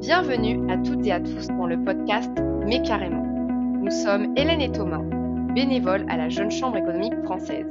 Bienvenue 0.00 0.70
à 0.70 0.76
toutes 0.78 1.04
et 1.06 1.10
à 1.10 1.18
tous 1.18 1.48
dans 1.48 1.66
le 1.66 1.76
podcast 1.82 2.30
Mais 2.64 2.80
carrément. 2.82 3.24
Nous 3.82 3.90
sommes 3.90 4.32
Hélène 4.36 4.60
et 4.60 4.70
Thomas, 4.70 5.02
bénévoles 5.54 6.06
à 6.08 6.16
la 6.16 6.28
Jeune 6.28 6.52
Chambre 6.52 6.76
économique 6.76 7.20
française. 7.24 7.66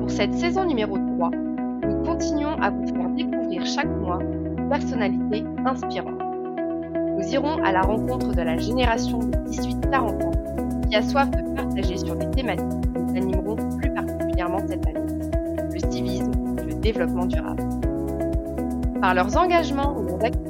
Pour 0.00 0.10
cette 0.10 0.32
saison 0.32 0.64
numéro 0.64 0.96
3, 0.96 1.30
nous 1.30 2.02
continuons 2.02 2.56
à 2.62 2.70
vous 2.70 2.86
faire 2.86 3.10
découvrir 3.10 3.66
chaque 3.66 3.90
mois 3.90 4.20
des 4.56 4.62
personnalités 4.70 5.44
inspirantes. 5.66 6.18
Nous 7.18 7.28
irons 7.34 7.62
à 7.62 7.72
la 7.72 7.82
rencontre 7.82 8.34
de 8.34 8.40
la 8.40 8.56
génération 8.56 9.18
de 9.18 9.36
18-40 9.50 10.24
ans 10.24 10.80
qui 10.88 10.96
a 10.96 11.02
soif 11.02 11.30
de 11.30 11.54
partager 11.54 11.98
sur 11.98 12.16
des 12.16 12.30
thématiques 12.30 12.80
qui 12.94 13.02
nous 13.02 13.16
animeront 13.18 13.56
plus 13.76 13.92
particulièrement 13.92 14.60
cette 14.66 14.86
année. 14.86 15.06
Le 15.74 15.90
civisme, 15.90 16.32
le 16.66 16.74
développement 16.80 17.26
durable. 17.26 17.62
Par 19.02 19.14
leurs 19.14 19.36
engagements 19.36 19.98
ou 19.98 20.04
leurs 20.04 20.24
activités, 20.24 20.43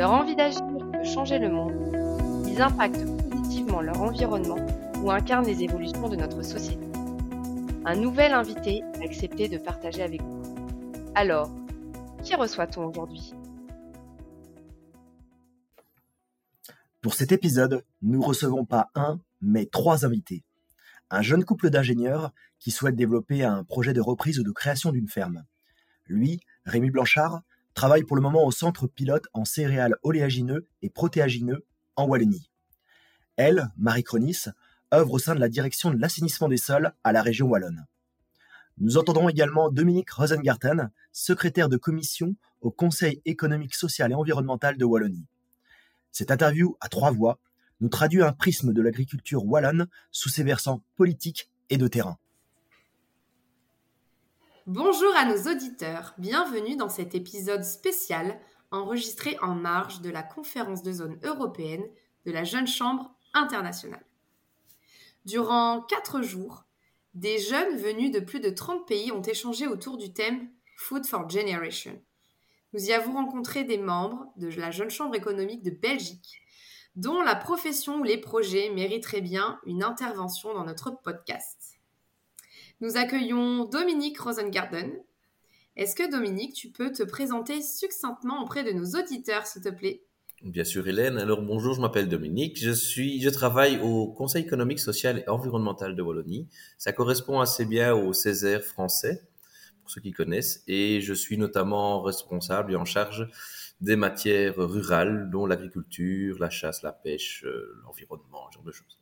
leur 0.00 0.12
envie 0.12 0.34
d'agir 0.34 0.62
de 0.62 1.04
changer 1.04 1.38
le 1.38 1.50
monde, 1.50 1.74
ils 2.48 2.62
impactent 2.62 3.04
positivement 3.28 3.82
leur 3.82 4.00
environnement 4.00 4.56
ou 5.02 5.10
incarnent 5.10 5.44
les 5.44 5.62
évolutions 5.62 6.08
de 6.08 6.16
notre 6.16 6.40
société. 6.40 6.86
Un 7.84 7.96
nouvel 7.96 8.32
invité 8.32 8.82
a 8.94 9.04
accepté 9.04 9.50
de 9.50 9.58
partager 9.58 10.02
avec 10.02 10.22
vous. 10.22 10.42
Alors, 11.14 11.50
qui 12.24 12.34
reçoit-on 12.34 12.86
aujourd'hui? 12.86 13.34
Pour 17.02 17.12
cet 17.12 17.30
épisode, 17.30 17.84
nous 18.00 18.22
recevons 18.22 18.64
pas 18.64 18.88
un, 18.94 19.20
mais 19.42 19.66
trois 19.66 20.06
invités. 20.06 20.44
Un 21.10 21.20
jeune 21.20 21.44
couple 21.44 21.68
d'ingénieurs 21.68 22.32
qui 22.58 22.70
souhaite 22.70 22.96
développer 22.96 23.44
un 23.44 23.64
projet 23.64 23.92
de 23.92 24.00
reprise 24.00 24.38
ou 24.38 24.44
de 24.44 24.50
création 24.50 24.92
d'une 24.92 25.08
ferme. 25.08 25.44
Lui, 26.06 26.40
Rémi 26.64 26.90
Blanchard, 26.90 27.42
travaille 27.80 28.04
pour 28.04 28.16
le 28.16 28.20
moment 28.20 28.44
au 28.44 28.50
centre 28.50 28.86
pilote 28.86 29.24
en 29.32 29.46
céréales 29.46 29.96
oléagineux 30.02 30.68
et 30.82 30.90
protéagineux 30.90 31.64
en 31.96 32.04
Wallonie. 32.04 32.50
Elle, 33.36 33.70
Marie 33.78 34.04
Cronis, 34.04 34.50
œuvre 34.92 35.14
au 35.14 35.18
sein 35.18 35.34
de 35.34 35.40
la 35.40 35.48
direction 35.48 35.90
de 35.90 35.98
l'assainissement 35.98 36.48
des 36.48 36.58
sols 36.58 36.92
à 37.04 37.12
la 37.12 37.22
région 37.22 37.48
wallonne. 37.48 37.86
Nous 38.76 38.98
entendrons 38.98 39.30
également 39.30 39.70
Dominique 39.70 40.10
Rosengarten, 40.10 40.90
secrétaire 41.10 41.70
de 41.70 41.78
commission 41.78 42.36
au 42.60 42.70
Conseil 42.70 43.22
économique, 43.24 43.74
social 43.74 44.12
et 44.12 44.14
environnemental 44.14 44.76
de 44.76 44.84
Wallonie. 44.84 45.26
Cette 46.12 46.30
interview 46.30 46.76
à 46.82 46.90
trois 46.90 47.12
voix 47.12 47.38
nous 47.80 47.88
traduit 47.88 48.22
un 48.22 48.34
prisme 48.34 48.74
de 48.74 48.82
l'agriculture 48.82 49.46
wallonne 49.46 49.86
sous 50.10 50.28
ses 50.28 50.44
versants 50.44 50.84
politiques 50.96 51.50
et 51.70 51.78
de 51.78 51.88
terrain. 51.88 52.18
Bonjour 54.72 55.12
à 55.16 55.24
nos 55.24 55.50
auditeurs, 55.50 56.14
bienvenue 56.16 56.76
dans 56.76 56.88
cet 56.88 57.16
épisode 57.16 57.64
spécial 57.64 58.38
enregistré 58.70 59.36
en 59.42 59.56
marge 59.56 60.00
de 60.00 60.10
la 60.10 60.22
conférence 60.22 60.84
de 60.84 60.92
zone 60.92 61.18
européenne 61.24 61.82
de 62.24 62.30
la 62.30 62.44
Jeune 62.44 62.68
Chambre 62.68 63.12
internationale. 63.34 64.06
Durant 65.24 65.80
quatre 65.80 66.22
jours, 66.22 66.66
des 67.14 67.40
jeunes 67.40 67.78
venus 67.78 68.12
de 68.12 68.20
plus 68.20 68.38
de 68.38 68.48
30 68.48 68.86
pays 68.86 69.10
ont 69.10 69.22
échangé 69.22 69.66
autour 69.66 69.96
du 69.96 70.12
thème 70.12 70.48
Food 70.76 71.04
for 71.04 71.28
Generation. 71.28 72.00
Nous 72.72 72.90
y 72.90 72.92
avons 72.92 73.14
rencontré 73.14 73.64
des 73.64 73.78
membres 73.78 74.26
de 74.36 74.50
la 74.50 74.70
Jeune 74.70 74.88
Chambre 74.88 75.16
économique 75.16 75.64
de 75.64 75.72
Belgique, 75.72 76.42
dont 76.94 77.22
la 77.22 77.34
profession 77.34 77.96
ou 77.96 78.04
les 78.04 78.18
projets 78.18 78.70
mériteraient 78.70 79.20
bien 79.20 79.58
une 79.66 79.82
intervention 79.82 80.54
dans 80.54 80.64
notre 80.64 80.92
podcast. 81.02 81.59
Nous 82.82 82.96
accueillons 82.96 83.66
Dominique 83.66 84.18
Rosengarten. 84.18 84.90
Est-ce 85.76 85.94
que 85.94 86.10
Dominique, 86.10 86.54
tu 86.54 86.70
peux 86.70 86.90
te 86.90 87.02
présenter 87.02 87.60
succinctement 87.60 88.42
auprès 88.42 88.64
de 88.64 88.70
nos 88.70 88.98
auditeurs, 88.98 89.46
s'il 89.46 89.60
te 89.60 89.68
plaît? 89.68 90.02
Bien 90.42 90.64
sûr, 90.64 90.88
Hélène. 90.88 91.18
Alors 91.18 91.42
bonjour, 91.42 91.74
je 91.74 91.82
m'appelle 91.82 92.08
Dominique. 92.08 92.58
Je 92.58 92.70
suis, 92.70 93.20
je 93.20 93.28
travaille 93.28 93.78
au 93.80 94.10
Conseil 94.10 94.44
économique, 94.44 94.78
social 94.78 95.18
et 95.18 95.28
environnemental 95.28 95.94
de 95.94 96.00
Wallonie. 96.00 96.48
Ça 96.78 96.94
correspond 96.94 97.40
assez 97.40 97.66
bien 97.66 97.94
au 97.94 98.14
Césaire 98.14 98.62
français, 98.62 99.28
pour 99.82 99.90
ceux 99.90 100.00
qui 100.00 100.12
connaissent. 100.12 100.64
Et 100.66 101.02
je 101.02 101.12
suis 101.12 101.36
notamment 101.36 102.00
responsable 102.00 102.72
et 102.72 102.76
en 102.76 102.86
charge 102.86 103.28
des 103.82 103.96
matières 103.96 104.56
rurales, 104.56 105.28
dont 105.30 105.44
l'agriculture, 105.44 106.38
la 106.38 106.48
chasse, 106.48 106.82
la 106.82 106.92
pêche, 106.92 107.44
euh, 107.44 107.78
l'environnement, 107.84 108.48
ce 108.50 108.54
genre 108.54 108.64
de 108.64 108.72
choses. 108.72 108.99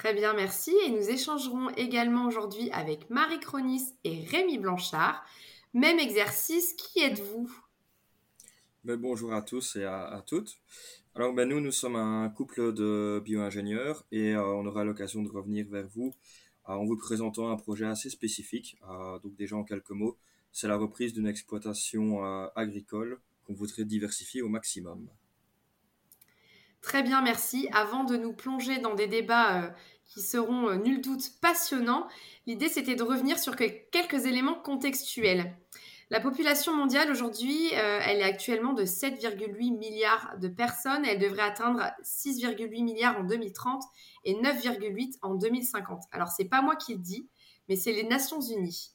Très 0.00 0.14
bien, 0.14 0.32
merci. 0.32 0.72
Et 0.86 0.88
nous 0.88 1.10
échangerons 1.10 1.68
également 1.76 2.24
aujourd'hui 2.26 2.70
avec 2.70 3.10
Marie 3.10 3.38
Cronis 3.38 3.82
et 4.02 4.24
Rémi 4.24 4.56
Blanchard. 4.56 5.22
Même 5.74 5.98
exercice, 5.98 6.72
qui 6.72 7.00
êtes-vous? 7.00 7.50
Ben, 8.82 8.96
Bonjour 8.96 9.34
à 9.34 9.42
tous 9.42 9.76
et 9.76 9.84
à, 9.84 10.24
toutes. 10.26 10.56
Alors 11.14 11.34
ben, 11.34 11.46
nous, 11.46 11.60
nous 11.60 11.70
sommes 11.70 11.96
un 11.96 12.30
couple 12.30 12.72
de 12.72 13.20
bio-ingénieurs 13.22 14.06
et 14.10 14.34
euh, 14.34 14.42
on 14.42 14.64
aura 14.64 14.84
l'occasion 14.84 15.22
de 15.22 15.28
revenir 15.28 15.66
vers 15.68 15.86
vous 15.88 16.14
euh, 16.70 16.72
en 16.72 16.86
vous 16.86 16.96
présentant 16.96 17.50
un 17.50 17.56
projet 17.56 17.84
assez 17.84 18.08
spécifique. 18.08 18.78
Euh, 18.88 19.18
donc 19.18 19.36
déjà 19.36 19.56
en 19.56 19.64
quelques 19.64 19.90
mots, 19.90 20.16
c'est 20.50 20.66
la 20.66 20.78
reprise 20.78 21.12
d'une 21.12 21.26
exploitation 21.26 22.24
agricole 22.56 23.20
qu'on 23.46 23.52
voudrait 23.52 23.84
diversifier 23.84 24.40
au 24.40 24.48
maximum. 24.48 25.10
Très 26.82 27.02
bien, 27.02 27.20
merci. 27.20 27.68
Avant 27.72 28.04
de 28.04 28.16
nous 28.16 28.32
plonger 28.32 28.78
dans 28.78 28.94
des 28.94 29.06
débats 29.06 29.62
euh, 29.62 29.70
qui 30.06 30.22
seront 30.22 30.68
euh, 30.68 30.76
nul 30.76 31.00
doute 31.00 31.32
passionnants, 31.42 32.08
l'idée 32.46 32.68
c'était 32.68 32.94
de 32.94 33.02
revenir 33.02 33.38
sur 33.38 33.54
quelques 33.54 34.24
éléments 34.26 34.54
contextuels. 34.54 35.54
La 36.12 36.20
population 36.20 36.74
mondiale 36.74 37.08
aujourd'hui, 37.10 37.68
euh, 37.74 38.00
elle 38.02 38.18
est 38.18 38.24
actuellement 38.24 38.72
de 38.72 38.84
7,8 38.84 39.78
milliards 39.78 40.36
de 40.40 40.48
personnes. 40.48 41.04
Elle 41.04 41.20
devrait 41.20 41.42
atteindre 41.42 41.82
6,8 42.02 42.82
milliards 42.82 43.18
en 43.20 43.24
2030 43.24 43.84
et 44.24 44.34
9,8 44.34 45.18
en 45.22 45.34
2050. 45.34 46.04
Alors 46.10 46.28
c'est 46.28 46.46
pas 46.46 46.62
moi 46.62 46.74
qui 46.74 46.94
le 46.94 47.00
dis, 47.00 47.28
mais 47.68 47.76
c'est 47.76 47.92
les 47.92 48.02
Nations 48.02 48.40
Unies. 48.40 48.90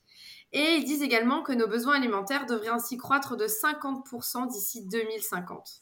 Et 0.51 0.75
ils 0.75 0.83
disent 0.83 1.03
également 1.03 1.41
que 1.41 1.53
nos 1.53 1.67
besoins 1.67 1.95
alimentaires 1.95 2.45
devraient 2.47 2.67
ainsi 2.67 2.97
croître 2.97 3.37
de 3.37 3.47
50% 3.47 4.47
d'ici 4.47 4.85
2050. 4.85 5.81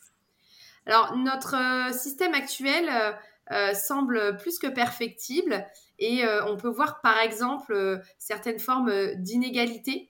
Alors, 0.86 1.16
notre 1.16 1.56
euh, 1.56 1.94
système 1.94 2.34
actuel 2.34 2.90
euh, 2.90 3.12
euh, 3.52 3.74
semble 3.74 4.38
plus 4.38 4.60
que 4.60 4.68
perfectible 4.68 5.66
et 6.00 6.24
on 6.48 6.58
peut 6.58 6.70
voir 6.70 7.00
par 7.02 7.18
exemple 7.20 8.02
certaines 8.18 8.60
formes 8.60 9.14
d'inégalité 9.16 10.10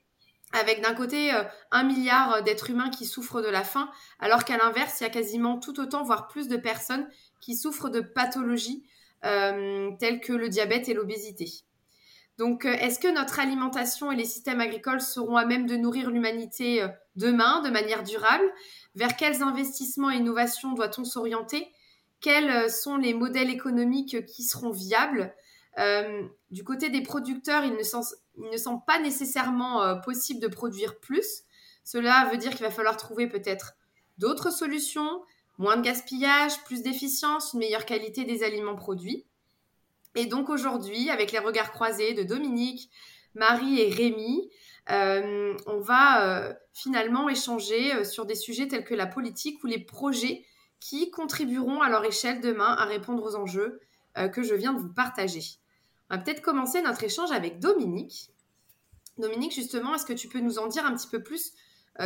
avec 0.54 0.82
d'un 0.82 0.96
côté 0.96 1.32
un 1.72 1.84
milliard 1.84 2.42
d'êtres 2.42 2.72
humains 2.72 2.90
qui 2.90 3.06
souffrent 3.06 3.42
de 3.42 3.48
la 3.48 3.64
faim, 3.64 3.92
alors 4.20 4.44
qu'à 4.44 4.58
l'inverse, 4.58 5.02
il 5.02 5.04
y 5.04 5.08
a 5.08 5.12
quasiment 5.12 5.60
tout 5.60 5.80
autant, 5.80 6.04
voire 6.04 6.28
plus 6.28 6.48
de 6.48 6.58
personnes 6.58 7.08
qui 7.42 7.56
souffrent 7.56 7.90
de 7.90 8.00
pathologies 8.00 8.84
telles 9.22 10.20
que 10.22 10.34
le 10.34 10.50
diabète 10.50 10.90
et 10.90 10.96
l'obésité. 10.96 11.52
Donc, 12.40 12.66
est-ce 12.66 12.98
que 12.98 13.14
notre 13.14 13.40
alimentation 13.40 14.12
et 14.12 14.16
les 14.16 14.26
systèmes 14.26 14.62
agricoles 14.62 15.02
seront 15.02 15.38
à 15.38 15.46
même 15.46 15.68
de 15.68 15.76
nourrir 15.76 16.10
l'humanité 16.10 16.84
demain 17.16 17.62
de 17.62 17.70
manière 17.70 18.02
durable? 18.02 18.46
Vers 18.96 19.16
quels 19.16 19.42
investissements 19.42 20.12
et 20.12 20.18
innovations 20.18 20.74
doit-on 20.74 21.04
s'orienter? 21.04 21.68
Quels 22.22 22.50
euh, 22.50 22.70
sont 22.70 22.98
les 22.98 23.14
modèles 23.14 23.50
économiques 23.50 24.26
qui 24.26 24.44
seront 24.44 24.72
viables? 24.72 25.34
Euh, 25.80 26.24
Du 26.52 26.64
côté 26.64 26.90
des 26.90 27.02
producteurs, 27.02 27.66
il 27.66 27.74
ne, 27.74 28.58
semble 28.58 28.82
pas 28.86 29.00
nécessairement 29.00 29.84
euh, 29.84 29.96
possible 29.96 30.40
de 30.40 30.48
produire 30.48 31.00
plus. 31.00 31.44
Cela 31.84 32.30
veut 32.32 32.38
dire 32.38 32.52
qu'il 32.52 32.66
va 32.66 32.72
falloir 32.72 32.98
trouver 32.98 33.28
peut-être 33.28 33.74
d'autres 34.18 34.52
solutions, 34.52 35.22
moins 35.58 35.76
de 35.76 35.82
gaspillage, 35.82 36.64
plus 36.64 36.82
d'efficience, 36.82 37.54
une 37.54 37.60
meilleure 37.60 37.86
qualité 37.86 38.24
des 38.24 38.44
aliments 38.44 38.76
produits. 38.76 39.26
Et 40.16 40.28
donc 40.28 40.50
aujourd'hui, 40.50 41.10
avec 41.10 41.32
les 41.32 41.40
regards 41.40 41.72
croisés 41.72 42.14
de 42.14 42.24
Dominique, 42.24 42.90
Marie 43.34 43.82
et 43.82 43.90
Rémi, 43.90 44.50
euh, 44.92 45.56
on 45.66 45.80
va 45.80 46.28
euh, 46.28 46.54
finalement 46.74 47.30
échanger 47.30 47.96
euh, 47.96 48.04
sur 48.04 48.26
des 48.26 48.36
sujets 48.36 48.68
tels 48.68 48.84
que 48.84 48.94
la 48.94 49.08
politique 49.08 49.64
ou 49.64 49.68
les 49.68 49.80
projets 49.80 50.46
qui 50.80 51.10
contribueront 51.12 51.82
à 51.82 51.90
leur 51.90 52.04
échelle 52.04 52.42
demain 52.42 52.76
à 52.78 52.86
répondre 52.86 53.24
aux 53.24 53.36
enjeux 53.36 53.80
que 54.34 54.44
je 54.44 54.54
viens 54.54 54.74
de 54.74 54.80
vous 54.80 54.94
partager. 54.94 55.42
On 56.12 56.18
va 56.18 56.22
peut-être 56.22 56.42
commencer 56.42 56.84
notre 56.84 57.04
échange 57.04 57.32
avec 57.32 57.60
Dominique. 57.60 58.30
Dominique, 59.18 59.56
justement, 59.56 59.96
est-ce 59.96 60.06
que 60.06 60.14
tu 60.14 60.28
peux 60.28 60.42
nous 60.42 60.60
en 60.60 60.68
dire 60.68 60.86
un 60.86 60.94
petit 60.94 61.08
peu 61.08 61.24
plus 61.24 61.54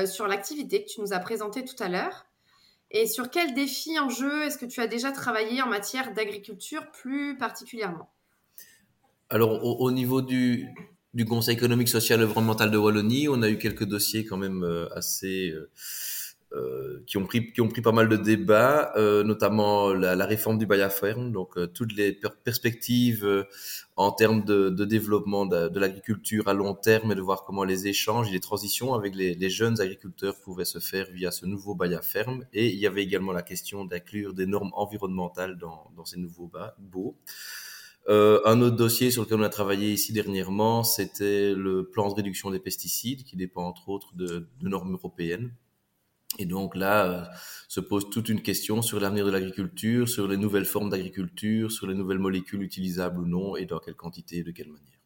sur 0.06 0.27
l'activité 0.27 0.85
que 0.85 0.89
tu 0.89 1.01
nous 1.01 1.12
as 1.12 1.19
présentée 1.19 1.65
tout 1.65 1.75
à 1.83 1.89
l'heure? 1.89 2.27
Et 2.91 3.07
sur 3.07 3.29
quels 3.29 3.53
défis, 3.56 4.00
enjeux 4.00 4.44
est-ce 4.44 4.57
que 4.57 4.65
tu 4.65 4.79
as 4.79 4.88
déjà 4.88 5.12
travaillé 5.12 5.62
en 5.62 5.68
matière 5.68 6.13
d'agriculture 6.13 6.89
plus 6.91 7.35
particulièrement? 7.35 8.09
Alors, 9.29 9.81
au, 9.81 9.91
niveau 9.91 10.21
du, 10.21 10.69
du 11.17 11.25
Conseil 11.25 11.55
économique, 11.55 11.89
social 11.89 12.21
et 12.21 12.23
environnemental 12.23 12.69
de 12.69 12.77
Wallonie. 12.77 13.27
On 13.27 13.41
a 13.41 13.49
eu 13.49 13.57
quelques 13.57 13.85
dossiers 13.85 14.23
quand 14.23 14.37
même 14.37 14.63
euh, 14.63 14.87
assez, 14.93 15.49
euh, 15.49 15.67
euh, 16.53 17.03
qui, 17.07 17.17
ont 17.17 17.25
pris, 17.25 17.51
qui 17.51 17.59
ont 17.59 17.67
pris 17.67 17.81
pas 17.81 17.91
mal 17.91 18.07
de 18.07 18.17
débats, 18.17 18.93
euh, 18.97 19.23
notamment 19.23 19.93
la, 19.93 20.15
la, 20.15 20.25
réforme 20.27 20.59
du 20.59 20.67
bail 20.67 20.83
à 20.83 20.91
ferme, 20.91 21.31
donc 21.31 21.57
euh, 21.57 21.65
toutes 21.65 21.93
les 21.95 22.13
per 22.13 22.29
perspectives 22.43 23.25
euh, 23.25 23.45
en 23.95 24.11
termes 24.11 24.45
de, 24.45 24.69
de 24.69 24.85
développement 24.85 25.47
de, 25.47 25.69
de 25.69 25.79
l'agriculture 25.79 26.47
à 26.47 26.53
long 26.53 26.75
terme 26.75 27.11
et 27.11 27.15
de 27.15 27.21
voir 27.21 27.45
comment 27.45 27.63
les 27.63 27.87
échanges 27.87 28.29
et 28.29 28.31
les 28.31 28.39
transitions 28.39 28.93
avec 28.93 29.15
les, 29.15 29.33
les, 29.33 29.49
jeunes 29.49 29.81
agriculteurs 29.81 30.39
pouvaient 30.39 30.65
se 30.65 30.77
faire 30.77 31.07
via 31.11 31.31
ce 31.31 31.47
nouveau 31.47 31.73
bail 31.73 31.95
à 31.95 32.01
ferme. 32.01 32.45
Et 32.53 32.67
il 32.67 32.77
y 32.77 32.85
avait 32.85 33.03
également 33.03 33.31
la 33.31 33.41
question 33.41 33.85
d'inclure 33.85 34.35
des 34.35 34.45
normes 34.45 34.71
environnementales 34.73 35.57
dans, 35.57 35.91
dans 35.95 36.05
ces 36.05 36.19
nouveaux 36.19 36.51
baux. 36.77 37.17
Euh, 38.09 38.39
un 38.45 38.62
autre 38.62 38.77
dossier 38.77 39.12
sur 39.12 39.24
lequel 39.24 39.39
on 39.39 39.44
a 39.44 39.50
travaillé 39.50 39.92
ici 39.92 40.13
dernièrement, 40.13 40.83
c'était 40.83 41.54
le 41.54 41.89
plan 41.89 42.07
de 42.07 42.13
réduction 42.13 42.50
des 42.51 42.59
pesticides, 42.59 43.24
qui 43.24 43.36
dépend 43.36 43.63
entre 43.63 43.89
autres 43.89 44.15
de, 44.15 44.48
normes 44.62 44.94
européennes. 44.94 45.51
Et 46.39 46.45
donc 46.45 46.75
là, 46.75 47.06
euh, 47.06 47.25
se 47.68 47.81
pose 47.81 48.09
toute 48.09 48.30
une 48.30 48.42
question 48.42 48.81
sur 48.81 49.00
l'avenir 49.00 49.25
de 49.25 49.31
l'agriculture, 49.31 50.07
sur 50.07 50.27
les 50.27 50.38
nouvelles 50.38 50.65
formes 50.65 50.89
d'agriculture, 50.89 51.71
sur 51.71 51.88
les 51.88 51.95
nouvelles 51.95 52.19
molécules 52.19 52.62
utilisables 52.62 53.19
ou 53.19 53.25
non, 53.25 53.57
et 53.57 53.65
dans 53.65 53.80
quelle 53.80 53.95
quantité 53.95 54.38
et 54.38 54.44
de 54.44 54.51
quelle 54.51 54.68
manière. 54.69 55.00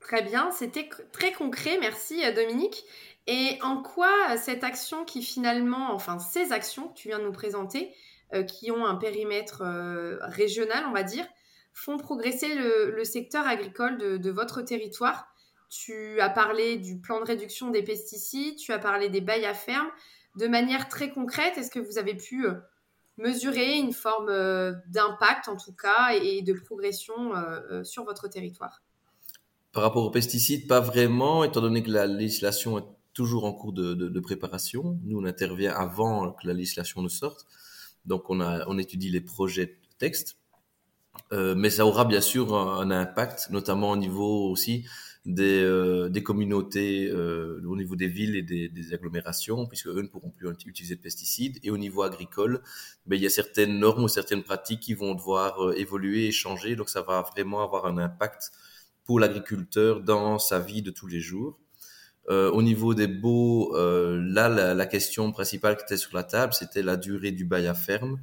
Très 0.00 0.22
bien, 0.22 0.50
c'était 0.50 0.88
très 1.12 1.32
concret, 1.32 1.78
merci 1.80 2.22
euh, 2.24 2.34
Dominique. 2.34 2.84
Et 3.26 3.58
en 3.62 3.82
quoi 3.82 4.36
cette 4.36 4.62
action 4.62 5.04
qui 5.04 5.22
finalement, 5.22 5.92
enfin 5.92 6.18
ces 6.18 6.52
actions 6.52 6.88
que 6.88 6.94
tu 6.94 7.08
viens 7.08 7.18
de 7.18 7.24
nous 7.24 7.32
présenter, 7.32 7.92
qui 8.48 8.70
ont 8.70 8.84
un 8.84 8.96
périmètre 8.96 9.62
euh, 9.62 10.18
régional, 10.22 10.84
on 10.88 10.92
va 10.92 11.02
dire, 11.02 11.26
font 11.72 11.98
progresser 11.98 12.54
le, 12.54 13.04
secteur 13.04 13.46
agricole 13.46 13.98
de, 13.98 14.30
votre 14.30 14.62
territoire 14.62 15.28
tu 15.68 16.20
as 16.20 16.30
parlé 16.30 16.76
du 16.76 16.98
plan 16.98 17.20
de 17.20 17.26
réduction 17.26 17.70
des 17.70 17.82
pesticides, 17.82 18.56
tu 18.56 18.72
as 18.72 18.78
parlé 18.78 19.08
des 19.08 19.20
bails 19.20 19.44
à 19.44 19.54
ferme. 19.54 19.88
De 20.36 20.46
manière 20.46 20.88
très 20.88 21.10
concrète, 21.10 21.58
est-ce 21.58 21.70
que 21.70 21.80
vous 21.80 21.98
avez 21.98 22.14
pu 22.14 22.46
euh, 22.46 22.54
mesurer 23.16 23.76
une 23.76 23.92
forme 23.92 24.28
euh, 24.28 24.72
d'impact, 24.88 25.48
en 25.48 25.56
tout 25.56 25.72
cas, 25.72 26.14
et 26.14 26.42
de 26.42 26.52
progression 26.52 27.34
euh, 27.34 27.82
sur 27.84 28.04
votre 28.04 28.28
territoire? 28.28 28.82
Par 29.72 29.82
rapport 29.82 30.04
aux 30.04 30.10
pesticides, 30.10 30.66
pas 30.66 30.80
vraiment, 30.80 31.42
étant 31.44 31.60
donné 31.60 31.82
que 31.82 31.90
la 31.90 32.06
législation 32.06 32.78
est 32.78 32.86
toujours 33.12 33.44
en 33.44 33.52
cours 33.52 33.72
de 33.72 34.20
préparation. 34.20 34.98
Nous, 35.04 35.18
on 35.18 35.24
intervient 35.24 35.74
avant 35.74 36.32
que 36.32 36.46
la 36.46 36.52
législation 36.52 37.02
ne 37.02 37.08
sorte. 37.08 37.46
Donc, 38.06 38.30
on, 38.30 38.78
étudie 38.78 39.10
les 39.10 39.20
projets 39.20 39.66
de 39.66 39.76
texte. 39.98 40.36
Euh, 41.32 41.54
mais 41.54 41.70
ça 41.70 41.86
aura 41.86 42.04
bien 42.04 42.20
sûr 42.20 42.54
un, 42.54 42.90
impact, 42.90 43.48
notamment 43.50 43.92
au 43.92 43.96
niveau 43.96 44.50
aussi 44.50 44.84
des, 45.26 45.62
euh, 45.62 46.20
communautés 46.20 47.08
euh, 47.10 47.60
au 47.66 47.76
niveau 47.76 47.96
des 47.96 48.06
villes 48.06 48.36
et 48.36 48.42
des, 48.42 48.94
agglomérations, 48.94 49.66
puisque 49.66 49.88
eux 49.88 50.02
ne 50.02 50.08
pourront 50.08 50.30
plus 50.30 50.48
utiliser 50.48 50.94
de 50.94 51.00
pesticides. 51.00 51.58
Et 51.62 51.70
au 51.70 51.78
niveau 51.78 52.02
agricole, 52.02 52.62
ben, 53.06 53.16
il 53.16 53.22
y 53.22 53.26
a 53.26 53.30
certaines 53.30 53.78
normes 53.78 54.04
ou 54.04 54.08
certaines 54.08 54.42
pratiques 54.42 54.80
qui 54.80 54.94
vont 54.94 55.14
devoir 55.14 55.60
euh, 55.60 55.72
évoluer 55.76 56.26
et 56.26 56.32
changer. 56.32 56.76
Donc 56.76 56.88
ça 56.88 57.02
va 57.02 57.22
vraiment 57.22 57.62
avoir 57.62 57.86
un 57.86 57.98
impact 57.98 58.52
pour 59.04 59.20
l'agriculteur 59.20 60.00
dans 60.00 60.38
sa 60.38 60.60
vie 60.60 60.82
de 60.82 60.90
tous 60.90 61.06
les 61.06 61.20
jours. 61.20 61.58
Euh, 62.28 62.50
au 62.50 62.62
niveau 62.62 62.94
des 62.94 63.06
baux, 63.06 63.76
euh, 63.76 64.20
là, 64.20 64.48
la, 64.48 64.74
la, 64.74 64.86
question 64.86 65.30
principale 65.30 65.76
qui 65.76 65.84
était 65.84 65.96
sur 65.96 66.14
la 66.16 66.24
table, 66.24 66.52
c'était 66.54 66.82
la 66.82 66.96
durée 66.96 67.30
du 67.30 67.44
bail 67.44 67.68
à 67.68 67.74
ferme. 67.74 68.18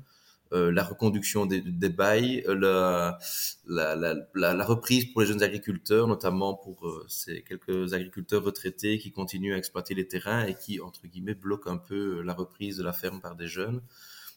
Euh, 0.54 0.72
la 0.72 0.84
reconduction 0.84 1.48
des, 1.48 1.62
des 1.62 1.90
bails, 1.90 2.44
euh, 2.48 2.54
la, 2.54 3.18
la, 3.66 4.54
la, 4.54 4.66
reprise 4.66 5.06
pour 5.06 5.22
les 5.22 5.28
jeunes 5.28 5.42
agriculteurs, 5.42 6.08
notamment 6.08 6.54
pour 6.54 6.88
euh, 6.88 7.04
ces 7.08 7.42
quelques 7.42 7.94
agriculteurs 7.94 8.44
retraités 8.44 9.00
qui 9.00 9.12
continuent 9.12 9.56
à 9.56 9.58
exploiter 9.58 9.96
les 9.96 10.08
terrains 10.08 10.46
et 10.46 10.54
qui, 10.54 10.80
entre 10.80 11.08
guillemets, 11.08 11.34
bloquent 11.34 11.72
un 11.72 11.78
peu 11.78 12.22
la 12.22 12.34
reprise 12.34 12.78
de 12.78 12.84
la 12.84 12.94
ferme 12.94 13.20
par 13.20 13.36
des 13.36 13.48
jeunes. 13.48 13.82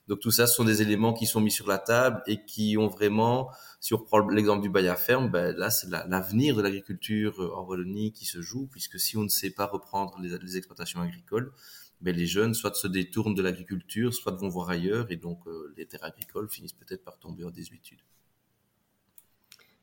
Donc 0.09 0.21
tout 0.21 0.31
ça, 0.31 0.47
ce 0.47 0.55
sont 0.55 0.65
des 0.65 0.83
éléments 0.83 1.13
qui 1.13 1.27
sont 1.27 1.41
mis 1.41 1.51
sur 1.51 1.67
la 1.67 1.79
table 1.79 2.23
et 2.27 2.45
qui 2.45 2.77
ont 2.79 2.87
vraiment, 2.89 3.51
si 3.81 3.93
on 3.93 3.97
reprend 3.97 4.21
l'exemple 4.29 4.63
du 4.63 4.71
bail 4.71 4.89
à 4.89 4.97
ferme, 4.97 5.29
ben 5.31 5.57
là 5.57 5.71
c'est 5.71 5.89
l'avenir 5.89 6.55
la, 6.55 6.59
de 6.59 6.63
l'agriculture 6.63 7.53
en 7.57 7.65
Wallonie 7.65 8.13
qui 8.13 8.25
se 8.25 8.41
joue, 8.41 8.69
puisque 8.69 9.01
si 9.01 9.17
on 9.17 9.25
ne 9.25 9.29
sait 9.29 9.51
pas 9.51 9.67
reprendre 9.67 10.17
les, 10.21 10.39
les 10.39 10.57
exploitations 10.57 11.01
agricoles, 11.01 11.53
ben, 12.01 12.15
les 12.15 12.27
jeunes 12.27 12.55
soit 12.55 12.75
se 12.75 12.87
détournent 12.87 13.35
de 13.35 13.43
l'agriculture, 13.43 14.13
soit 14.13 14.33
vont 14.33 14.49
voir 14.49 14.71
ailleurs, 14.71 15.11
et 15.11 15.17
donc 15.17 15.47
euh, 15.47 15.73
les 15.77 15.87
terres 15.87 16.05
agricoles 16.05 16.49
finissent 16.49 16.75
peut-être 16.75 17.05
par 17.05 17.19
tomber 17.19 17.45
en 17.45 17.51
désuétude. 17.51 18.01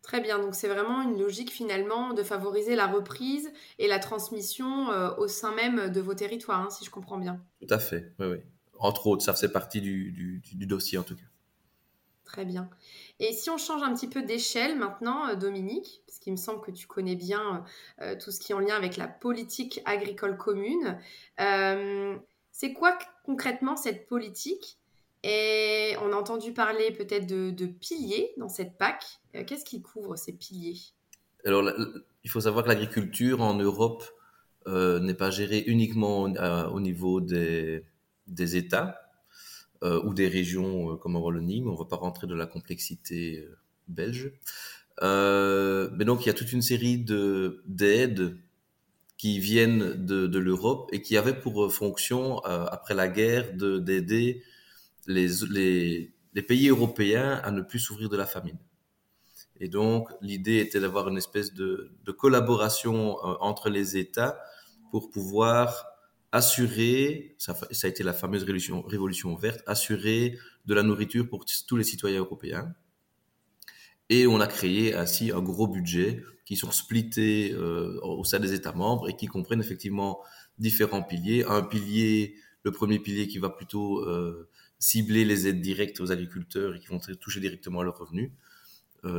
Très 0.03 0.19
bien, 0.19 0.37
donc 0.37 0.53
c'est 0.53 0.67
vraiment 0.67 1.01
une 1.01 1.17
logique 1.17 1.49
finalement 1.49 2.13
de 2.13 2.23
favoriser 2.23 2.75
la 2.75 2.87
reprise 2.87 3.51
et 3.79 3.87
la 3.87 3.99
transmission 3.99 4.91
euh, 4.91 5.15
au 5.15 5.27
sein 5.27 5.55
même 5.55 5.89
de 5.91 6.01
vos 6.01 6.13
territoires, 6.13 6.61
hein, 6.61 6.69
si 6.69 6.85
je 6.85 6.91
comprends 6.91 7.17
bien. 7.17 7.41
Tout 7.61 7.73
à 7.73 7.79
fait, 7.79 8.13
oui, 8.19 8.27
oui. 8.27 8.37
Entre 8.79 9.07
autres, 9.07 9.23
ça 9.23 9.33
fait 9.33 9.49
partie 9.49 9.81
du, 9.81 10.11
du, 10.11 10.41
du 10.55 10.65
dossier 10.65 10.97
en 10.97 11.03
tout 11.03 11.15
cas. 11.15 11.23
Très 12.25 12.45
bien. 12.45 12.69
Et 13.19 13.31
si 13.31 13.49
on 13.49 13.57
change 13.57 13.83
un 13.83 13.93
petit 13.93 14.07
peu 14.07 14.23
d'échelle 14.23 14.77
maintenant, 14.77 15.27
euh, 15.27 15.35
Dominique, 15.35 16.01
parce 16.07 16.19
qu'il 16.19 16.33
me 16.33 16.37
semble 16.37 16.61
que 16.61 16.71
tu 16.71 16.87
connais 16.87 17.15
bien 17.15 17.63
euh, 18.01 18.15
tout 18.17 18.31
ce 18.31 18.39
qui 18.39 18.53
est 18.53 18.55
en 18.55 18.59
lien 18.59 18.75
avec 18.75 18.97
la 18.97 19.07
politique 19.07 19.81
agricole 19.85 20.35
commune, 20.37 20.97
euh, 21.39 22.17
c'est 22.51 22.73
quoi 22.73 22.97
concrètement 23.25 23.75
cette 23.75 24.07
politique? 24.07 24.79
Et 25.23 25.95
on 26.01 26.11
a 26.11 26.15
entendu 26.15 26.53
parler 26.53 26.91
peut-être 26.91 27.27
de, 27.27 27.51
de, 27.51 27.65
piliers 27.65 28.33
dans 28.37 28.49
cette 28.49 28.77
PAC. 28.77 29.03
Euh, 29.35 29.43
Qu'est-ce 29.45 29.63
qui 29.63 29.81
couvre 29.81 30.15
ces 30.15 30.33
piliers? 30.33 30.79
Alors, 31.45 31.61
la, 31.61 31.73
il 32.23 32.29
faut 32.29 32.41
savoir 32.41 32.63
que 32.63 32.69
l'agriculture 32.69 33.41
en 33.41 33.53
Europe 33.53 34.03
euh, 34.67 34.99
n'est 34.99 35.13
pas 35.13 35.29
gérée 35.29 35.63
uniquement 35.67 36.23
au 36.23 36.79
niveau 36.79 37.21
des, 37.21 37.83
des 38.27 38.55
États 38.57 39.01
euh, 39.83 40.01
ou 40.03 40.13
des 40.13 40.27
régions 40.27 40.91
euh, 40.93 40.95
comme 40.95 41.15
en 41.15 41.19
Wallonie, 41.19 41.61
mais 41.61 41.69
on 41.69 41.73
ne 41.73 41.77
va 41.77 41.85
pas 41.85 41.97
rentrer 41.97 42.27
dans 42.27 42.35
la 42.35 42.45
complexité 42.45 43.39
euh, 43.39 43.57
belge. 43.87 44.31
mais 45.01 46.05
donc 46.05 46.23
il 46.23 46.27
y 46.27 46.29
a 46.29 46.33
toute 46.33 46.53
une 46.53 46.61
série 46.61 46.97
de 46.97 47.63
d'aides 47.65 48.37
qui 49.17 49.39
viennent 49.39 50.05
de, 50.05 50.27
de 50.27 50.39
l'Europe 50.39 50.89
et 50.93 51.01
qui 51.01 51.17
avaient 51.17 51.39
pour 51.39 51.71
fonction 51.73 52.39
après 52.39 52.93
la 52.93 53.07
guerre 53.07 53.55
de 53.55 53.79
d'aider 53.79 54.43
les, 55.07 55.27
les, 55.49 56.13
les 56.33 56.41
pays 56.41 56.69
européens 56.69 57.41
à 57.43 57.51
ne 57.51 57.61
plus 57.61 57.79
souffrir 57.79 58.09
de 58.09 58.17
la 58.17 58.25
famine. 58.25 58.57
Et 59.59 59.67
donc, 59.69 60.09
l'idée 60.21 60.57
était 60.57 60.79
d'avoir 60.79 61.07
une 61.07 61.17
espèce 61.17 61.53
de, 61.53 61.91
de 62.03 62.11
collaboration 62.11 63.17
euh, 63.19 63.35
entre 63.39 63.69
les 63.69 63.97
États 63.97 64.39
pour 64.91 65.09
pouvoir 65.09 65.92
assurer, 66.33 67.35
ça, 67.37 67.55
a 67.83 67.87
été 67.87 68.03
la 68.03 68.11
fameuse 68.11 68.41
révolution, 68.41 68.81
révolution 68.81 69.35
verte, 69.35 69.61
assurer 69.67 70.37
de 70.65 70.73
la 70.73 70.81
nourriture 70.81 71.29
pour 71.29 71.45
tous 71.45 71.77
les 71.77 71.83
citoyens 71.83 72.19
européens. 72.19 72.73
Et 74.09 74.25
on 74.25 74.41
a 74.41 74.47
créé 74.47 74.95
ainsi 74.95 75.31
un 75.31 75.41
gros 75.41 75.67
budget 75.67 76.23
qui 76.45 76.57
sont 76.57 76.71
splittés 76.71 77.53
euh, 77.53 77.99
au 78.01 78.23
sein 78.23 78.39
des 78.39 78.53
États 78.53 78.73
membres 78.73 79.07
et 79.09 79.15
qui 79.15 79.27
comprennent 79.27 79.61
effectivement 79.61 80.21
différents 80.57 81.03
piliers. 81.03 81.45
Un 81.45 81.61
pilier, 81.61 82.35
le 82.63 82.71
premier 82.71 82.97
pilier 82.97 83.27
qui 83.27 83.37
va 83.37 83.49
plutôt 83.49 83.99
euh, 83.99 84.49
cibler 84.79 85.25
les 85.25 85.47
aides 85.47 85.61
directes 85.61 86.01
aux 86.01 86.11
agriculteurs 86.11 86.75
et 86.75 86.79
qui 86.79 86.87
vont 86.87 86.99
toucher 87.21 87.41
directement 87.41 87.81
à 87.81 87.83
leurs 87.83 87.99
revenus 87.99 88.31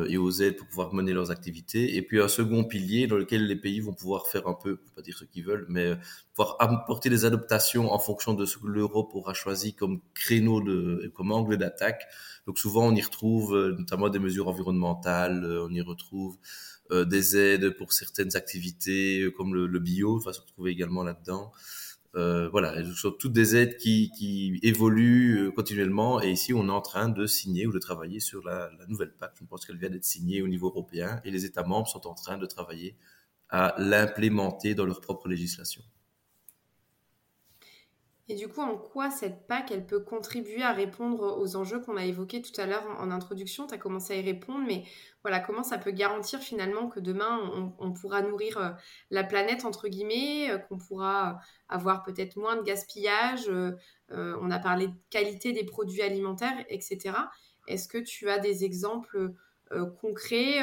et 0.08 0.16
aux 0.16 0.30
aides 0.30 0.56
pour 0.56 0.66
pouvoir 0.68 0.94
mener 0.94 1.12
leurs 1.12 1.30
activités. 1.30 1.96
Et 1.96 2.02
puis 2.02 2.20
un 2.20 2.28
second 2.28 2.64
pilier 2.64 3.06
dans 3.06 3.16
lequel 3.16 3.46
les 3.46 3.56
pays 3.56 3.80
vont 3.80 3.92
pouvoir 3.92 4.26
faire 4.28 4.46
un 4.48 4.54
peu, 4.54 4.78
pas 4.96 5.02
dire 5.02 5.16
ce 5.16 5.24
qu'ils 5.24 5.44
veulent, 5.44 5.66
mais 5.68 5.94
pouvoir 6.34 6.56
apporter 6.58 7.10
des 7.10 7.24
adaptations 7.26 7.92
en 7.92 7.98
fonction 7.98 8.32
de 8.32 8.46
ce 8.46 8.56
que 8.58 8.66
l'Europe 8.66 9.14
aura 9.14 9.34
choisi 9.34 9.74
comme 9.74 10.00
créneau 10.14 10.62
de, 10.62 11.12
comme 11.14 11.32
angle 11.32 11.58
d'attaque. 11.58 12.06
Donc 12.46 12.58
souvent 12.58 12.86
on 12.86 12.94
y 12.94 13.02
retrouve 13.02 13.54
euh, 13.54 13.74
notamment 13.78 14.08
des 14.08 14.18
mesures 14.18 14.48
environnementales, 14.48 15.44
euh, 15.44 15.66
on 15.66 15.72
y 15.72 15.80
retrouve 15.80 16.36
euh, 16.90 17.04
des 17.04 17.36
aides 17.36 17.70
pour 17.70 17.92
certaines 17.92 18.36
activités 18.36 19.20
euh, 19.20 19.30
comme 19.30 19.54
le, 19.54 19.66
le 19.66 19.78
bio, 19.80 20.18
va 20.18 20.32
se 20.32 20.40
retrouver 20.40 20.70
également 20.70 21.02
là-dedans. 21.02 21.52
Euh, 22.16 22.48
voilà, 22.48 22.84
ce 22.84 22.92
sont 22.92 23.10
toutes 23.10 23.32
des 23.32 23.56
aides 23.56 23.76
qui, 23.76 24.60
évoluent 24.62 25.46
euh, 25.46 25.50
continuellement. 25.50 26.22
Et 26.22 26.30
ici, 26.30 26.54
on 26.54 26.68
est 26.68 26.72
en 26.72 26.80
train 26.80 27.08
de 27.08 27.26
signer 27.26 27.66
ou 27.66 27.72
de 27.72 27.78
travailler 27.78 28.20
sur 28.20 28.44
la, 28.44 28.70
la 28.78 28.86
nouvelle 28.86 29.12
PAC. 29.12 29.32
Je 29.40 29.44
pense 29.44 29.66
qu'elle 29.66 29.78
vient 29.78 29.90
d'être 29.90 30.04
signée 30.04 30.40
au 30.42 30.48
niveau 30.48 30.68
européen 30.68 31.20
et 31.24 31.30
les 31.30 31.44
États 31.44 31.64
membres 31.64 31.88
sont 31.88 32.06
en 32.06 32.14
train 32.14 32.38
de 32.38 32.46
travailler 32.46 32.96
à 33.48 33.74
l'implémenter 33.78 34.74
dans 34.74 34.86
leur 34.86 35.00
propre 35.00 35.28
législation. 35.28 35.82
Et 38.28 38.36
du 38.36 38.48
coup, 38.48 38.62
en 38.62 38.78
quoi 38.78 39.10
cette 39.10 39.46
PAC, 39.46 39.70
elle 39.70 39.86
peut 39.86 40.00
contribuer 40.00 40.62
à 40.62 40.72
répondre 40.72 41.38
aux 41.38 41.56
enjeux 41.56 41.80
qu'on 41.80 41.98
a 41.98 42.06
évoqués 42.06 42.40
tout 42.40 42.58
à 42.58 42.64
l'heure 42.64 42.86
en, 42.98 43.10
introduction? 43.10 43.66
Tu 43.66 43.74
as 43.74 43.78
commencé 43.78 44.14
à 44.14 44.16
y 44.16 44.22
répondre, 44.22 44.64
mais 44.66 44.84
voilà, 45.22 45.40
comment 45.40 45.62
ça 45.62 45.76
peut 45.76 45.90
garantir 45.90 46.40
finalement 46.40 46.88
que 46.88 47.00
demain, 47.00 47.74
on, 47.78 47.92
pourra 47.92 48.22
nourrir 48.22 48.56
euh, 48.56 48.70
la 49.10 49.24
planète, 49.24 49.66
entre 49.66 49.88
guillemets, 49.88 50.50
euh, 50.50 50.56
qu'on 50.56 50.78
pourra 50.78 51.38
avoir 51.68 52.02
peut-être 52.02 52.36
moins 52.36 52.56
de 52.56 52.62
gaspillage 52.62 53.50
euh, 53.50 53.72
On 54.08 54.50
a 54.50 54.58
parlé 54.58 54.88
de 54.88 54.94
qualité 55.10 55.52
des 55.52 55.64
produits 55.64 56.00
alimentaires, 56.00 56.64
etc. 56.70 57.14
Est-ce 57.68 57.88
que 57.88 57.98
tu 57.98 58.30
as 58.30 58.38
des 58.38 58.64
exemples 58.64 59.34
concrets 60.00 60.60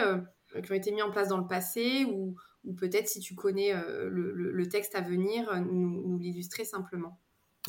qui 0.63 0.71
ont 0.71 0.75
été 0.75 0.91
mis 0.91 1.01
en 1.01 1.11
place 1.11 1.27
dans 1.27 1.37
le 1.37 1.47
passé 1.47 2.05
ou 2.05 2.35
peut-être 2.77 3.07
si 3.07 3.19
tu 3.19 3.35
connais 3.35 3.73
le, 4.07 4.67
texte 4.69 4.95
à 4.95 5.01
venir, 5.01 5.51
nous 5.63 6.17
l'illustrer 6.19 6.63
simplement? 6.63 7.19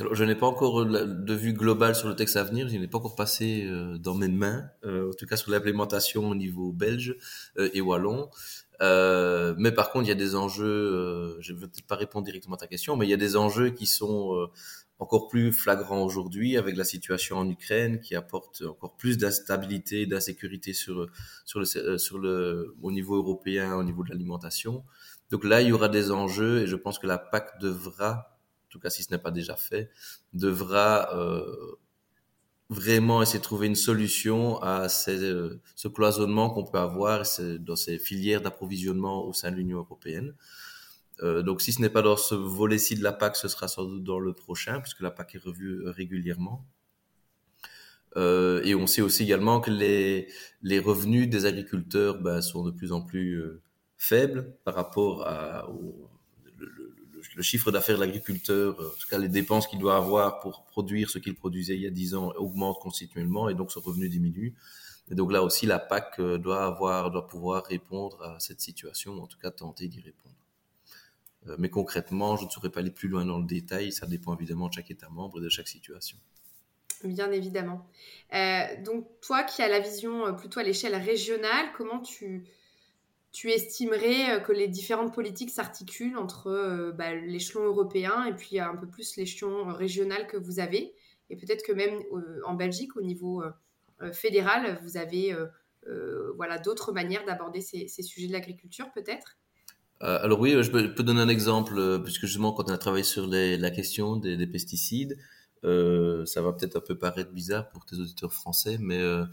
Alors, 0.00 0.14
je 0.14 0.24
n'ai 0.24 0.34
pas 0.34 0.46
encore 0.46 0.86
de 0.86 1.34
vue 1.34 1.52
globale 1.52 1.94
sur 1.94 2.08
le 2.08 2.16
texte 2.16 2.36
à 2.36 2.44
venir, 2.44 2.66
je 2.66 2.76
n'ai 2.78 2.88
pas 2.88 2.96
encore 2.96 3.14
passé 3.14 3.66
euh, 3.66 3.98
dans 3.98 4.14
mes 4.14 4.28
mains, 4.28 4.64
euh, 4.84 5.10
en 5.10 5.12
tout 5.12 5.26
cas 5.26 5.36
sur 5.36 5.50
l'implémentation 5.50 6.30
au 6.30 6.34
niveau 6.34 6.72
belge 6.72 7.14
euh, 7.58 7.68
et 7.74 7.82
wallon. 7.82 8.30
mais 8.80 9.70
par 9.70 9.90
contre, 9.90 10.06
il 10.06 10.08
y 10.08 10.12
a 10.12 10.14
des 10.14 10.34
enjeux, 10.34 11.36
je 11.40 11.52
ne 11.52 11.58
vais 11.58 11.66
peut-être 11.66 11.86
pas 11.86 11.96
répondre 11.96 12.24
directement 12.24 12.56
à 12.56 12.58
ta 12.58 12.68
question, 12.68 12.96
mais 12.96 13.06
il 13.06 13.10
y 13.10 13.14
a 13.14 13.18
des 13.18 13.36
enjeux 13.36 13.68
qui 13.68 13.84
sont 13.84 14.48
encore 14.98 15.28
plus 15.28 15.52
flagrants 15.52 16.02
aujourd'hui 16.02 16.56
avec 16.56 16.76
la 16.76 16.84
situation 16.84 17.36
en 17.36 17.48
Ukraine 17.50 18.00
qui 18.00 18.14
apporte 18.14 18.62
encore 18.62 18.96
plus 18.96 19.18
d'instabilité, 19.18 20.06
d'insécurité 20.06 20.72
sur, 20.72 21.06
sur, 21.44 21.60
le, 21.60 21.98
sur 21.98 22.18
le, 22.18 22.74
au 22.80 22.92
niveau 22.92 23.16
européen, 23.16 23.74
au 23.74 23.84
niveau 23.84 24.04
de 24.04 24.08
l'alimentation. 24.08 24.84
Donc 25.30 25.44
là, 25.44 25.60
il 25.60 25.68
y 25.68 25.72
aura 25.72 25.90
des 25.90 26.10
enjeux 26.10 26.62
et 26.62 26.66
je 26.66 26.76
pense 26.76 26.98
que 26.98 27.06
la 27.06 27.18
PAC 27.18 27.60
devra 27.60 28.31
tout 28.72 28.80
cas 28.80 28.90
si 28.90 29.02
ce 29.04 29.10
n'est 29.12 29.18
pas 29.18 29.30
déjà 29.30 29.54
fait, 29.54 29.90
devra 30.32 31.14
euh, 31.14 31.76
vraiment 32.70 33.20
essayer 33.20 33.38
de 33.38 33.44
trouver 33.44 33.66
une 33.66 33.76
solution 33.76 34.60
à 34.62 34.88
euh, 35.08 35.56
ce 35.76 35.88
cloisonnement 35.88 36.50
qu'on 36.50 36.64
peut 36.64 36.78
avoir 36.78 37.24
dans 37.60 37.76
ces 37.76 37.98
filières 37.98 38.40
d'approvisionnement 38.40 39.26
au 39.26 39.34
sein 39.34 39.50
de 39.50 39.56
l'Union 39.56 39.78
européenne. 39.78 40.34
Euh, 41.22 41.42
donc 41.42 41.60
si 41.60 41.72
ce 41.72 41.82
n'est 41.82 41.90
pas 41.90 42.00
dans 42.00 42.16
ce 42.16 42.34
volet-ci 42.34 42.96
de 42.96 43.02
la 43.02 43.12
PAC, 43.12 43.36
ce 43.36 43.46
sera 43.46 43.68
sans 43.68 43.84
doute 43.84 44.04
dans 44.04 44.18
le 44.18 44.32
prochain, 44.32 44.80
puisque 44.80 45.02
la 45.02 45.10
PAC 45.10 45.34
est 45.34 45.44
revue 45.44 45.86
régulièrement. 45.86 46.64
et 48.16 48.74
on 48.74 48.86
sait 48.86 49.02
aussi 49.02 49.22
également 49.24 49.60
que 49.60 49.70
les, 49.70 50.78
revenus 50.80 51.28
des 51.28 51.44
agriculteurs 51.44 52.18
ben, 52.20 52.40
sont 52.40 52.64
de 52.64 52.70
plus 52.70 52.92
en 52.92 53.02
plus 53.02 53.40
faibles 53.98 54.54
par 54.64 54.74
rapport 54.74 55.26
à, 55.26 55.68
au, 55.70 56.08
le 57.34 57.42
chiffre 57.42 57.70
d'affaires 57.70 57.96
de 57.96 58.00
l'agriculteur, 58.00 58.80
euh, 58.80 58.88
en 58.88 58.98
tout 58.98 59.08
cas 59.08 59.18
les 59.18 59.28
dépenses 59.28 59.66
qu'il 59.66 59.78
doit 59.78 59.96
avoir 59.96 60.40
pour 60.40 60.64
produire 60.64 61.10
ce 61.10 61.18
qu'il 61.18 61.34
produisait 61.34 61.74
il 61.74 61.82
y 61.82 61.86
a 61.86 61.90
10 61.90 62.14
ans 62.14 62.32
augmentent 62.36 62.80
continuellement 62.80 63.48
et 63.48 63.54
donc 63.54 63.72
son 63.72 63.80
revenu 63.80 64.08
diminue. 64.08 64.54
Et 65.10 65.14
donc 65.14 65.32
là 65.32 65.42
aussi, 65.42 65.66
la 65.66 65.78
PAC 65.78 66.20
euh, 66.20 66.38
doit 66.38 66.64
avoir, 66.64 67.26
pouvoir 67.26 67.64
répondre 67.64 68.22
à 68.22 68.38
cette 68.38 68.60
situation, 68.60 69.20
en 69.20 69.26
tout 69.26 69.38
cas 69.38 69.50
tenter 69.50 69.88
d'y 69.88 70.00
répondre. 70.00 70.34
Euh, 71.48 71.56
mais 71.58 71.70
concrètement, 71.70 72.36
je 72.36 72.44
ne 72.44 72.50
saurais 72.50 72.70
pas 72.70 72.80
aller 72.80 72.90
plus 72.90 73.08
loin 73.08 73.24
dans 73.24 73.38
le 73.38 73.46
détail. 73.46 73.92
Ça 73.92 74.06
dépend 74.06 74.34
évidemment 74.36 74.68
de 74.68 74.74
chaque 74.74 74.90
État 74.90 75.08
membre 75.08 75.38
et 75.40 75.42
de 75.42 75.48
chaque 75.48 75.68
situation. 75.68 76.18
Bien 77.04 77.32
évidemment. 77.32 77.84
donc 78.84 79.08
toi 79.22 79.42
qui 79.42 79.60
as 79.60 79.68
la 79.68 79.80
vision 79.80 80.32
plutôt 80.36 80.60
à 80.60 80.62
l'échelle 80.62 80.94
régionale, 80.94 81.66
comment 81.76 81.98
tu, 81.98 82.44
tu 83.32 83.50
estimerais 83.50 84.36
euh, 84.36 84.40
que 84.40 84.52
les 84.52 84.68
différentes 84.68 85.14
politiques 85.14 85.50
s'articulent 85.50 86.18
entre 86.18 86.48
euh, 86.48 86.92
bah, 86.92 87.14
l'échelon 87.14 87.64
européen 87.64 88.24
et 88.26 88.34
puis 88.34 88.60
un 88.60 88.76
peu 88.76 88.86
plus 88.86 89.16
l'échelon 89.16 89.72
régional 89.72 90.26
que 90.26 90.36
vous 90.36 90.60
avez? 90.60 90.94
Et 91.30 91.36
peut-être 91.36 91.64
que 91.64 91.72
même 91.72 92.02
euh, 92.12 92.40
en 92.44 92.54
Belgique, 92.54 92.94
au 92.96 93.02
niveau 93.02 93.42
fédéral, 94.12 94.80
vous 94.82 94.96
avez 94.96 95.34
voilà, 96.36 96.58
d'autres 96.58 96.92
manières 96.92 97.24
d'aborder 97.24 97.60
ces, 97.60 97.86
sujets 97.86 98.26
de 98.26 98.32
l'agriculture, 98.32 98.90
peut-être? 98.92 99.38
Alors 100.00 100.40
oui, 100.40 100.60
je 100.60 100.70
peux, 100.70 101.02
donner 101.04 101.20
un 101.20 101.28
exemple, 101.28 102.00
puisque 102.02 102.26
justement 102.26 102.52
quand 102.52 102.68
on 102.68 102.74
a 102.74 102.78
travaillé 102.78 103.04
sur 103.04 103.28
la 103.28 103.70
question 103.70 104.16
des 104.16 104.46
pesticides, 104.48 105.16
euh, 105.64 106.26
ça 106.26 106.42
va 106.42 106.52
peut-être 106.52 106.76
un 106.76 106.80
peu 106.80 106.98
paraître 106.98 107.32
bizarre 107.32 107.68
pour 107.70 107.84
tes 107.84 107.96
auditeurs 107.96 108.32
français, 108.32 108.78
mais 108.80 108.98
euh, 108.98 109.24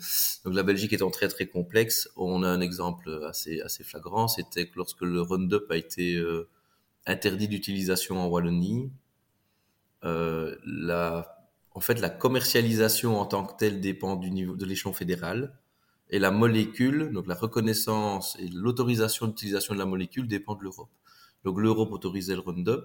donc 0.46 0.54
la 0.54 0.64
Belgique 0.64 0.94
étant 0.94 1.10
très 1.10 1.28
très 1.28 1.48
complexe, 1.48 2.10
on 2.16 2.44
a 2.44 2.48
un 2.48 2.62
exemple 2.62 3.10
assez 3.28 3.62
assez 3.62 3.84
flagrant, 3.84 4.28
c'était 4.28 4.68
que 4.68 4.76
lorsque 4.76 5.02
le 5.02 5.22
Roundup 5.22 5.70
a 5.72 5.78
été 5.78 6.16
euh, 6.16 6.48
interdit 7.08 7.48
d'utilisation 7.48 8.22
en 8.22 8.28
Wallonie, 8.28 8.92
euh, 10.04 10.56
la, 10.66 11.50
en 11.74 11.80
fait 11.80 12.00
la 12.00 12.10
commercialisation 12.10 13.20
en 13.20 13.26
tant 13.26 13.46
que 13.46 13.58
telle 13.58 13.82
dépend 13.82 14.16
du 14.16 14.30
niveau 14.32 14.56
de 14.56 14.66
l'échelon 14.66 14.94
fédéral, 14.94 15.58
et 16.12 16.20
la 16.20 16.32
molécule, 16.32 17.12
donc 17.12 17.28
la 17.28 17.36
reconnaissance 17.36 18.36
et 18.40 18.48
l'autorisation 18.50 19.28
d'utilisation 19.28 19.74
de 19.74 19.80
la 19.80 19.86
molécule 19.86 20.28
dépend 20.28 20.56
de 20.56 20.64
l'Europe. 20.64 20.90
Donc 21.44 21.60
l'Europe 21.60 21.92
autorisait 21.92 22.34
le 22.34 22.42
Roundup, 22.42 22.84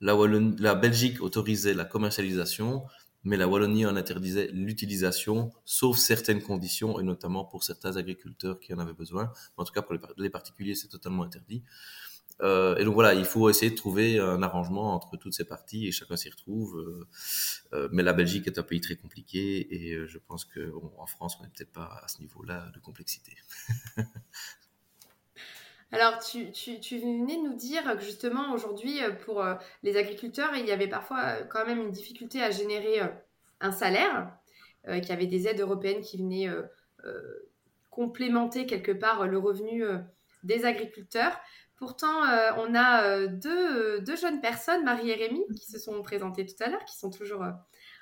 la, 0.00 0.14
la 0.58 0.74
Belgique 0.74 1.22
autorisait 1.22 1.74
la 1.74 1.84
commercialisation, 1.84 2.84
mais 3.26 3.36
la 3.36 3.48
Wallonie 3.48 3.84
en 3.86 3.96
interdisait 3.96 4.48
l'utilisation, 4.52 5.50
sauf 5.64 5.98
certaines 5.98 6.40
conditions, 6.40 7.00
et 7.00 7.02
notamment 7.02 7.44
pour 7.44 7.64
certains 7.64 7.96
agriculteurs 7.96 8.60
qui 8.60 8.72
en 8.72 8.78
avaient 8.78 8.94
besoin. 8.94 9.32
En 9.56 9.64
tout 9.64 9.72
cas, 9.72 9.82
pour 9.82 9.96
les, 10.16 10.30
particuliers, 10.30 10.76
c'est 10.76 10.86
totalement 10.86 11.24
interdit. 11.24 11.64
Euh, 12.42 12.76
et 12.76 12.84
donc 12.84 12.94
voilà, 12.94 13.14
il 13.14 13.24
faut 13.24 13.50
essayer 13.50 13.70
de 13.70 13.76
trouver 13.76 14.20
un 14.20 14.42
arrangement 14.42 14.94
entre 14.94 15.16
toutes 15.16 15.34
ces 15.34 15.44
parties 15.44 15.88
et 15.88 15.92
chacun 15.92 16.14
s'y 16.14 16.30
retrouve. 16.30 16.78
Euh, 16.78 17.08
euh, 17.72 17.88
mais 17.90 18.04
la 18.04 18.12
Belgique 18.12 18.46
est 18.46 18.60
un 18.60 18.62
pays 18.62 18.80
très 18.80 18.94
compliqué 18.94 19.74
et 19.74 20.06
je 20.06 20.18
pense 20.18 20.44
qu'en 20.44 21.06
France, 21.06 21.36
on 21.40 21.42
n'est 21.42 21.50
peut-être 21.50 21.72
pas 21.72 21.98
à 22.04 22.06
ce 22.06 22.20
niveau-là 22.20 22.70
de 22.74 22.78
complexité. 22.78 23.32
Alors, 25.92 26.18
tu, 26.18 26.50
venais 26.98 27.36
nous 27.36 27.54
dire 27.54 27.84
que 27.96 28.02
justement, 28.02 28.52
aujourd'hui, 28.52 29.02
euh, 29.02 29.12
pour 29.12 29.42
euh, 29.42 29.54
les 29.82 29.96
agriculteurs, 29.96 30.54
il 30.56 30.66
y 30.66 30.72
avait 30.72 30.88
parfois 30.88 31.20
euh, 31.20 31.44
quand 31.44 31.64
même 31.64 31.80
une 31.80 31.92
difficulté 31.92 32.42
à 32.42 32.50
générer 32.50 33.00
un 33.60 33.72
salaire, 33.72 34.32
qu'il 34.86 35.08
y 35.08 35.12
avait 35.12 35.26
des 35.26 35.48
aides 35.48 35.60
européennes 35.60 36.00
qui 36.00 36.16
venaient 36.18 36.48
complémenter 37.90 38.66
quelque 38.66 38.92
part 38.92 39.26
le 39.26 39.36
revenu 39.36 39.82
des 40.44 40.64
agriculteurs. 40.64 41.36
Pourtant, 41.76 42.22
on 42.56 42.72
a 42.76 43.26
deux, 43.26 44.00
deux, 44.00 44.16
jeunes 44.16 44.40
personnes, 44.40 44.84
Marie 44.84 45.10
et 45.10 45.14
Rémi, 45.14 45.42
qui 45.56 45.66
se 45.66 45.80
sont 45.80 46.00
présentées 46.02 46.46
tout 46.46 46.62
à 46.62 46.68
l'heure, 46.68 46.84
qui 46.84 46.96
sont 46.96 47.10
toujours 47.10 47.44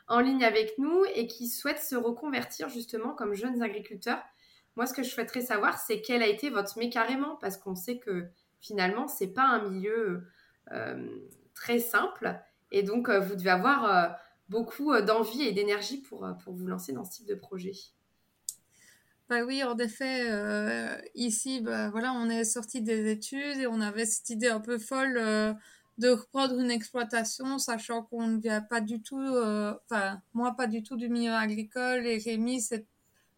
en 0.09 0.21
ligne 0.21 0.45
avec 0.45 0.77
nous 0.77 1.05
et 1.15 1.27
qui 1.27 1.49
souhaitent 1.49 1.83
se 1.83 1.97
reconvertir 1.97 2.69
justement 2.69 3.15
comme 3.15 3.33
jeunes 3.33 3.63
agriculteurs 3.63 4.23
moi, 4.77 4.87
ce 4.87 4.93
que 4.93 5.03
je 5.03 5.11
souhaiterais 5.11 5.41
savoir, 5.41 5.79
c'est 5.79 6.01
quel 6.01 6.23
a 6.23 6.27
été 6.27 6.51
votre 6.51 6.79
mais 6.79 6.91
carrément, 6.91 7.37
parce 7.37 7.57
qu'on 7.57 7.77
sait 7.77 7.99
que 7.99 8.27
finalement, 8.61 9.07
c'est 9.07 9.29
pas 9.29 9.45
un 9.45 9.69
milieu 9.69 10.27
euh, 10.73 11.09
très 11.55 11.79
simple. 11.79 12.41
Et 12.71 12.83
donc, 12.83 13.09
euh, 13.09 13.21
vous 13.21 13.37
devez 13.37 13.51
avoir 13.51 13.85
euh, 13.85 14.09
beaucoup 14.49 14.93
d'envie 15.01 15.43
et 15.43 15.53
d'énergie 15.53 15.99
pour, 15.99 16.27
pour 16.43 16.55
vous 16.55 16.67
lancer 16.67 16.93
dans 16.93 17.05
ce 17.05 17.13
type 17.13 17.29
de 17.29 17.35
projet. 17.35 17.73
Bah 19.29 19.43
oui, 19.45 19.63
en 19.63 19.77
effet, 19.79 20.29
ici, 21.15 21.63
bah, 21.63 21.89
voilà, 21.89 22.13
on 22.13 22.29
est 22.29 22.45
sorti 22.45 22.83
des 22.83 23.11
études 23.11 23.59
et 23.59 23.67
on 23.67 23.81
avait 23.81 24.05
cette 24.05 24.29
idée 24.29 24.49
un 24.49 24.61
peu 24.61 24.79
folle 24.79 25.15
de 25.97 26.09
reprendre 26.11 26.59
une 26.59 26.71
exploitation, 26.71 27.59
sachant 27.59 28.03
qu'on 28.03 28.27
ne 28.27 28.39
vient 28.39 28.61
pas 28.61 28.83
du 28.83 29.01
tout, 29.01 29.17
enfin, 29.89 30.21
moi 30.35 30.55
pas 30.55 30.67
du 30.67 30.83
tout 30.83 30.97
du 30.97 31.09
milieu 31.09 31.33
agricole 31.33 32.07
et 32.07 32.19
Rémi, 32.19 32.61
c'est 32.61 32.87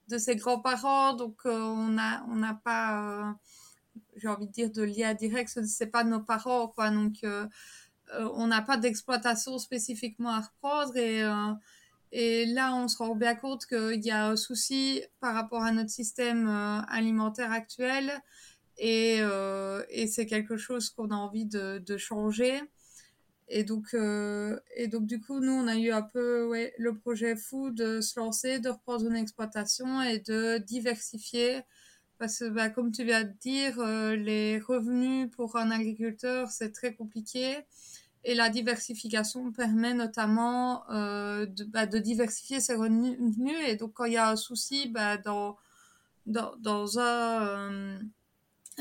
de 0.08 0.18
ses 0.18 0.36
grands-parents, 0.36 1.14
donc 1.14 1.40
euh, 1.46 1.60
on 1.60 1.88
n'a 1.88 2.24
on 2.30 2.36
n'a 2.36 2.54
pas, 2.54 3.28
euh, 3.28 3.32
j'ai 4.16 4.28
envie 4.28 4.46
de 4.46 4.52
dire, 4.52 4.70
de 4.70 4.82
lien 4.82 5.14
direct, 5.14 5.48
ce 5.50 5.84
n'est 5.84 5.90
pas 5.90 6.04
nos 6.04 6.20
parents, 6.20 6.68
quoi. 6.68 6.90
Donc 6.90 7.16
euh, 7.24 7.46
on 8.34 8.46
n'a 8.46 8.62
pas 8.62 8.76
d'exploitation 8.76 9.58
spécifiquement 9.58 10.30
à 10.30 10.40
reprendre 10.40 10.96
et 10.96 11.22
et 12.12 12.46
là, 12.46 12.74
on 12.74 12.88
se 12.88 12.98
rend 12.98 13.16
bien 13.16 13.34
compte 13.34 13.66
qu'il 13.66 14.04
y 14.04 14.10
a 14.12 14.28
un 14.28 14.36
souci 14.36 15.02
par 15.20 15.34
rapport 15.34 15.62
à 15.62 15.72
notre 15.72 15.90
système 15.90 16.48
alimentaire 16.88 17.52
actuel 17.52 18.12
et, 18.78 19.18
et 19.90 20.06
c'est 20.06 20.26
quelque 20.26 20.56
chose 20.56 20.88
qu'on 20.90 21.10
a 21.10 21.16
envie 21.16 21.46
de, 21.46 21.78
de 21.84 21.96
changer. 21.96 22.62
Et 23.48 23.64
donc, 23.64 23.94
euh, 23.94 24.58
et 24.74 24.88
donc, 24.88 25.06
du 25.06 25.20
coup, 25.20 25.40
nous, 25.40 25.52
on 25.52 25.68
a 25.68 25.76
eu 25.76 25.90
un 25.92 26.02
peu 26.02 26.50
le 26.78 26.96
projet 26.98 27.36
fou 27.36 27.70
de 27.70 28.00
se 28.00 28.18
lancer, 28.18 28.58
de 28.58 28.70
reprendre 28.70 29.06
une 29.06 29.16
exploitation 29.16 30.02
et 30.02 30.18
de 30.18 30.58
diversifier. 30.58 31.62
Parce 32.18 32.38
que, 32.40 32.48
bah, 32.48 32.70
comme 32.70 32.92
tu 32.92 33.04
viens 33.04 33.24
de 33.24 33.32
dire, 33.40 33.78
euh, 33.80 34.16
les 34.16 34.58
revenus 34.58 35.30
pour 35.30 35.56
un 35.56 35.70
agriculteur, 35.70 36.50
c'est 36.50 36.72
très 36.72 36.94
compliqué. 36.94 37.58
Et 38.24 38.34
la 38.34 38.48
diversification 38.50 39.52
permet 39.52 39.94
notamment 39.94 40.90
euh, 40.90 41.46
de, 41.46 41.64
bah, 41.64 41.86
de, 41.86 41.98
diversifier 41.98 42.60
ses 42.60 42.74
revenus. 42.74 43.16
Et 43.68 43.76
donc, 43.76 43.92
quand 43.94 44.06
il 44.06 44.14
y 44.14 44.16
a 44.16 44.30
un 44.30 44.36
souci 44.36 44.88
bah, 44.88 45.18
dans, 45.18 45.56
dans 46.26 46.98
un 46.98 48.00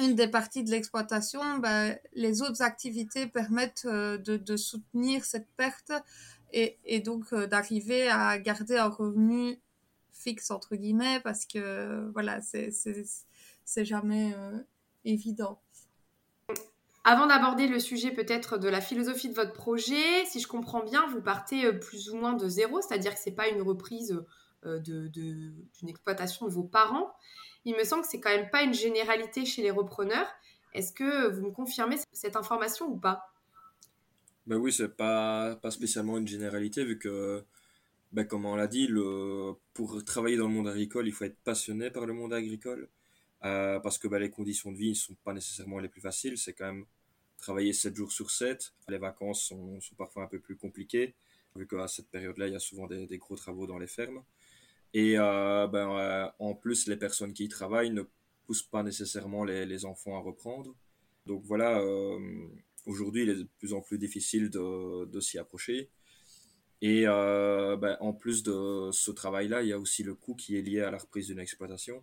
une 0.06 0.16
des 0.16 0.28
parties 0.28 0.64
de 0.64 0.72
l'exploitation, 0.72 1.58
ben, 1.58 1.98
les 2.14 2.42
autres 2.42 2.62
activités 2.62 3.28
permettent 3.28 3.86
euh, 3.86 4.18
de, 4.18 4.58
soutenir 4.58 5.26
cette 5.26 5.48
perte 5.58 5.92
et, 6.54 7.00
donc 7.02 7.34
euh, 7.34 7.48
d'arriver 7.48 8.08
à 8.10 8.38
garder 8.40 8.78
un 8.78 8.88
revenu 8.88 9.60
fixe 10.14 10.52
entre 10.52 10.76
guillemets 10.76 11.20
parce 11.20 11.46
que 11.46 12.10
voilà 12.14 12.40
c'est 12.42 13.86
jamais 13.86 14.34
euh, 14.36 14.58
évident. 15.04 15.60
Avant 17.04 17.28
d'aborder 17.28 17.68
le 17.68 17.80
sujet 17.80 18.12
peut-être 18.12 18.58
de 18.58 18.70
la 18.70 18.82
philosophie 18.82 19.30
de 19.30 19.36
votre 19.36 19.54
projet, 19.54 20.26
si 20.26 20.40
je 20.40 20.48
comprends 20.48 20.84
bien, 20.84 21.06
vous 21.08 21.22
partez 21.22 21.72
plus 21.74 22.10
ou 22.10 22.16
moins 22.16 22.34
de 22.34 22.48
zéro, 22.48 22.82
c'est-à-dire 22.82 23.14
que 23.14 23.20
c'est 23.22 23.36
pas 23.36 23.48
une 23.48 23.62
reprise 23.62 24.20
d'une 24.64 25.90
exploitation 25.90 26.48
de 26.48 26.52
vos 26.52 26.64
parents, 26.64 27.14
il 27.66 27.76
me 27.76 27.84
semble 27.84 28.04
que 28.04 28.10
c'est 28.10 28.20
quand 28.20 28.30
même 28.30 28.50
pas 28.50 28.64
une 28.64 28.74
généralité 28.74 29.46
chez 29.46 29.62
les 29.62 29.72
repreneurs. 29.72 30.28
Est-ce 30.74 30.94
que 30.94 31.28
vous 31.32 31.48
me 31.48 31.52
confirmez 31.52 31.98
cette 32.12 32.36
information 32.36 32.88
ou 32.88 32.98
pas? 32.98 33.32
Ben 34.48 34.58
oui, 34.58 34.72
c'est 34.72 34.96
pas, 34.96 35.56
pas 35.56 35.72
spécialement 35.72 36.18
une 36.18 36.28
généralité 36.28 36.86
vu 36.86 37.00
que, 37.00 37.44
ben 38.12 38.26
comme 38.26 38.46
on 38.46 38.56
l'a 38.56 38.68
dit, 38.68 38.88
le, 38.88 39.54
pour 39.74 40.04
travailler 40.04 40.38
dans 40.38 40.48
le 40.48 40.54
monde 40.54 40.68
agricole, 40.68 41.08
il 41.08 41.14
faut 41.14 41.26
être 41.26 41.40
passionné 41.44 41.90
par 41.90 42.06
le 42.06 42.14
monde 42.14 42.34
agricole. 42.34 42.90
Euh, 43.44 43.80
parce 43.80 43.98
que 43.98 44.08
ben, 44.08 44.20
les 44.20 44.32
conditions 44.32 44.72
de 44.72 44.78
vie 44.78 44.90
ne 44.90 44.96
sont 44.96 45.16
pas 45.24 45.34
nécessairement 45.34 45.80
les 45.80 45.90
plus 45.90 46.02
faciles. 46.02 46.38
C'est 46.38 46.54
quand 46.54 46.66
même 46.66 46.86
travailler 47.38 47.74
7 47.74 47.96
jours 47.96 48.12
sur 48.12 48.32
7. 48.32 48.74
Les 48.90 48.98
vacances 48.98 49.44
sont, 49.44 49.80
parfois 49.98 50.24
un 50.24 50.28
peu 50.28 50.40
plus 50.40 50.56
compliquées, 50.56 51.14
vu 51.56 51.68
qu'à 51.68 51.88
cette 51.88 52.10
période-là, 52.10 52.48
il 52.48 52.54
y 52.54 52.56
a 52.56 52.60
souvent 52.60 52.88
des, 52.88 53.18
gros 53.18 53.36
travaux 53.36 53.68
dans 53.68 53.78
les 53.78 53.88
fermes. 53.88 54.24
Et 54.96 55.20
euh, 55.20 55.68
ben, 55.68 55.90
euh, 55.92 56.30
en 56.40 56.56
plus, 56.56 56.88
les 56.88 56.96
personnes 56.96 57.34
qui 57.34 57.44
y 57.44 57.50
travaillent 57.50 57.92
ne 57.92 58.04
poussent 58.46 58.64
pas 58.64 58.82
nécessairement 58.82 59.44
les, 59.44 59.66
les 59.66 59.84
enfants 59.84 60.16
à 60.16 60.22
reprendre. 60.22 60.74
Donc 61.26 61.44
voilà, 61.44 61.82
euh, 61.82 62.18
aujourd'hui, 62.86 63.24
il 63.24 63.30
est 63.30 63.36
de 63.36 63.48
plus 63.60 63.74
en 63.74 63.82
plus 63.82 63.98
difficile 63.98 64.50
de, 64.50 65.04
de 65.04 65.20
s'y 65.20 65.38
approcher. 65.38 65.90
Et 66.82 67.04
ben, 67.06 67.98
en 68.00 68.14
plus 68.14 68.42
de 68.44 68.90
ce 68.94 69.12
travail-là, 69.12 69.64
il 69.64 69.68
y 69.70 69.74
a 69.74 69.80
aussi 69.80 70.04
le 70.04 70.16
coût 70.16 70.34
qui 70.36 70.56
est 70.58 70.62
lié 70.62 70.82
à 70.82 70.92
la 70.92 70.98
reprise 70.98 71.28
d'une 71.28 71.40
exploitation. 71.40 72.02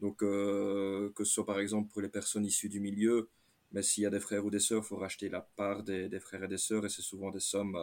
Donc, 0.00 0.18
que 0.18 1.12
ce 1.18 1.24
soit 1.24 1.46
par 1.46 1.60
exemple 1.60 1.90
pour 1.92 2.02
les 2.02 2.08
personnes 2.10 2.44
issues 2.44 2.68
du 2.68 2.80
milieu, 2.80 3.30
mais 3.72 3.82
s'il 3.82 4.02
y 4.02 4.06
a 4.06 4.10
des 4.10 4.20
frères 4.20 4.44
ou 4.44 4.50
des 4.50 4.60
sœurs, 4.60 4.82
il 4.84 4.86
faut 4.86 4.96
racheter 4.96 5.30
la 5.30 5.40
part 5.40 5.82
des, 5.82 6.08
des, 6.10 6.20
frères 6.20 6.44
et 6.44 6.48
des 6.48 6.58
sœurs, 6.58 6.84
et 6.84 6.90
c'est 6.90 7.02
souvent 7.02 7.30
des 7.30 7.40
sommes 7.40 7.78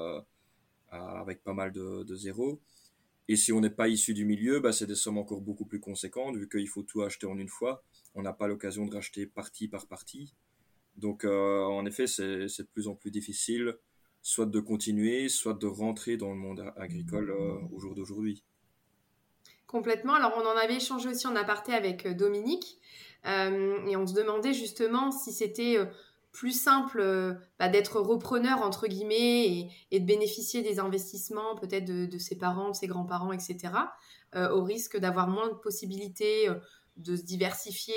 avec 0.91 1.43
pas 1.43 1.53
mal 1.53 1.71
de, 1.71 2.03
de 2.03 2.15
zéros. 2.15 2.61
Et 3.27 3.35
si 3.35 3.51
on 3.51 3.59
n'est 3.59 3.71
pas 3.71 3.87
issu 3.87 4.13
du 4.13 4.25
milieu, 4.25 4.59
bah, 4.59 4.71
c'est 4.71 4.85
des 4.85 4.95
sommes 4.95 5.17
encore 5.17 5.41
beaucoup 5.41 5.65
plus 5.65 5.79
conséquentes, 5.79 6.35
vu 6.37 6.47
qu'il 6.47 6.67
faut 6.67 6.83
tout 6.83 7.01
acheter 7.01 7.25
en 7.25 7.37
une 7.37 7.49
fois. 7.49 7.83
On 8.13 8.21
n'a 8.21 8.33
pas 8.33 8.47
l'occasion 8.47 8.85
de 8.85 8.93
racheter 8.93 9.25
partie 9.25 9.67
par 9.67 9.87
partie. 9.87 10.35
Donc, 10.95 11.25
euh, 11.25 11.63
en 11.63 11.85
effet, 11.85 12.07
c'est 12.07 12.23
de 12.47 12.67
plus 12.71 12.87
en 12.87 12.95
plus 12.95 13.11
difficile, 13.11 13.75
soit 14.21 14.45
de 14.45 14.59
continuer, 14.59 15.27
soit 15.27 15.53
de 15.53 15.67
rentrer 15.67 16.17
dans 16.17 16.29
le 16.29 16.37
monde 16.37 16.71
agricole 16.77 17.31
euh, 17.31 17.57
au 17.73 17.79
jour 17.79 17.95
d'aujourd'hui. 17.95 18.43
Complètement. 19.67 20.13
Alors, 20.13 20.33
on 20.37 20.45
en 20.45 20.55
avait 20.55 20.75
échangé 20.75 21.09
aussi 21.09 21.27
en 21.27 21.35
aparté 21.35 21.73
avec 21.73 22.07
Dominique, 22.07 22.79
euh, 23.25 23.85
et 23.87 23.97
on 23.97 24.05
se 24.05 24.13
demandait 24.13 24.53
justement 24.53 25.11
si 25.11 25.31
c'était 25.31 25.79
plus 26.35 26.51
simple 26.51 26.99
euh, 26.99 27.33
bah, 27.59 27.69
d'être 27.69 27.99
repreneur 28.01 28.61
entre 28.61 28.87
guillemets 28.87 29.69
et, 29.91 29.99
de 29.99 30.05
bénéficier 30.05 30.61
des 30.61 30.79
investissements 30.79 31.55
peut-être 31.55 31.85
de, 31.85 32.17
ses 32.17 32.37
parents, 32.37 32.71
de 32.71 32.75
ses 32.75 32.87
grands-parents, 32.87 33.31
etc. 33.31 33.73
Euh, 34.35 34.49
au 34.49 34.63
risque 34.63 34.97
d'avoir 34.97 35.29
moins 35.29 35.47
de 35.47 35.53
possibilités 35.53 36.49
euh, 36.49 36.55
de 36.97 37.15
se 37.15 37.23
diversifier 37.23 37.95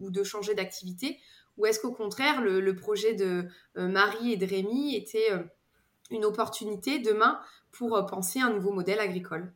ou, 0.00 0.10
de 0.10 0.22
changer 0.22 0.54
d'activité? 0.54 1.18
Ou 1.56 1.64
est-ce 1.64 1.80
qu'au 1.80 1.92
contraire, 1.92 2.42
le, 2.42 2.60
le, 2.60 2.76
projet 2.76 3.14
de 3.14 3.48
Marie 3.74 4.32
et 4.32 4.36
de 4.36 4.46
Rémi 4.46 4.94
était 4.94 5.30
une 6.10 6.24
opportunité 6.24 6.98
demain 7.00 7.40
pour 7.72 8.06
penser 8.06 8.38
un 8.38 8.50
nouveau 8.50 8.70
modèle 8.70 9.00
agricole? 9.00 9.52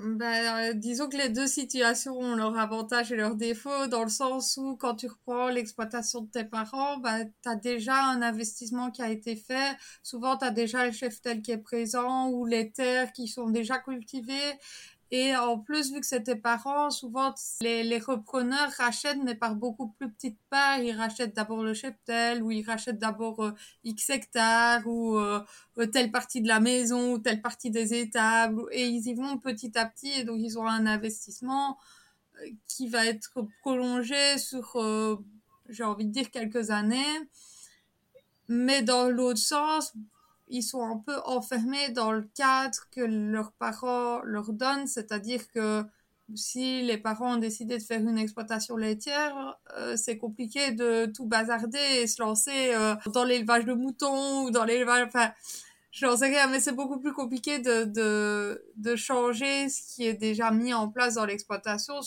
Ben, 0.00 0.74
disons 0.78 1.08
que 1.08 1.16
les 1.16 1.28
deux 1.28 1.48
situations 1.48 2.16
ont 2.16 2.36
leurs 2.36 2.56
avantages 2.56 3.10
et 3.10 3.16
leurs 3.16 3.34
défauts, 3.34 3.88
dans 3.88 4.04
le 4.04 4.08
sens 4.08 4.56
où 4.56 4.76
quand 4.76 4.94
tu 4.94 5.08
reprends 5.08 5.48
l'exploitation 5.48 6.20
de 6.20 6.30
tes 6.30 6.44
parents, 6.44 6.98
ben, 6.98 7.28
tu 7.42 7.48
as 7.48 7.56
déjà 7.56 8.04
un 8.04 8.22
investissement 8.22 8.92
qui 8.92 9.02
a 9.02 9.10
été 9.10 9.34
fait. 9.34 9.76
Souvent, 10.04 10.36
tu 10.36 10.44
as 10.44 10.52
déjà 10.52 10.86
le 10.86 10.92
chef 10.92 11.20
tel 11.20 11.42
qui 11.42 11.50
est 11.50 11.58
présent 11.58 12.28
ou 12.30 12.46
les 12.46 12.70
terres 12.70 13.12
qui 13.12 13.26
sont 13.26 13.50
déjà 13.50 13.78
cultivées. 13.78 14.54
Et 15.10 15.34
en 15.34 15.58
plus, 15.58 15.92
vu 15.92 16.00
que 16.00 16.16
tes 16.18 16.36
parents, 16.36 16.90
souvent 16.90 17.34
les, 17.62 17.82
les, 17.82 17.98
repreneurs 17.98 18.70
rachètent, 18.76 19.22
mais 19.24 19.34
par 19.34 19.54
beaucoup 19.54 19.88
plus 19.88 20.10
petites 20.10 20.38
parts. 20.50 20.80
Ils 20.80 20.92
rachètent 20.92 21.34
d'abord 21.34 21.62
le 21.62 21.72
cheptel, 21.72 22.42
ou 22.42 22.50
ils 22.50 22.64
rachètent 22.64 22.98
d'abord 22.98 23.42
euh, 23.42 23.52
X 23.84 24.10
hectares, 24.10 24.86
ou 24.86 25.16
euh, 25.16 25.40
telle 25.92 26.10
partie 26.10 26.42
de 26.42 26.48
la 26.48 26.60
maison, 26.60 27.14
ou 27.14 27.18
telle 27.18 27.40
partie 27.40 27.70
des 27.70 27.94
étables. 27.94 28.62
Et 28.72 28.86
ils 28.86 29.06
y 29.06 29.14
vont 29.14 29.38
petit 29.38 29.78
à 29.78 29.86
petit, 29.86 30.10
et 30.10 30.24
donc 30.24 30.40
ils 30.40 30.58
ont 30.58 30.66
un 30.66 30.86
investissement 30.86 31.78
euh, 32.40 32.50
qui 32.66 32.88
va 32.88 33.06
être 33.06 33.46
prolongé 33.60 34.38
sur, 34.38 34.76
euh, 34.76 35.16
j'ai 35.68 35.84
envie 35.84 36.04
de 36.04 36.12
dire, 36.12 36.30
quelques 36.30 36.70
années. 36.70 37.28
Mais 38.48 38.82
dans 38.82 39.08
l'autre 39.08 39.40
sens, 39.40 39.92
ils 40.50 40.62
sont 40.62 40.82
un 40.82 40.96
peu 40.98 41.16
enfermés 41.24 41.90
dans 41.90 42.12
le 42.12 42.28
cadre 42.34 42.78
que 42.90 43.00
leurs 43.00 43.52
parents 43.52 44.20
leur 44.22 44.52
donnent, 44.52 44.86
c'est-à-dire 44.86 45.48
que 45.50 45.84
si 46.34 46.82
les 46.82 46.98
parents 46.98 47.34
ont 47.34 47.38
décidé 47.38 47.78
de 47.78 47.82
faire 47.82 48.00
une 48.00 48.18
exploitation 48.18 48.76
laitière, 48.76 49.58
euh, 49.76 49.96
c'est 49.96 50.18
compliqué 50.18 50.72
de 50.72 51.06
tout 51.06 51.26
bazarder 51.26 51.78
et 52.02 52.06
se 52.06 52.20
lancer 52.20 52.74
euh, 52.74 52.94
dans 53.14 53.24
l'élevage 53.24 53.64
de 53.64 53.72
moutons 53.72 54.44
ou 54.44 54.50
dans 54.50 54.64
l'élevage... 54.64 55.06
Enfin, 55.06 55.32
j'en 55.90 56.16
sais 56.16 56.26
rien, 56.26 56.46
mais 56.48 56.60
c'est 56.60 56.72
beaucoup 56.72 57.00
plus 57.00 57.14
compliqué 57.14 57.58
de, 57.58 57.84
de, 57.84 58.62
de 58.76 58.96
changer 58.96 59.68
ce 59.68 59.94
qui 59.94 60.06
est 60.06 60.14
déjà 60.14 60.50
mis 60.50 60.74
en 60.74 60.88
place 60.88 61.14
dans 61.14 61.24
l'exploitation, 61.24 62.00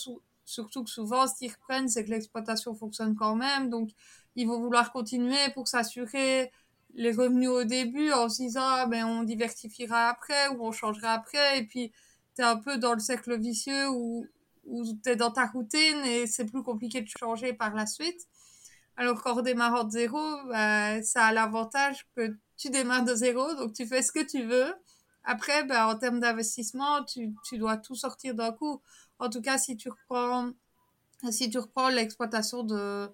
surtout 0.46 0.84
que 0.84 0.90
souvent, 0.90 1.28
ce 1.28 1.36
qu'ils 1.36 1.52
reprennent, 1.52 1.90
c'est 1.90 2.06
que 2.06 2.12
l'exploitation 2.12 2.76
fonctionne 2.76 3.16
quand 3.16 3.36
même, 3.36 3.70
donc 3.70 3.90
ils 4.36 4.48
vont 4.48 4.60
vouloir 4.60 4.92
continuer 4.92 5.50
pour 5.56 5.68
s'assurer 5.68 6.52
les 6.96 7.12
revenus 7.12 7.50
au 7.50 7.64
début 7.64 8.12
en 8.12 8.30
se 8.30 8.44
disant 8.44 8.64
ah, 8.64 8.86
ben 8.86 9.06
on 9.06 9.24
diversifiera 9.24 10.10
après 10.10 10.50
ou 10.50 10.66
on 10.66 10.72
changera 10.72 11.14
après 11.14 11.60
et 11.60 11.66
puis 11.66 11.92
tu 12.36 12.42
es 12.42 12.46
un 12.46 12.58
peu 12.58 12.78
dans 12.78 12.94
le 12.94 13.00
cercle 13.00 13.38
vicieux 13.40 13.90
où, 13.90 14.28
où 14.66 14.84
tu 15.04 15.10
es 15.10 15.16
dans 15.16 15.32
ta 15.32 15.46
routine 15.48 16.06
et 16.06 16.28
c'est 16.28 16.46
plus 16.46 16.64
compliqué 16.64 17.02
de 17.02 17.08
changer 17.08 17.54
par 17.54 17.74
la 17.76 17.86
suite. 17.86 18.28
Alors 18.98 19.24
qu'en 19.24 19.34
redémarrant 19.34 19.84
de 19.86 19.92
zéro, 19.92 20.20
bah, 20.48 21.02
ça 21.04 21.26
a 21.26 21.34
l'avantage 21.34 22.06
que 22.16 22.36
tu 22.58 22.70
démarres 22.70 23.06
de 23.06 23.16
zéro, 23.16 23.54
donc 23.56 23.74
tu 23.74 23.86
fais 23.88 24.02
ce 24.02 24.12
que 24.12 24.24
tu 24.24 24.44
veux. 24.46 24.74
Après, 25.24 25.64
bah, 25.64 25.88
en 25.88 25.98
termes 25.98 26.20
d'investissement, 26.20 27.04
tu, 27.06 27.34
tu 27.46 27.58
dois 27.58 27.78
tout 27.78 27.96
sortir 27.96 28.36
d'un 28.36 28.52
coup. 28.52 28.82
En 29.20 29.30
tout 29.30 29.42
cas, 29.42 29.58
si 29.58 29.78
tu 29.78 29.90
reprends, 29.90 30.52
si 31.32 31.50
tu 31.50 31.58
reprends 31.58 31.90
l'exploitation 31.90 32.64
de, 32.64 33.10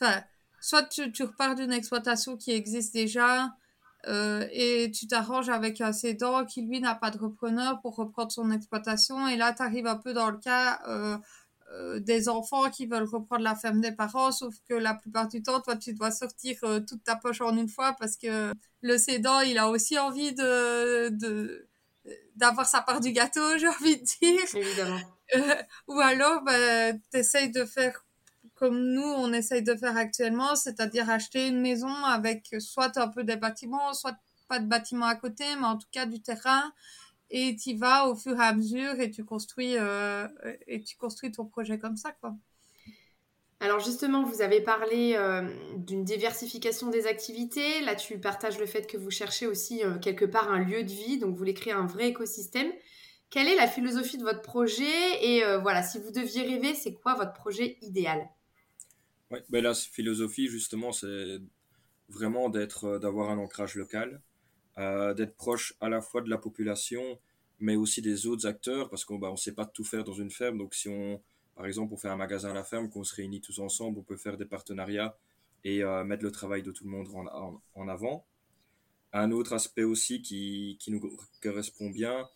enfin, 0.00 0.22
soit 0.60 0.84
tu, 0.84 1.12
tu 1.12 1.22
repars 1.24 1.54
d'une 1.54 1.72
exploitation 1.72 2.36
qui 2.36 2.52
existe 2.52 2.94
déjà 2.94 3.52
euh, 4.08 4.46
et 4.52 4.90
tu 4.92 5.08
t'arranges 5.08 5.48
avec 5.48 5.80
un 5.80 5.92
cédant 5.92 6.44
qui 6.44 6.62
lui 6.62 6.80
n'a 6.80 6.94
pas 6.94 7.10
de 7.10 7.18
repreneur 7.18 7.80
pour 7.80 7.96
reprendre 7.96 8.30
son 8.30 8.50
exploitation. 8.50 9.26
Et 9.28 9.36
là 9.36 9.52
tu 9.52 9.62
arrives 9.62 9.86
un 9.86 9.96
peu 9.96 10.12
dans 10.12 10.30
le 10.30 10.38
cas 10.38 10.80
euh, 10.86 11.18
euh, 11.72 11.98
des 11.98 12.28
enfants 12.28 12.70
qui 12.70 12.86
veulent 12.86 13.08
reprendre 13.08 13.42
la 13.42 13.56
ferme 13.56 13.80
des 13.80 13.90
parents 13.90 14.30
sauf 14.30 14.54
que 14.68 14.74
la 14.74 14.94
plupart 14.94 15.26
du 15.26 15.42
temps 15.42 15.60
toi 15.60 15.76
tu 15.76 15.92
dois 15.92 16.12
sortir 16.12 16.58
toute 16.86 17.02
ta 17.02 17.16
poche 17.16 17.40
en 17.40 17.56
une 17.56 17.68
fois 17.68 17.96
parce 17.98 18.16
que 18.16 18.52
le 18.82 18.98
cédant 18.98 19.40
il 19.40 19.58
a 19.58 19.68
aussi 19.68 19.98
envie 19.98 20.32
de, 20.32 21.08
de 21.08 21.68
d'avoir 22.36 22.68
sa 22.68 22.82
part 22.82 23.00
du 23.00 23.10
gâteau 23.10 23.40
j'ai 23.58 23.66
envie 23.66 23.96
de 23.96 24.04
dire. 24.04 24.54
Évidemment. 24.54 25.00
Ou 25.88 25.98
alors 25.98 26.42
bah, 26.44 26.92
tu 26.92 27.18
essayes 27.18 27.50
de 27.50 27.64
faire 27.64 28.05
comme 28.56 28.82
nous, 28.82 29.02
on 29.02 29.32
essaye 29.32 29.62
de 29.62 29.74
faire 29.74 29.96
actuellement, 29.96 30.56
c'est-à-dire 30.56 31.08
acheter 31.10 31.46
une 31.46 31.60
maison 31.60 31.94
avec 32.04 32.56
soit 32.58 32.96
un 32.96 33.08
peu 33.08 33.22
des 33.22 33.36
bâtiments, 33.36 33.92
soit 33.94 34.16
pas 34.48 34.58
de 34.58 34.66
bâtiments 34.66 35.06
à 35.06 35.14
côté, 35.14 35.44
mais 35.60 35.66
en 35.66 35.76
tout 35.76 35.88
cas 35.92 36.06
du 36.06 36.20
terrain. 36.20 36.72
Et 37.30 37.56
tu 37.56 37.74
vas 37.74 38.08
au 38.08 38.14
fur 38.14 38.36
et 38.40 38.44
à 38.44 38.54
mesure 38.54 39.00
et 39.00 39.10
tu 39.10 39.24
construis, 39.24 39.76
euh, 39.76 40.26
et 40.66 40.82
tu 40.82 40.96
construis 40.96 41.32
ton 41.32 41.44
projet 41.44 41.78
comme 41.78 41.96
ça, 41.96 42.12
quoi. 42.12 42.34
Alors 43.58 43.80
justement, 43.80 44.22
vous 44.22 44.42
avez 44.42 44.60
parlé 44.60 45.14
euh, 45.16 45.48
d'une 45.76 46.04
diversification 46.04 46.88
des 46.88 47.06
activités. 47.06 47.80
Là, 47.80 47.94
tu 47.94 48.18
partages 48.20 48.58
le 48.58 48.66
fait 48.66 48.86
que 48.86 48.96
vous 48.96 49.10
cherchez 49.10 49.46
aussi 49.46 49.82
euh, 49.82 49.98
quelque 49.98 50.26
part 50.26 50.52
un 50.52 50.60
lieu 50.60 50.82
de 50.82 50.90
vie, 50.90 51.18
donc 51.18 51.30
vous 51.30 51.36
voulez 51.36 51.54
créer 51.54 51.72
un 51.72 51.86
vrai 51.86 52.08
écosystème. 52.08 52.70
Quelle 53.28 53.48
est 53.48 53.56
la 53.56 53.66
philosophie 53.66 54.18
de 54.18 54.22
votre 54.22 54.42
projet? 54.42 54.84
Et 55.20 55.42
voilà, 55.60 55.82
si 55.82 55.98
vous 55.98 56.12
deviez 56.12 56.42
rêver, 56.42 56.74
c'est 56.74 56.94
quoi 56.94 57.14
votre 57.14 57.32
projet 57.32 57.76
idéal? 57.82 58.28
Ouais, 59.30 59.42
ben 59.48 59.62
la 59.62 59.74
philosophie 59.74 60.48
justement, 60.48 60.92
c'est 60.92 61.38
vraiment 62.08 62.48
d'être, 62.50 62.98
d'avoir 62.98 63.30
un 63.30 63.38
ancrage 63.38 63.74
local, 63.76 64.22
euh, 64.78 65.14
d'être 65.14 65.36
proche 65.36 65.74
à 65.80 65.88
la 65.88 66.00
fois 66.02 66.22
de 66.22 66.30
la 66.30 66.38
population, 66.38 67.02
mais 67.60 67.76
aussi 67.76 68.02
des 68.02 68.26
autres 68.26 68.46
acteurs, 68.46 68.90
parce 68.90 69.04
qu'on 69.04 69.18
ben, 69.18 69.30
on 69.30 69.36
sait 69.36 69.54
pas 69.54 69.66
tout 69.66 69.84
faire 69.84 70.04
dans 70.04 70.14
une 70.14 70.30
ferme. 70.30 70.58
Donc 70.58 70.74
si 70.74 70.88
on, 70.88 71.22
par 71.56 71.66
exemple, 71.66 71.94
on 71.94 71.96
fait 71.96 72.08
un 72.08 72.16
magasin 72.16 72.50
à 72.50 72.54
la 72.54 72.64
ferme, 72.64 72.90
qu'on 72.90 73.04
se 73.04 73.14
réunit 73.16 73.40
tous 73.40 73.58
ensemble, 73.60 73.98
on 74.00 74.02
peut 74.04 74.16
faire 74.16 74.36
des 74.38 74.46
partenariats 74.46 75.16
et 75.64 75.82
euh, 75.84 76.04
mettre 76.04 76.24
le 76.24 76.30
travail 76.32 76.62
de 76.62 76.72
tout 76.72 76.84
le 76.84 76.90
monde 76.90 77.08
en, 77.14 77.26
en, 77.26 77.62
en, 77.74 77.88
avant. 77.88 78.26
Un 79.12 79.32
autre 79.32 79.52
aspect 79.54 79.84
aussi 79.84 80.22
qui, 80.22 80.76
qui 80.80 80.90
nous 80.92 81.00
correspond 81.42 81.90
bien, 81.90 82.28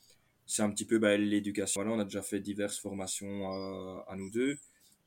c'est 0.46 0.62
un 0.62 0.70
petit 0.70 0.86
peu 0.86 0.98
ben, 0.98 1.20
l'éducation. 1.20 1.82
Voilà, 1.82 1.96
on 1.96 2.00
a 2.00 2.04
déjà 2.04 2.22
fait 2.22 2.40
diverses 2.40 2.78
formations 2.78 3.52
euh, 3.54 4.00
à 4.08 4.16
nous 4.16 4.30
deux. 4.30 4.58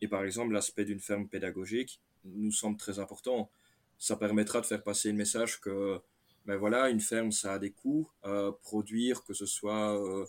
Et 0.03 0.09
par 0.09 0.25
exemple, 0.25 0.51
l'aspect 0.51 0.83
d'une 0.83 0.99
ferme 0.99 1.29
pédagogique 1.29 2.01
nous 2.25 2.51
semble 2.51 2.75
très 2.75 2.99
important. 2.99 3.49
Ça 3.97 4.17
permettra 4.17 4.59
de 4.59 4.65
faire 4.65 4.83
passer 4.83 5.09
le 5.09 5.17
message 5.17 5.61
que, 5.61 5.97
ben 6.45 6.57
voilà, 6.57 6.89
une 6.89 6.99
ferme, 6.99 7.31
ça 7.31 7.53
a 7.53 7.57
des 7.57 7.71
coûts. 7.71 8.09
Euh, 8.25 8.51
produire, 8.51 9.23
que 9.23 9.33
ce 9.33 9.45
soit 9.45 9.97
euh, 9.97 10.25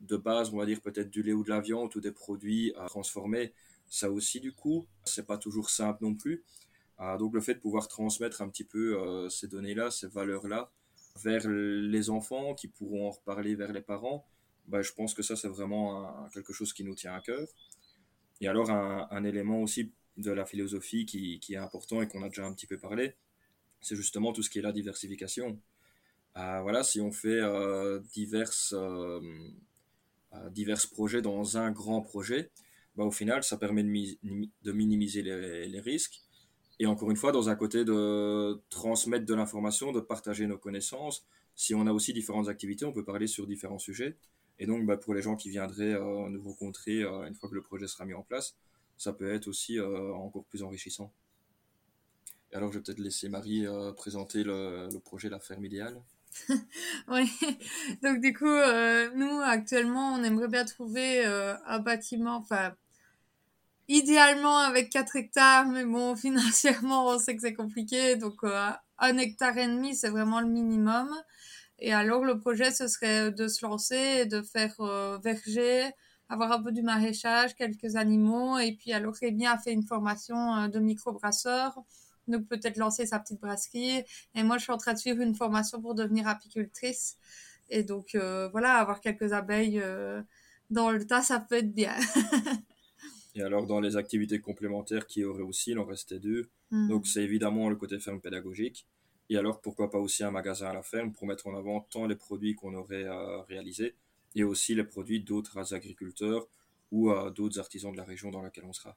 de 0.00 0.16
base, 0.16 0.52
on 0.52 0.56
va 0.56 0.66
dire 0.66 0.80
peut-être 0.80 1.08
du 1.08 1.22
lait 1.22 1.32
ou 1.32 1.44
de 1.44 1.50
la 1.50 1.60
viande 1.60 1.94
ou 1.94 2.00
des 2.00 2.10
produits 2.10 2.74
à 2.76 2.86
transformer, 2.86 3.52
ça 3.86 4.10
aussi 4.10 4.40
du 4.40 4.52
coup, 4.52 4.88
c'est 5.04 5.24
pas 5.24 5.38
toujours 5.38 5.70
simple 5.70 6.02
non 6.02 6.16
plus. 6.16 6.42
Ah, 6.98 7.16
donc 7.16 7.32
le 7.32 7.40
fait 7.40 7.54
de 7.54 7.60
pouvoir 7.60 7.86
transmettre 7.86 8.42
un 8.42 8.48
petit 8.48 8.64
peu 8.64 9.28
ces 9.30 9.46
données-là, 9.46 9.92
ces 9.92 10.08
valeurs-là, 10.08 10.72
vers 11.22 11.48
les 11.48 12.10
enfants 12.10 12.54
qui 12.54 12.66
pourront 12.66 13.06
en 13.06 13.10
reparler 13.10 13.54
vers 13.54 13.72
les 13.72 13.82
parents, 13.82 14.26
bah, 14.66 14.82
je 14.82 14.92
pense 14.92 15.14
que 15.14 15.22
ça 15.22 15.36
c'est 15.36 15.48
vraiment 15.48 16.28
quelque 16.34 16.52
chose 16.52 16.72
qui 16.72 16.82
nous 16.84 16.94
tient 16.96 17.14
à 17.14 17.20
cœur. 17.20 17.46
Et 18.40 18.48
alors 18.48 18.70
un, 18.70 19.24
élément 19.24 19.62
aussi 19.62 19.92
de 20.16 20.30
la 20.30 20.46
philosophie 20.46 21.06
qui, 21.06 21.40
est 21.50 21.56
important 21.56 22.02
et 22.02 22.08
qu'on 22.08 22.22
a 22.22 22.28
déjà 22.28 22.46
un 22.46 22.52
petit 22.52 22.66
peu 22.66 22.78
parlé, 22.78 23.14
c'est 23.80 23.96
justement 23.96 24.32
tout 24.32 24.42
ce 24.42 24.50
qui 24.50 24.58
est 24.58 24.62
la 24.62 24.72
diversification. 24.72 25.58
Euh, 26.36 26.60
voilà, 26.62 26.82
si 26.82 27.00
on 27.00 27.12
fait 27.12 27.40
euh, 27.40 28.00
diverses, 28.12 28.74
euh, 28.76 29.20
divers 30.50 30.80
projets 30.92 31.22
dans 31.22 31.58
un 31.58 31.70
grand 31.70 32.00
projet, 32.02 32.50
bah, 32.96 33.04
au 33.04 33.10
final, 33.10 33.42
ça 33.42 33.56
permet 33.56 33.82
de, 33.82 34.72
minimiser 34.72 35.22
les, 35.22 35.80
risques. 35.80 36.20
Et 36.78 36.86
encore 36.86 37.10
une 37.10 37.16
fois, 37.16 37.32
dans 37.32 37.48
un 37.50 37.56
côté 37.56 37.84
de 37.84 38.60
transmettre 38.70 39.26
de 39.26 39.34
l'information, 39.34 39.92
de 39.92 40.00
partager 40.00 40.46
nos 40.46 40.58
connaissances. 40.58 41.26
Si 41.54 41.74
on 41.74 41.86
a 41.86 41.92
aussi 41.92 42.14
différentes 42.14 42.48
activités, 42.48 42.86
on 42.86 42.92
peut 42.92 43.04
parler 43.04 43.26
sur 43.26 43.46
différents 43.46 43.78
sujets. 43.78 44.16
Et 44.60 44.66
donc, 44.66 44.86
bah, 44.86 44.96
pour 44.96 45.14
les 45.14 45.22
gens 45.22 45.34
qui 45.36 45.50
viendraient 45.50 45.98
nous 46.30 46.42
rencontrer 46.42 47.02
une 47.02 47.34
fois 47.34 47.48
que 47.48 47.54
le 47.54 47.62
projet 47.62 47.88
sera 47.88 48.04
mis 48.04 48.14
en 48.14 48.22
place, 48.22 48.54
ça 48.96 49.12
peut 49.12 49.32
être 49.32 49.48
aussi 49.48 49.80
encore 49.80 50.44
plus 50.44 50.62
enrichissant. 50.62 51.10
Et 52.52 52.56
alors, 52.56 52.70
je 52.70 52.78
vais 52.78 52.84
peut-être 52.84 52.98
laisser 53.00 53.28
Marie 53.28 53.66
présenter 53.96 54.44
le, 54.44 54.88
le 54.92 54.98
projet 55.00 55.28
La 55.28 55.40
ferme 55.40 55.64
idéale. 55.64 56.00
oui, 57.08 57.30
donc 58.02 58.20
du 58.20 58.32
coup, 58.32 58.46
euh, 58.46 59.10
nous 59.14 59.40
actuellement, 59.40 60.14
on 60.14 60.22
aimerait 60.22 60.48
bien 60.48 60.64
trouver 60.64 61.26
euh, 61.26 61.54
un 61.66 61.78
bâtiment, 61.80 62.36
enfin, 62.36 62.74
idéalement 63.88 64.58
avec 64.58 64.90
4 64.90 65.16
hectares, 65.16 65.66
mais 65.66 65.84
bon, 65.84 66.16
financièrement, 66.16 67.08
on 67.08 67.18
sait 67.18 67.34
que 67.34 67.42
c'est 67.42 67.54
compliqué, 67.54 68.16
donc 68.16 68.44
euh, 68.44 68.70
un 68.98 69.18
hectare 69.18 69.58
et 69.58 69.66
demi, 69.66 69.94
c'est 69.94 70.10
vraiment 70.10 70.40
le 70.40 70.48
minimum. 70.48 71.10
Et 71.80 71.92
alors, 71.92 72.24
le 72.24 72.38
projet, 72.38 72.70
ce 72.70 72.86
serait 72.88 73.32
de 73.32 73.48
se 73.48 73.64
lancer 73.64 74.20
et 74.22 74.26
de 74.26 74.42
faire 74.42 74.74
verger, 75.22 75.90
avoir 76.28 76.52
un 76.52 76.62
peu 76.62 76.72
du 76.72 76.82
maraîchage, 76.82 77.54
quelques 77.54 77.96
animaux, 77.96 78.58
et 78.58 78.72
puis 78.72 78.92
alors, 78.92 79.14
bien 79.32 79.52
a 79.52 79.58
fait 79.58 79.72
une 79.72 79.82
formation 79.82 80.68
de 80.68 80.78
microbrasseur 80.78 81.82
donc 82.30 82.46
peut-être 82.46 82.76
lancer 82.76 83.06
sa 83.06 83.18
petite 83.18 83.40
brasserie. 83.40 84.04
Et 84.34 84.42
moi, 84.42 84.56
je 84.56 84.62
suis 84.62 84.72
en 84.72 84.78
train 84.78 84.94
de 84.94 84.98
suivre 84.98 85.20
une 85.20 85.34
formation 85.34 85.80
pour 85.80 85.94
devenir 85.94 86.28
apicultrice. 86.28 87.18
Et 87.68 87.82
donc, 87.82 88.14
euh, 88.14 88.48
voilà, 88.48 88.74
avoir 88.74 89.00
quelques 89.00 89.32
abeilles 89.32 89.80
euh, 89.80 90.22
dans 90.70 90.90
le 90.90 91.06
tas, 91.06 91.22
ça 91.22 91.40
peut 91.40 91.56
être 91.56 91.72
bien. 91.72 91.94
et 93.34 93.42
alors, 93.42 93.66
dans 93.66 93.80
les 93.80 93.96
activités 93.96 94.40
complémentaires 94.40 95.06
qui 95.06 95.24
auraient 95.24 95.42
aussi, 95.42 95.72
il 95.72 95.78
en 95.78 95.84
restait 95.84 96.18
deux. 96.18 96.48
Hmm. 96.70 96.88
Donc, 96.88 97.06
c'est 97.06 97.22
évidemment 97.22 97.68
le 97.68 97.76
côté 97.76 97.98
ferme 97.98 98.20
pédagogique. 98.20 98.86
Et 99.30 99.38
alors, 99.38 99.62
pourquoi 99.62 99.90
pas 99.90 99.98
aussi 99.98 100.22
un 100.22 100.30
magasin 100.30 100.66
à 100.66 100.74
la 100.74 100.82
ferme 100.82 101.12
pour 101.12 101.26
mettre 101.26 101.46
en 101.46 101.56
avant 101.56 101.80
tant 101.80 102.06
les 102.06 102.16
produits 102.16 102.54
qu'on 102.54 102.74
aurait 102.74 103.04
euh, 103.04 103.40
réalisés 103.42 103.94
et 104.34 104.44
aussi 104.44 104.74
les 104.74 104.84
produits 104.84 105.20
d'autres 105.20 105.72
agriculteurs 105.72 106.46
ou 106.92 107.10
d'autres 107.30 107.58
artisans 107.58 107.92
de 107.92 107.96
la 107.96 108.04
région 108.04 108.30
dans 108.30 108.42
laquelle 108.42 108.64
on 108.64 108.72
sera. 108.72 108.96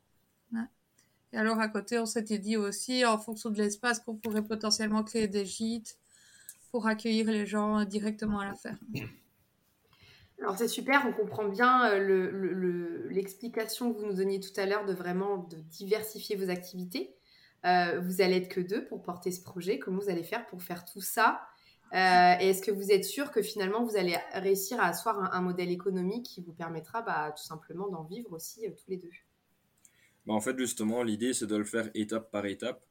Et 1.34 1.38
alors 1.38 1.60
à 1.60 1.68
côté, 1.68 1.98
on 1.98 2.06
s'était 2.06 2.38
dit 2.38 2.58
aussi, 2.58 3.04
en 3.06 3.18
fonction 3.18 3.50
de 3.50 3.58
l'espace, 3.58 4.00
qu'on 4.00 4.16
pourrait 4.16 4.44
potentiellement 4.44 5.04
créer 5.04 5.28
des 5.28 5.46
gîtes 5.46 5.98
pour 6.72 6.88
accueillir 6.88 7.28
les 7.32 7.46
gens 7.46 7.84
directement 7.86 8.40
à 8.40 8.46
la 8.46 8.56
ferme. 8.56 8.78
Alors 10.40 10.58
c'est 10.58 10.68
super, 10.68 11.06
on 11.08 11.14
comprend 11.14 11.48
bien 11.48 11.90
euh, 11.92 13.08
l'explication 13.10 13.94
que 13.94 14.00
vous 14.00 14.08
nous 14.08 14.16
donniez 14.16 14.40
tout 14.40 14.52
à 14.58 14.66
l'heure 14.66 14.86
de 14.86 14.94
vraiment 14.94 15.38
de 15.38 15.56
diversifier 15.56 16.36
vos 16.36 16.50
activités. 16.50 17.16
Euh, 17.66 18.00
vous 18.02 18.22
allez 18.22 18.38
être 18.38 18.50
que 18.50 18.62
deux 18.62 18.86
pour 18.86 19.02
porter 19.02 19.32
ce 19.32 19.42
projet. 19.42 19.80
Comment 19.80 20.00
vous 20.00 20.10
allez 20.10 20.24
faire 20.24 20.46
pour 20.48 20.62
faire 20.62 20.86
tout 20.86 21.02
ça? 21.02 21.42
Euh, 21.94 22.36
Et 22.40 22.50
est-ce 22.50 22.62
que 22.62 22.72
vous 22.72 22.92
êtes 22.92 23.06
sûr 23.06 23.32
que 23.32 23.42
finalement 23.42 23.84
vous 23.84 23.96
allez 23.96 24.18
réussir 24.34 24.80
à 24.80 24.88
asseoir 24.88 25.34
un, 25.34 25.42
modèle 25.42 25.70
économique 25.70 26.26
qui 26.26 26.42
vous 26.42 26.54
permettra 26.54 27.02
bah, 27.04 27.32
tout 27.38 27.44
simplement 27.44 27.88
d'en 27.90 28.04
vivre 28.04 28.34
aussi 28.34 28.62
tous 28.76 28.90
les 28.90 28.98
deux? 28.98 29.12
Bah, 30.26 30.34
en 30.34 30.42
fait, 30.42 30.58
justement, 30.58 31.04
l'idée, 31.04 31.34
c'est 31.34 31.48
de 31.48 31.56
le 31.56 31.66
faire 31.66 31.90
étape 31.94 32.32
par 32.32 32.46
étape. 32.46 32.84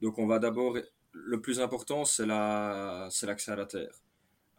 Donc, 0.00 0.18
on 0.18 0.26
va 0.26 0.38
d'abord. 0.38 0.76
Le 1.12 1.40
plus 1.40 1.60
important, 1.60 2.04
c'est 2.04 2.26
l'accès 2.26 3.50
à 3.50 3.56
la 3.56 3.66
terre. 3.66 4.02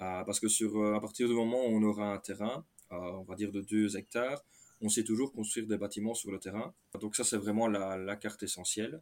Euh, 0.02 0.24
parce 0.24 0.40
que 0.40 0.48
sur, 0.48 0.78
euh, 0.78 0.96
à 0.96 1.02
partir 1.02 1.28
du 1.28 1.34
moment 1.34 1.66
où 1.66 1.70
on 1.70 1.84
aura 1.84 2.14
un 2.14 2.18
terrain, 2.20 2.66
euh, 2.92 2.96
on 2.96 3.24
va 3.24 3.36
dire 3.36 3.52
de 3.52 3.62
2 3.62 3.98
hectares, 3.98 4.44
on 4.82 4.90
sait 4.90 5.04
toujours 5.04 5.34
construire 5.34 5.68
des 5.68 5.78
bâtiments 5.78 6.14
sur 6.14 6.32
le 6.32 6.40
terrain. 6.40 6.74
Donc, 7.00 7.16
ça, 7.16 7.24
c'est 7.24 7.38
vraiment 7.38 7.68
la, 7.68 8.16
carte 8.16 8.44
essentielle. 8.44 9.02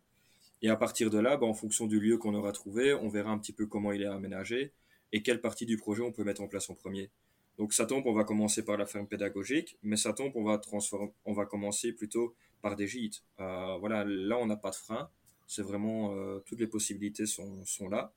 Et 0.62 0.70
à 0.70 0.76
partir 0.76 1.10
de 1.10 1.20
là, 1.20 1.38
bah, 1.38 1.46
en 1.46 1.54
fonction 1.54 1.86
du 1.86 2.00
lieu 2.00 2.18
qu'on 2.18 2.34
aura 2.34 2.52
trouvé, 2.52 2.94
on 2.94 3.10
verra 3.10 3.32
un 3.32 3.38
petit 3.38 3.54
peu 3.54 3.68
comment 3.68 3.92
il 3.92 4.02
est 4.02 4.08
aménagé 4.08 4.74
et 5.12 5.22
quelle 5.22 5.42
partie 5.42 5.66
du 5.66 5.78
projet 5.78 6.04
on 6.04 6.12
peut 6.12 6.24
mettre 6.24 6.42
en 6.42 6.48
place 6.48 6.70
en 6.70 6.76
premier. 6.76 7.12
Donc 7.58 7.74
ça 7.74 7.86
tombe, 7.86 8.06
on 8.06 8.14
va 8.14 8.24
commencer 8.24 8.64
par 8.64 8.78
la 8.78 8.86
ferme 8.86 9.08
pédagogique, 9.08 9.78
mais 9.82 9.98
ça 9.98 10.14
tombe, 10.14 10.32
on 10.36 10.44
va 10.44 10.58
transformer, 10.60 11.12
on 11.26 11.34
va 11.34 11.46
commencer 11.46 11.92
plutôt 11.92 12.36
par 12.62 12.76
des 12.76 12.88
gîtes. 12.88 13.24
Euh, 13.40 13.78
voilà, 13.80 14.04
là 14.06 14.38
on 14.38 14.46
n'a 14.46 14.58
pas 14.58 14.70
de 14.70 14.76
frein, 14.76 15.10
c'est 15.48 15.64
vraiment 15.64 16.14
euh, 16.16 16.40
toutes 16.46 16.60
les 16.60 16.68
possibilités 16.68 17.26
sont, 17.26 17.66
sont 17.66 17.90
là. 17.90 18.14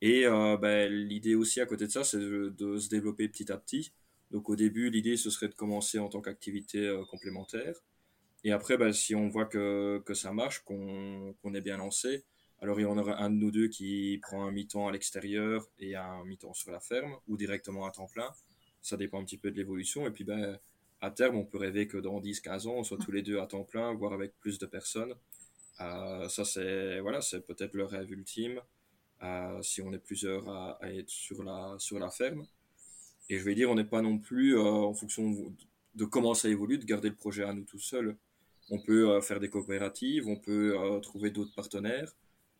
Et 0.00 0.26
euh, 0.26 0.56
ben, 0.56 0.92
l'idée 0.92 1.36
aussi 1.36 1.60
à 1.60 1.66
côté 1.66 1.86
de 1.86 1.92
ça, 1.92 2.02
c'est 2.02 2.18
de, 2.18 2.78
se 2.78 2.88
développer 2.88 3.28
petit 3.28 3.52
à 3.52 3.56
petit. 3.56 3.92
Donc 4.32 4.48
au 4.48 4.56
début, 4.56 4.90
l'idée 4.90 5.16
ce 5.16 5.30
serait 5.30 5.48
de 5.48 5.54
commencer 5.54 5.98
en 6.00 6.08
tant 6.08 6.20
qu'activité 6.20 7.00
complémentaire. 7.10 7.76
Et 8.44 8.52
après, 8.52 8.76
ben, 8.76 8.92
si 8.92 9.14
on 9.14 9.28
voit 9.28 9.46
que, 9.46 10.02
que 10.04 10.14
ça 10.14 10.32
marche, 10.32 10.60
qu'on 10.64 11.54
est 11.54 11.60
bien 11.60 11.76
lancé, 11.76 12.24
alors 12.60 12.78
il 12.78 12.84
y 12.84 12.86
en 12.86 12.98
aura 12.98 13.20
un 13.20 13.30
de 13.30 13.36
nous 13.36 13.50
deux 13.50 13.68
qui 13.68 14.18
prend 14.22 14.44
un 14.46 14.52
mi-temps 14.52 14.88
à 14.88 14.92
l'extérieur 14.92 15.66
et 15.78 15.96
un 15.96 16.24
mi-temps 16.24 16.54
sur 16.54 16.70
la 16.70 16.80
ferme, 16.80 17.16
ou 17.28 17.36
directement 17.36 17.86
à 17.86 17.90
temps 17.90 18.06
plein. 18.06 18.30
Ça 18.82 18.96
dépend 18.96 19.20
un 19.20 19.24
petit 19.24 19.38
peu 19.38 19.50
de 19.50 19.56
l'évolution. 19.56 20.06
Et 20.06 20.10
puis 20.10 20.24
ben, 20.24 20.58
à 21.00 21.10
terme, 21.10 21.36
on 21.36 21.44
peut 21.44 21.58
rêver 21.58 21.88
que 21.88 21.98
dans 21.98 22.20
10-15 22.20 22.68
ans, 22.68 22.74
on 22.76 22.84
soit 22.84 22.98
tous 22.98 23.10
les 23.10 23.22
deux 23.22 23.40
à 23.40 23.46
temps 23.46 23.64
plein, 23.64 23.92
voire 23.94 24.12
avec 24.12 24.38
plus 24.38 24.58
de 24.58 24.66
personnes. 24.66 25.14
Euh, 25.80 26.28
ça, 26.28 26.44
c'est 26.44 27.00
voilà, 27.00 27.18
peut-être 27.46 27.74
le 27.74 27.84
rêve 27.84 28.12
ultime, 28.12 28.60
euh, 29.22 29.60
si 29.62 29.82
on 29.82 29.92
est 29.92 29.98
plusieurs 29.98 30.48
à, 30.48 30.78
être 30.82 31.10
sur 31.10 31.42
la, 31.42 31.74
sur 31.78 31.98
la 31.98 32.10
ferme. 32.10 32.46
Et 33.28 33.38
je 33.38 33.44
vais 33.44 33.56
dire, 33.56 33.70
on 33.70 33.74
n'est 33.74 33.84
pas 33.84 34.02
non 34.02 34.18
plus, 34.18 34.56
euh, 34.56 34.62
en 34.62 34.94
fonction 34.94 35.52
de 35.94 36.04
comment 36.04 36.34
ça 36.34 36.48
évolue, 36.48 36.78
de 36.78 36.84
garder 36.84 37.08
le 37.08 37.16
projet 37.16 37.42
à 37.42 37.52
nous 37.52 37.64
tout 37.64 37.80
seuls. 37.80 38.16
On 38.72 38.80
peut 38.80 39.20
faire 39.20 39.38
des 39.38 39.50
coopératives, 39.50 40.26
on 40.26 40.36
peut 40.36 40.74
trouver 41.02 41.30
d'autres 41.30 41.54
partenaires 41.54 42.12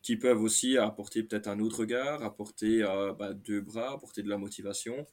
qui 0.03 0.17
peuvent 0.17 0.41
aussi 0.43 0.77
apporter 0.77 1.23
peut-être 1.23 1.47
un 1.47 1.59
autre 1.59 1.79
regard, 1.79 2.21
apporter 2.23 2.83
euh, 2.83 3.13
bah, 3.13 3.33
deux 3.33 3.61
bras, 3.61 3.93
apporter 3.93 4.21
de 4.21 4.29
la 4.29 4.37
motivation. 4.37 5.07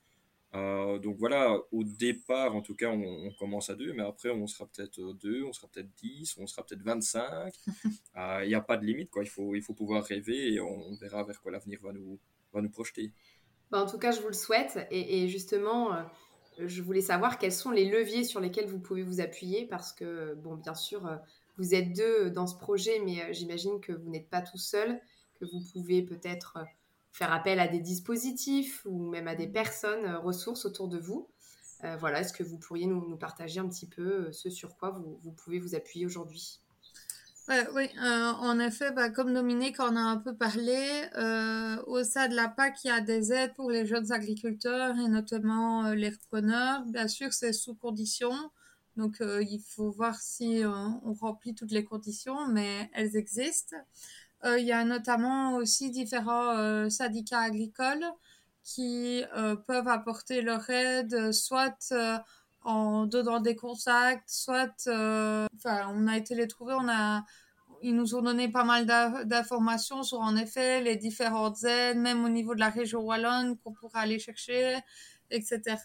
Euh, 0.53 0.99
donc 0.99 1.17
voilà, 1.17 1.57
au 1.71 1.85
départ, 1.85 2.57
en 2.57 2.61
tout 2.61 2.75
cas, 2.75 2.89
on, 2.89 3.31
commence 3.39 3.71
à 3.71 3.77
deux, 3.77 3.93
mais 3.93 4.03
après, 4.03 4.31
on 4.31 4.49
sera 4.49 4.67
peut-être 4.67 5.13
deux, 5.13 5.45
on 5.45 5.53
sera 5.53 5.69
peut-être 5.69 5.95
dix, 5.97 6.37
on 6.39 6.47
sera 6.49 6.67
peut-être 6.67 6.83
vingt-cinq. 6.83 7.55
Il 8.43 8.49
n'y 8.49 8.55
a 8.55 8.61
pas 8.61 8.77
de 8.77 8.85
limite, 8.85 9.11
quoi. 9.11 9.23
Il 9.23 9.29
faut, 9.29 9.55
il 9.55 9.63
faut 9.63 9.75
pouvoir 9.75 10.05
rêver 10.05 10.55
et 10.55 10.61
on, 10.61 10.93
verra 10.97 11.23
vers 11.23 11.41
quoi 11.41 11.53
l'avenir 11.53 11.79
va 11.81 11.93
nous, 11.93 12.19
va 12.53 12.61
nous 12.61 12.71
projeter. 12.71 13.13
Bah, 13.71 13.81
en 13.81 13.87
tout 13.87 13.99
cas, 13.99 14.11
je 14.11 14.21
vous 14.21 14.27
le 14.27 14.35
souhaite. 14.35 14.89
Et, 14.91 15.29
justement, 15.29 15.95
euh, 15.95 16.03
je 16.59 16.83
voulais 16.83 17.01
savoir 17.01 17.39
quels 17.39 17.53
sont 17.53 17.71
les 17.71 17.89
leviers 17.89 18.25
sur 18.25 18.41
lesquels 18.41 18.67
vous 18.67 18.79
pouvez 18.79 19.03
vous 19.03 19.21
appuyer 19.21 19.67
parce 19.67 19.93
que, 19.93 20.35
bon, 20.35 20.57
bien 20.57 20.75
sûr, 20.75 21.09
vous 21.61 21.75
êtes 21.75 21.93
deux 21.93 22.31
dans 22.31 22.47
ce 22.47 22.57
projet, 22.57 23.01
mais 23.05 23.23
euh, 23.23 23.33
j'imagine 23.33 23.81
que 23.81 23.93
vous 23.93 24.09
n'êtes 24.09 24.31
pas 24.31 24.41
tout 24.41 24.57
seul, 24.57 24.99
que 25.39 25.45
vous 25.45 25.61
pouvez 25.73 26.01
peut-être 26.01 26.57
euh, 26.57 26.65
faire 27.13 27.33
appel 27.33 27.61
à 27.61 27.69
des 27.69 27.81
dispositifs 27.81 28.83
ou 28.87 29.11
même 29.11 29.29
à 29.29 29.35
des 29.35 29.47
personnes 29.47 30.07
euh, 30.07 30.19
ressources 30.19 30.65
autour 30.65 30.89
de 30.89 30.99
vous. 30.99 31.29
voilà, 31.99 32.21
est-ce 32.21 32.33
que 32.33 32.43
vous 32.43 32.59
pourriez 32.59 32.87
nous, 32.87 33.17
partager 33.17 33.61
un 33.61 33.69
petit 33.69 33.87
peu 33.87 34.33
ce 34.33 34.49
sur 34.51 34.77
quoi 34.77 34.91
vous, 34.91 35.33
pouvez 35.33 35.59
vous 35.59 35.75
appuyer 35.75 36.07
aujourd'hui? 36.07 36.61
Oui, 37.49 37.89
en 38.01 38.59
effet, 38.61 38.93
bah, 38.93 39.11
comme 39.11 39.35
Dominique 39.35 39.81
en 39.81 39.97
a 39.97 40.01
un 40.01 40.17
peu 40.19 40.35
parlé, 40.35 41.03
au 41.87 42.05
sein 42.05 42.29
de 42.29 42.35
la 42.35 42.49
PAC, 42.49 42.85
il 42.85 42.89
y 42.89 42.91
a 42.91 43.01
des 43.01 43.33
aides 43.33 43.55
pour 43.55 43.71
les 43.71 43.87
jeunes 43.87 44.13
agriculteurs 44.13 44.97
et 44.99 45.09
notamment 45.09 45.91
les 45.91 46.11
repreneurs. 46.11 46.85
Bien 46.87 47.09
sûr, 47.09 47.33
c'est 47.33 47.53
sous 47.53 47.75
condition. 47.75 48.33
Donc, 48.97 49.21
euh, 49.21 49.43
il 49.43 49.61
faut 49.61 49.91
voir 49.91 50.21
si 50.21 50.63
euh, 50.63 50.71
on 51.05 51.15
remplit 51.15 51.55
toutes 51.55 51.71
les 51.71 51.85
conditions, 51.85 52.49
mais 52.49 52.91
elles 52.93 53.17
existent. 53.17 53.77
Euh, 54.45 54.59
il 54.59 54.67
y 54.67 54.73
a 54.73 54.85
notamment 54.85 55.57
aussi 55.57 55.91
différents 55.91 56.89
syndicats 56.91 57.41
agricoles 57.41 58.05
qui 58.63 59.23
peuvent 59.67 59.89
apporter 59.89 60.43
leur 60.43 60.69
aide, 60.69 61.33
soit 61.33 61.93
en 62.63 63.07
donnant 63.07 63.41
des 63.41 63.57
contacts, 63.57 64.29
soit, 64.29 64.75
enfin, 64.87 65.93
on 65.95 66.07
a 66.07 66.17
été 66.17 66.35
les 66.35 66.47
trouver, 66.47 66.75
on 66.75 66.89
a, 66.89 67.25
ils 67.83 67.95
nous 67.95 68.15
ont 68.15 68.23
donné 68.23 68.49
pas 68.49 68.65
mal 68.65 68.87
d'informations 69.27 70.03
sur 70.03 70.21
en 70.21 70.37
effet 70.37 70.83
les 70.83 70.97
différentes 70.97 71.65
aides, 71.65 71.99
même 71.99 72.25
au 72.25 72.29
niveau 72.29 72.55
de 72.55 72.61
la 72.61 72.71
région 72.71 73.01
wallonne 73.01 73.57
qu'on 73.59 73.73
pourrait 73.73 74.01
aller 74.01 74.19
chercher, 74.19 74.79
etc. 75.31 75.77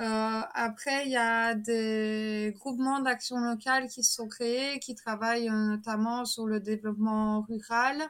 Euh, 0.00 0.40
après, 0.54 1.06
il 1.06 1.12
y 1.12 1.16
a 1.16 1.54
des 1.54 2.54
groupements 2.56 3.00
d'action 3.00 3.38
locale 3.38 3.88
qui 3.88 4.04
se 4.04 4.14
sont 4.14 4.28
créés, 4.28 4.78
qui 4.78 4.94
travaillent 4.94 5.50
notamment 5.50 6.24
sur 6.24 6.46
le 6.46 6.60
développement 6.60 7.42
rural 7.42 8.00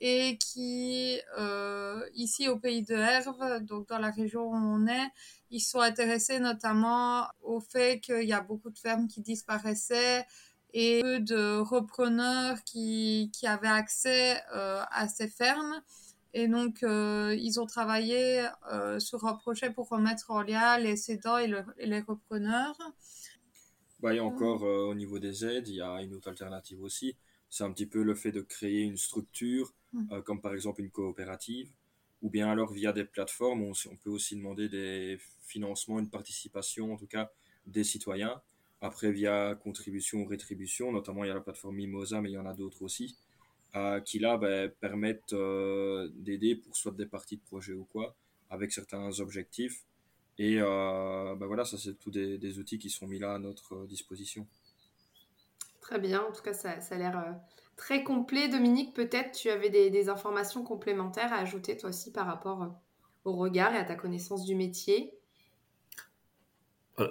et 0.00 0.38
qui, 0.38 1.20
euh, 1.38 2.08
ici 2.14 2.48
au 2.48 2.58
pays 2.58 2.82
de 2.82 2.94
Herve, 2.94 3.62
donc 3.62 3.88
dans 3.88 3.98
la 3.98 4.10
région 4.10 4.44
où 4.44 4.54
on 4.54 4.86
est, 4.86 5.10
ils 5.50 5.60
sont 5.60 5.80
intéressés 5.80 6.40
notamment 6.40 7.26
au 7.42 7.60
fait 7.60 8.00
qu'il 8.00 8.26
y 8.26 8.32
a 8.32 8.40
beaucoup 8.40 8.70
de 8.70 8.78
fermes 8.78 9.08
qui 9.08 9.20
disparaissaient 9.20 10.24
et 10.72 11.02
peu 11.02 11.20
de 11.20 11.58
repreneurs 11.58 12.62
qui, 12.64 13.30
qui 13.34 13.46
avaient 13.46 13.68
accès 13.68 14.40
euh, 14.54 14.82
à 14.90 15.06
ces 15.08 15.28
fermes. 15.28 15.82
Et 16.32 16.46
donc, 16.46 16.84
euh, 16.84 17.36
ils 17.38 17.60
ont 17.60 17.66
travaillé 17.66 18.46
sur 18.98 19.26
un 19.26 19.34
projet 19.34 19.70
pour 19.70 19.88
remettre 19.88 20.30
en 20.30 20.42
lien 20.42 20.78
les 20.78 20.96
cédants 20.96 21.38
et, 21.38 21.52
les 21.78 22.00
repreneurs. 22.00 22.78
Bah, 23.98 24.14
et 24.14 24.20
encore, 24.20 24.62
au 24.62 24.94
niveau 24.94 25.18
des 25.18 25.44
aides, 25.44 25.68
il 25.68 25.74
y 25.74 25.82
a 25.82 26.00
une 26.00 26.14
autre 26.14 26.28
alternative 26.28 26.80
aussi. 26.82 27.16
C'est 27.50 27.64
un 27.64 27.72
petit 27.72 27.86
peu 27.86 28.02
le 28.02 28.14
fait 28.14 28.32
de 28.32 28.40
créer 28.40 28.82
une 28.82 28.96
structure, 28.96 29.74
mm. 29.92 30.22
comme 30.22 30.40
par 30.40 30.54
exemple 30.54 30.80
une 30.80 30.90
coopérative, 30.90 31.68
ou 32.22 32.30
bien 32.30 32.48
alors 32.48 32.72
via 32.72 32.92
des 32.92 33.04
plateformes, 33.04 33.62
on, 33.62 33.72
on 33.90 33.96
peut 33.96 34.10
aussi 34.10 34.36
demander 34.36 34.68
des 34.68 35.18
financements, 35.42 35.98
une 35.98 36.10
participation, 36.10 36.92
en 36.92 36.96
tout 36.96 37.06
cas, 37.06 37.30
des 37.66 37.84
citoyens. 37.84 38.40
Après, 38.80 39.10
via 39.10 39.58
contribution 39.62 40.20
ou 40.20 40.26
rétribution, 40.26 40.92
notamment 40.92 41.24
il 41.24 41.28
y 41.28 41.30
a 41.30 41.34
la 41.34 41.40
plateforme 41.40 41.76
Mimosa, 41.76 42.20
mais 42.20 42.30
il 42.30 42.34
y 42.34 42.38
en 42.38 42.46
a 42.46 42.54
d'autres 42.54 42.82
aussi 42.82 43.16
qui 44.04 44.18
là 44.18 44.36
ben, 44.36 44.70
permettent 44.80 45.32
euh, 45.32 46.08
d'aider 46.14 46.56
pour 46.56 46.76
soit 46.76 46.92
des 46.92 47.06
parties 47.06 47.36
de 47.36 47.42
projet 47.42 47.72
ou 47.72 47.84
quoi, 47.84 48.14
avec 48.48 48.72
certains 48.72 49.20
objectifs. 49.20 49.84
Et 50.38 50.56
euh, 50.58 51.34
ben 51.36 51.46
voilà, 51.46 51.64
ça 51.64 51.76
c'est 51.78 51.98
tous 51.98 52.10
des, 52.10 52.58
outils 52.58 52.78
qui 52.78 52.90
sont 52.90 53.06
mis 53.06 53.18
là 53.18 53.34
à 53.34 53.38
notre 53.38 53.86
disposition. 53.86 54.46
Très 55.80 55.98
bien, 55.98 56.22
en 56.22 56.32
tout 56.32 56.42
cas 56.42 56.52
ça, 56.52 56.70
a 56.70 56.96
l'air 56.96 57.18
euh, 57.18 57.32
très 57.76 58.04
complet. 58.04 58.48
Dominique, 58.48 58.94
peut-être 58.94 59.32
tu 59.32 59.50
avais 59.50 59.70
des, 59.70 60.08
informations 60.08 60.62
complémentaires 60.62 61.32
à 61.32 61.36
ajouter 61.36 61.76
toi 61.76 61.90
aussi 61.90 62.12
par 62.12 62.26
rapport 62.26 62.80
au 63.24 63.32
regard 63.32 63.74
et 63.74 63.78
à 63.78 63.84
ta 63.84 63.94
connaissance 63.94 64.44
du 64.44 64.54
métier? 64.54 65.12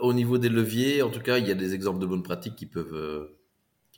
Au 0.02 0.14
niveau 0.14 0.38
des 0.38 0.50
leviers, 0.50 1.02
en 1.02 1.10
tout 1.10 1.22
cas, 1.22 1.40
il 1.40 1.48
y 1.48 1.52
a 1.52 1.56
des 1.56 1.74
exemples 1.74 2.00
de 2.00 2.06
bonnes 2.06 2.22
pratiques 2.22 2.56
qui 2.56 2.68
peuvent 2.68 3.32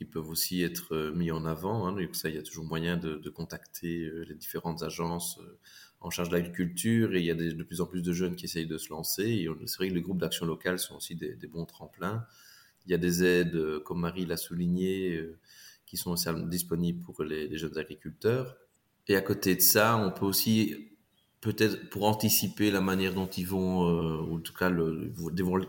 peuvent 0.04 0.28
aussi 0.28 0.62
être 0.62 0.94
euh, 0.94 1.12
mis 1.12 1.30
en 1.30 1.44
avant. 1.44 1.86
Hein. 1.86 1.92
Donc 1.92 2.14
ça, 2.14 2.28
il 2.28 2.34
y 2.34 2.38
a 2.38 2.42
toujours 2.42 2.64
moyen 2.64 2.96
de, 2.96 3.28
contacter 3.30 4.04
euh, 4.04 4.24
les 4.28 4.34
différentes 4.34 4.82
agences 4.82 5.38
euh, 5.38 5.58
en 6.00 6.10
charge 6.10 6.28
de 6.28 6.34
l'agriculture 6.34 7.14
et 7.14 7.20
il 7.20 7.24
y 7.24 7.30
a 7.30 7.34
de 7.34 7.62
plus 7.62 7.80
en 7.80 7.86
plus 7.86 8.02
de 8.02 8.12
jeunes 8.12 8.36
qui 8.36 8.46
essayent 8.46 8.66
de 8.66 8.78
se 8.78 8.90
lancer. 8.90 9.46
C'est 9.66 9.76
vrai 9.76 9.88
que 9.88 9.94
les 9.94 10.02
groupes 10.02 10.18
d'action 10.18 10.46
locale 10.46 10.78
sont 10.78 10.96
aussi 10.96 11.14
des, 11.14 11.36
bons 11.46 11.64
tremplins. 11.64 12.26
Il 12.86 12.92
y 12.92 12.94
a 12.94 12.98
des 12.98 13.24
aides, 13.24 13.78
comme 13.84 14.00
Marie 14.00 14.26
l'a 14.26 14.36
souligné, 14.36 15.20
qui 15.86 15.96
sont 15.96 16.14
disponibles 16.48 17.02
pour 17.02 17.22
les, 17.22 17.56
jeunes 17.56 17.78
agriculteurs. 17.78 18.56
Et 19.08 19.16
à 19.16 19.20
côté 19.20 19.54
de 19.54 19.60
ça, 19.60 19.96
on 19.96 20.10
peut 20.10 20.26
aussi 20.26 20.88
peut-être 21.40 21.90
pour 21.90 22.04
anticiper 22.04 22.70
la 22.70 22.80
manière 22.80 23.14
dont 23.14 23.28
ils 23.28 23.46
vont, 23.46 23.82
ou 24.22 24.36
en 24.36 24.40
tout 24.40 24.54
cas 24.54 24.70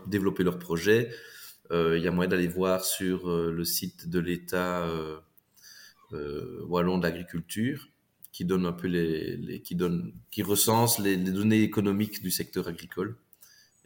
développer 0.06 0.42
leur 0.42 0.58
projet, 0.58 1.10
euh, 1.70 1.96
il 1.96 2.04
y 2.04 2.08
a 2.08 2.10
moyen 2.10 2.28
d'aller 2.28 2.48
voir 2.48 2.84
sur 2.84 3.28
euh, 3.30 3.50
le 3.50 3.64
site 3.64 4.08
de 4.08 4.18
l'État 4.18 4.86
euh, 6.12 6.60
wallon 6.66 6.98
d'agriculture 6.98 7.88
qui 8.32 8.44
donne 8.44 8.66
un 8.66 8.72
peu 8.72 8.86
les, 8.86 9.62
qui 9.62 9.74
donne 9.74 10.12
qui 10.30 10.42
recense 10.42 10.98
les, 10.98 11.16
données 11.16 11.62
économiques 11.62 12.22
du 12.22 12.30
secteur 12.30 12.68
agricole 12.68 13.16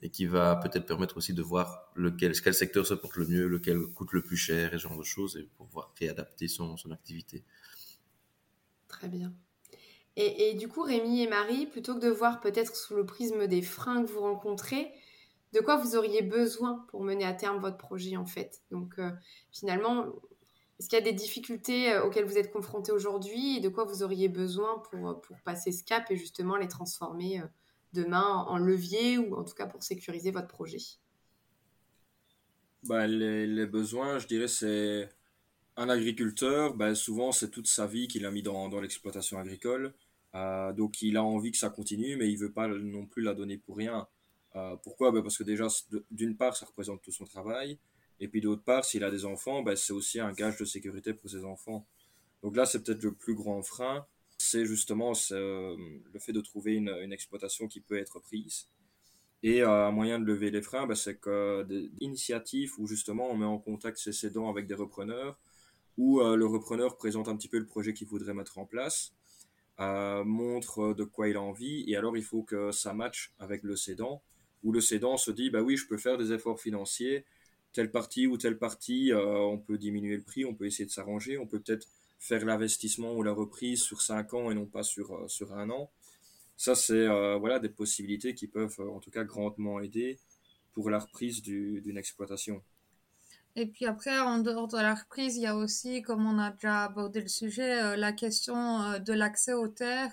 et 0.03 0.11
qui 0.11 0.27
va 0.27 0.57
peut-être 0.57 0.87
permettre 0.87 1.17
aussi 1.17 1.35
de 1.35 1.43
voir 1.43 1.91
lequel 1.95 2.39
quel 2.41 2.55
secteur 2.55 2.87
se 2.87 2.95
porte 2.95 3.17
le 3.17 3.27
mieux, 3.27 3.49
lequel 3.49 3.81
coûte 3.89 4.13
le 4.13 4.23
plus 4.23 4.37
cher 4.37 4.75
et 4.75 4.79
ce 4.79 4.83
genre 4.83 4.99
de 4.99 5.05
choses 5.05 5.37
et 5.37 5.49
pour 5.57 5.67
pouvoir 5.67 5.93
réadapter 5.99 6.49
son, 6.49 6.77
activité. 6.91 7.45
Très 8.87 9.09
bien. 9.09 9.33
Et, 10.17 10.51
et, 10.51 10.55
du 10.55 10.67
coup, 10.67 10.83
Rémi 10.83 11.23
et 11.23 11.29
Marie, 11.29 11.67
plutôt 11.67 11.95
que 11.95 12.01
de 12.01 12.09
voir 12.09 12.41
peut-être 12.41 12.75
sous 12.75 12.97
le 12.97 13.07
prisme 13.07 13.47
des 13.47 13.63
freins 13.63 14.03
que 14.03 14.11
vous 14.11 14.21
rencontrez, 14.21 14.93
de 15.53 15.61
quoi 15.61 15.77
vous 15.77 15.97
auriez 15.97 16.23
besoin 16.23 16.85
pour 16.89 17.03
mener 17.03 17.25
à 17.25 17.33
terme 17.33 17.59
votre 17.59 17.79
projet 17.79 18.17
en 18.17 18.27
fait? 18.27 18.63
Donc 18.71 18.99
euh, 18.99 19.11
finalement, 19.51 20.07
est-ce 20.79 20.89
qu'il 20.89 20.99
y 20.99 21.03
a 21.03 21.05
des 21.05 21.13
difficultés 21.13 21.93
euh, 21.93 22.05
auxquelles 22.05 22.27
vous 22.27 22.39
êtes 22.39 22.53
confrontés 22.53 22.93
aujourd'hui? 22.93 23.57
Et 23.57 23.61
de 23.61 23.69
quoi 23.69 23.85
vous 23.85 24.03
auriez 24.03 24.29
besoin 24.29 24.79
pour, 24.91 25.09
euh, 25.09 25.15
pour 25.15 25.41
passer 25.41 25.73
ce 25.73 25.85
cap 25.85 26.11
et 26.11 26.17
justement 26.17 26.57
les 26.57 26.69
transformer 26.69 27.43
demain 27.93 28.45
en 28.49 28.59
levier 28.59 29.19
ou 29.19 29.35
en 29.37 29.45
tout 29.45 29.55
cas 29.55 29.67
pour 29.67 29.83
sécuriser 29.83 30.31
votre 30.31 30.49
projet 30.49 30.79
bah, 32.85 33.07
les, 33.07 33.67
besoins, 33.67 34.19
je 34.19 34.27
dirais, 34.27 34.47
c'est 34.47 35.09
un 35.77 35.89
agriculteur, 35.89 36.75
bah, 36.75 36.95
souvent 36.95 37.33
c'est 37.33 37.51
toute 37.51 37.67
sa 37.67 37.87
vie 37.87 38.07
qu'il 38.07 38.25
a 38.25 38.31
mis 38.31 38.43
dans, 38.43 38.69
dans 38.69 38.81
l'exploitation 38.81 39.39
agricole. 39.39 39.95
donc 40.33 41.03
il 41.03 41.17
a 41.17 41.25
envie 41.25 41.51
que 41.51 41.59
ça 41.59 41.71
continue, 41.71 42.17
mais 42.17 42.31
il 42.31 42.37
veut 42.37 42.53
pas 42.53 42.69
non 42.69 43.07
plus 43.07 43.23
la 43.23 43.35
donner 43.35 43.59
pour 43.59 43.77
rien. 43.77 44.07
Euh, 44.57 44.77
pourquoi? 44.83 45.13
Ben, 45.13 45.23
Parce 45.23 45.37
que 45.39 45.45
déjà, 45.45 45.67
d'une 46.11 46.37
part, 46.37 46.57
ça 46.57 46.67
représente 46.67 47.03
tout 47.03 47.13
son 47.13 47.25
travail. 47.25 47.79
Et 48.21 48.29
puis 48.29 48.41
d'autre 48.41 48.63
part, 48.63 48.85
s'il 48.85 49.05
a 49.05 49.11
des 49.11 49.25
enfants, 49.25 49.63
ben, 49.63 49.77
c'est 49.77 49.93
aussi 49.93 50.21
un 50.21 50.33
gage 50.33 50.57
de 50.59 50.65
sécurité 50.65 51.15
pour 51.15 51.31
ses 51.31 51.45
enfants. 51.45 51.87
Donc 52.43 52.57
là, 52.57 52.67
c'est 52.67 52.83
peut-être 52.83 53.03
le 53.03 53.15
plus 53.15 53.35
grand 53.35 53.63
frein. 53.63 54.07
C'est 54.39 54.65
justement 54.67 55.13
euh, 55.33 55.77
le 56.13 56.19
fait 56.21 56.33
de 56.33 56.41
trouver 56.41 56.75
une, 56.75 57.13
exploitation 57.13 57.69
qui 57.69 57.81
peut 57.81 57.99
être 57.99 58.21
prise. 58.21 58.69
Et 59.43 59.63
euh, 59.63 59.87
un 59.89 59.91
moyen 59.93 60.19
de 60.19 60.25
lever 60.25 60.51
les 60.51 60.63
freins, 60.63 60.87
ben, 60.87 60.95
c'est 60.95 61.17
que 61.17 61.63
des 61.65 61.91
initiatives 62.01 62.73
où 62.79 62.87
justement 62.87 63.31
on 63.31 63.37
met 63.37 63.47
en 63.47 63.59
contact 63.59 63.99
ses 63.99 64.13
cédants 64.13 64.49
avec 64.49 64.67
des 64.67 64.75
repreneurs, 64.75 65.39
où 65.97 66.21
le 66.21 66.47
repreneur 66.47 66.97
présente 66.97 67.27
un 67.29 67.37
petit 67.37 67.49
peu 67.49 67.59
le 67.59 67.67
projet 67.67 67.93
qu'il 67.93 68.07
voudrait 68.07 68.33
mettre 68.33 68.59
en 68.59 68.67
place, 68.67 69.13
montre 69.79 70.95
de 70.95 71.03
quoi 71.03 71.29
il 71.29 71.37
a 71.37 71.43
envie, 71.43 71.85
et 71.89 71.97
alors 71.97 72.17
il 72.17 72.23
faut 72.23 72.45
que 72.45 72.71
ça 72.71 72.95
matche 72.95 73.35
avec 73.41 73.65
le 73.65 73.75
cédant 73.75 74.23
où 74.63 74.73
le 74.73 74.81
cédant 74.81 75.17
se 75.17 75.31
dit 75.31 75.51
bah 75.51 75.63
oui, 75.63 75.77
je 75.77 75.87
peux 75.87 75.99
faire 75.99 76.19
des 76.19 76.33
efforts 76.33 76.61
financiers, 76.61 77.25
telle 77.73 77.91
partie 77.91 78.27
ou 78.27 78.37
telle 78.37 78.59
partie, 78.59 79.13
euh, 79.13 79.39
on 79.39 79.59
peut 79.59 79.79
diminuer 79.79 80.17
le 80.17 80.23
prix, 80.23 80.45
on 80.45 80.55
peut 80.55 80.67
essayer 80.67 80.87
de 80.87 80.91
s'arranger, 80.91 81.39
on 81.39 81.47
peut 81.47 81.61
peut-être 81.61 81.87
faire 82.19 82.45
l'investissement 82.45 83.13
ou 83.15 83.23
la 83.23 83.33
reprise 83.33 83.83
sur 83.83 84.03
5 84.03 84.35
ans 84.35 84.51
et 84.51 84.55
non 84.55 84.67
pas 84.67 84.83
sur, 84.83 85.15
euh, 85.15 85.29
sur 85.29 85.55
un 85.55 85.71
an. 85.71 85.91
Ça, 86.57 86.75
c'est 86.75 86.95
euh, 86.95 87.37
voilà, 87.37 87.59
des 87.59 87.69
possibilités 87.69 88.35
qui 88.35 88.49
peuvent 88.49 88.81
en 88.81 88.99
tout 88.99 89.11
cas 89.11 89.25
grandement 89.25 89.81
aider 89.81 90.19
pour 90.73 90.91
la 90.91 90.99
reprise 90.99 91.43
d'une 91.43 91.97
exploitation. 91.97 92.63
Et 93.57 93.67
puis 93.67 93.87
après, 93.87 94.19
en 94.19 94.39
dehors 94.39 94.69
de 94.69 94.77
la 94.77 94.95
reprise, 94.95 95.37
il 95.37 95.43
y 95.43 95.47
a 95.47 95.57
aussi, 95.57 96.03
comme 96.03 96.27
on 96.27 96.39
a 96.39 96.51
déjà 96.51 96.85
abordé 96.85 97.21
le 97.21 97.29
sujet, 97.29 97.97
la 97.97 98.13
question 98.13 98.99
de 99.01 99.13
l'accès 99.13 99.53
aux 99.53 99.69
terres 99.69 100.13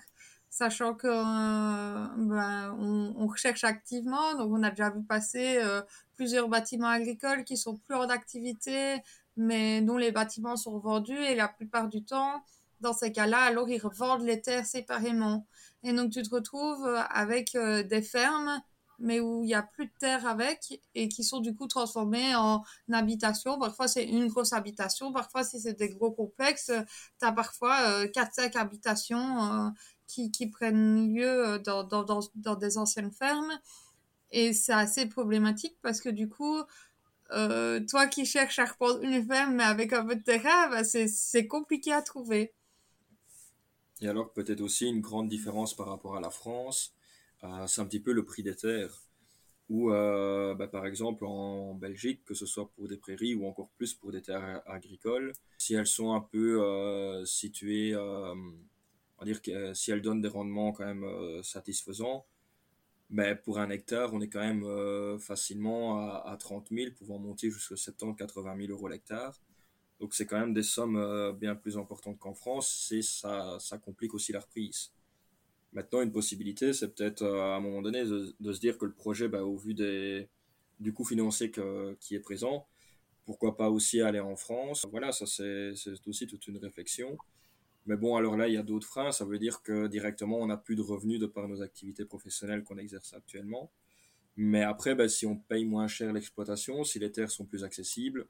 sachant 0.55 0.93
que 0.93 1.07
euh, 1.07 2.07
ben, 2.17 3.15
recherche 3.17 3.65
activement. 3.65 4.35
Donc, 4.35 4.53
on 4.53 4.63
a 4.63 4.69
déjà 4.69 4.89
vu 4.89 5.03
passer 5.03 5.57
euh, 5.57 5.81
plusieurs 6.15 6.47
bâtiments 6.47 6.87
agricoles 6.87 7.43
qui 7.43 7.57
sont 7.57 7.75
plus 7.75 7.93
hors 7.93 8.07
d'activité, 8.07 9.01
mais 9.37 9.81
dont 9.81 9.97
les 9.97 10.11
bâtiments 10.11 10.57
sont 10.57 10.79
vendus. 10.79 11.17
Et 11.17 11.35
la 11.35 11.47
plupart 11.47 11.87
du 11.87 12.03
temps, 12.03 12.43
dans 12.81 12.93
ces 12.93 13.11
cas-là, 13.11 13.39
alors 13.41 13.69
ils 13.69 13.79
revendent 13.79 14.23
les 14.23 14.41
terres 14.41 14.65
séparément. 14.65 15.47
Et 15.83 15.93
donc, 15.93 16.11
tu 16.11 16.21
te 16.23 16.33
retrouves 16.33 16.85
euh, 16.85 17.01
avec 17.09 17.55
des 17.55 18.01
fermes 18.01 18.61
mais 18.97 19.19
où 19.19 19.43
il 19.43 19.47
n'y 19.47 19.53
a 19.53 19.61
plus 19.61 19.87
de 19.87 19.91
terre 19.99 20.25
avec 20.25 20.79
et 20.93 21.09
qui 21.09 21.25
sont 21.25 21.41
du 21.41 21.53
coup 21.53 21.67
transformées 21.67 22.33
en 22.33 22.63
habitation. 22.93 23.59
Parfois, 23.59 23.89
c'est 23.89 24.05
une 24.05 24.27
grosse 24.27 24.53
habitation. 24.53 25.11
Parfois, 25.11 25.43
si 25.43 25.59
c'est 25.59 25.73
des 25.73 25.89
gros 25.89 26.11
complexes, 26.11 26.71
tu 27.19 27.25
as 27.25 27.33
parfois 27.33 28.05
4-5 28.05 28.57
habitations 28.57 29.73
qui, 30.07 30.31
qui 30.31 30.47
prennent 30.47 31.13
lieu 31.13 31.47
euh, 31.47 31.59
dans, 31.59 31.83
dans, 31.83 32.03
dans, 32.03 32.21
dans, 32.35 32.55
des 32.55 32.77
anciennes 32.77 33.11
fermes. 33.11 33.59
Et 34.31 34.53
c'est 34.53 34.73
assez 34.73 35.05
problématique 35.05 35.77
parce 35.81 36.01
que 36.01 36.09
du 36.09 36.29
coup, 36.29 36.57
euh, 37.31 37.79
toi 37.89 38.07
qui 38.07 38.25
cherches 38.25 38.59
à 38.59 38.65
reprendre 38.65 39.01
une 39.01 39.25
ferme 39.25 39.55
mais 39.55 39.63
avec 39.63 39.93
un 39.93 40.05
peu 40.05 40.15
de 40.15 40.23
terrain, 40.23 40.69
bah 40.69 40.83
c'est 40.83 41.47
compliqué 41.47 41.91
à 41.91 42.01
trouver. 42.01 42.53
Et 44.01 44.07
alors 44.07 44.31
peut-être 44.31 44.61
aussi 44.61 44.87
une 44.87 45.01
grande 45.01 45.27
différence 45.27 45.75
par 45.75 45.87
rapport 45.87 46.15
à 46.15 46.21
la 46.21 46.29
France, 46.29 46.93
euh, 47.43 47.65
c'est 47.67 47.81
un 47.81 47.85
petit 47.85 47.99
peu 47.99 48.11
le 48.11 48.25
prix 48.25 48.43
des 48.43 48.55
terres. 48.55 49.01
Ou 49.69 49.91
euh, 49.91 50.53
bah, 50.53 50.67
par 50.67 50.85
exemple 50.85 51.25
en 51.25 51.73
Belgique, 51.73 52.23
que 52.23 52.35
ce 52.35 52.45
soit 52.45 52.69
pour 52.75 52.87
des 52.87 52.97
prairies 52.97 53.33
ou 53.33 53.47
encore 53.47 53.69
plus 53.77 53.95
pour 53.95 54.11
des 54.11 54.21
terres 54.21 54.61
agricoles, 54.67 55.33
si 55.57 55.73
elles 55.73 55.87
sont 55.87 56.13
un 56.13 56.21
peu 56.21 57.25
situées 57.25 57.95
on 57.95 59.23
va 59.23 59.25
dire 59.25 59.41
que 59.41 59.73
si 59.73 59.91
elle 59.91 60.01
donne 60.01 60.21
des 60.21 60.27
rendements 60.27 60.71
quand 60.71 60.85
même 60.85 61.41
satisfaisants, 61.41 62.25
mais 63.09 63.35
pour 63.35 63.59
un 63.59 63.69
hectare, 63.69 64.13
on 64.13 64.21
est 64.21 64.27
quand 64.29 64.41
même 64.41 64.63
euh, 64.63 65.17
facilement 65.19 65.99
à, 65.99 66.35
30 66.37 66.69
000, 66.71 66.91
pouvant 66.97 67.19
monter 67.19 67.49
jusqu'à 67.51 67.75
70 67.75 68.17
80 68.17 68.57
000 68.57 68.71
euros 68.71 68.87
l'hectare. 68.87 69.39
Donc 69.99 70.13
c'est 70.13 70.25
quand 70.25 70.39
même 70.39 70.53
des 70.53 70.63
sommes 70.63 71.33
bien 71.39 71.55
plus 71.55 71.77
importantes 71.77 72.19
qu'en 72.19 72.33
France, 72.33 72.91
et 72.91 73.01
ça, 73.01 73.57
ça 73.59 73.77
complique 73.77 74.13
aussi 74.13 74.33
la 74.33 74.39
reprise. 74.39 74.91
Maintenant, 75.71 76.01
une 76.01 76.11
possibilité, 76.11 76.73
c'est 76.73 76.93
peut-être 76.93 77.25
à 77.25 77.55
un 77.55 77.59
moment 77.59 77.81
donné 77.81 78.03
de, 78.03 78.53
se 78.53 78.59
dire 78.59 78.77
que 78.77 78.85
le 78.85 78.93
projet, 78.93 79.27
bah, 79.27 79.43
au 79.43 79.57
vu 79.57 79.73
des, 79.73 80.27
du 80.79 80.93
coût 80.93 81.05
financier 81.05 81.51
qui 81.99 82.15
est 82.15 82.19
présent. 82.19 82.67
Pourquoi 83.25 83.57
pas 83.57 83.69
aussi 83.69 84.01
aller 84.01 84.19
en 84.19 84.35
France 84.35 84.85
Voilà, 84.91 85.11
ça 85.11 85.25
c'est 85.25 85.73
aussi 86.07 86.27
toute 86.27 86.47
une 86.47 86.57
réflexion. 86.57 87.17
Mais 87.85 87.97
bon, 87.97 88.15
alors 88.15 88.35
là, 88.35 88.47
il 88.47 88.53
y 88.53 88.57
a 88.57 88.63
d'autres 88.63 88.87
freins. 88.87 89.11
Ça 89.11 89.25
veut 89.25 89.39
dire 89.39 89.61
que 89.61 89.87
directement, 89.87 90.39
on 90.39 90.47
n'a 90.47 90.57
plus 90.57 90.75
de 90.75 90.81
revenus 90.81 91.19
de 91.19 91.27
par 91.27 91.47
nos 91.47 91.61
activités 91.61 92.05
professionnelles 92.05 92.63
qu'on 92.63 92.77
exerce 92.77 93.13
actuellement. 93.13 93.71
Mais 94.37 94.63
après, 94.63 94.95
ben, 94.95 95.07
si 95.07 95.25
on 95.25 95.37
paye 95.37 95.65
moins 95.65 95.87
cher 95.87 96.11
l'exploitation, 96.11 96.83
si 96.83 96.99
les 96.99 97.11
terres 97.11 97.31
sont 97.31 97.45
plus 97.45 97.63
accessibles, 97.63 98.27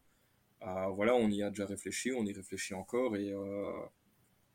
euh, 0.63 0.87
voilà, 0.87 1.15
on 1.15 1.29
y 1.29 1.43
a 1.43 1.49
déjà 1.49 1.65
réfléchi, 1.65 2.11
on 2.11 2.25
y 2.25 2.33
réfléchit 2.33 2.73
encore. 2.73 3.15
Et 3.15 3.31
euh, 3.31 3.71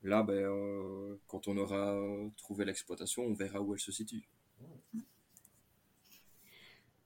là, 0.02 0.22
ben, 0.22 0.34
euh, 0.34 1.16
quand 1.26 1.48
on 1.48 1.56
aura 1.56 1.98
trouvé 2.36 2.64
l'exploitation, 2.64 3.24
on 3.24 3.32
verra 3.34 3.60
où 3.60 3.74
elle 3.74 3.80
se 3.80 3.92
situe. 3.92 4.28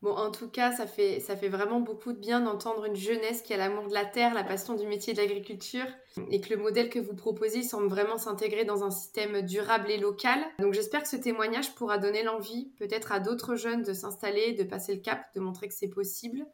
Bon, 0.05 0.13
en 0.17 0.31
tout 0.31 0.51
cas, 0.51 0.71
ça 0.71 0.87
fait, 0.87 1.19
ça 1.21 1.35
fait 1.35 1.49
vraiment 1.49 1.81
beaucoup 1.81 2.13
de 2.13 2.19
bien 2.19 2.43
d'entendre 2.43 2.85
une 2.85 2.95
jeunesse 2.95 3.41
qui 3.41 3.55
a 3.55 3.57
l'amour 3.57 3.89
de 3.89 3.95
la 3.95 4.05
terre, 4.05 4.35
la 4.35 4.45
passion 4.45 4.75
du 4.75 4.87
métier 4.87 5.15
de 5.15 5.19
l'agriculture 5.19 5.87
et 6.31 6.43
que 6.43 6.53
le 6.53 6.61
modèle 6.61 6.91
que 6.91 6.99
vous 6.99 7.15
proposez 7.15 7.63
semble 7.63 7.87
vraiment 7.87 8.19
s'intégrer 8.19 8.67
dans 8.67 8.85
un 8.85 8.91
système 8.91 9.41
durable 9.41 9.91
et 9.91 9.97
local. 9.97 10.39
Donc 10.59 10.75
j'espère 10.75 11.05
que 11.05 11.09
ce 11.09 11.17
témoignage 11.17 11.75
pourra 11.75 11.97
donner 11.97 12.23
l'envie 12.23 12.71
peut-être 12.79 13.13
à 13.13 13.19
d'autres 13.19 13.57
jeunes 13.57 13.81
de 13.81 13.95
s'installer, 13.95 14.53
de 14.53 14.65
passer 14.65 14.95
le 14.95 15.01
cap, 15.01 15.25
de 15.35 15.41
montrer 15.41 15.69
que 15.69 15.75
c'est 15.75 15.89
possible, 15.89 16.45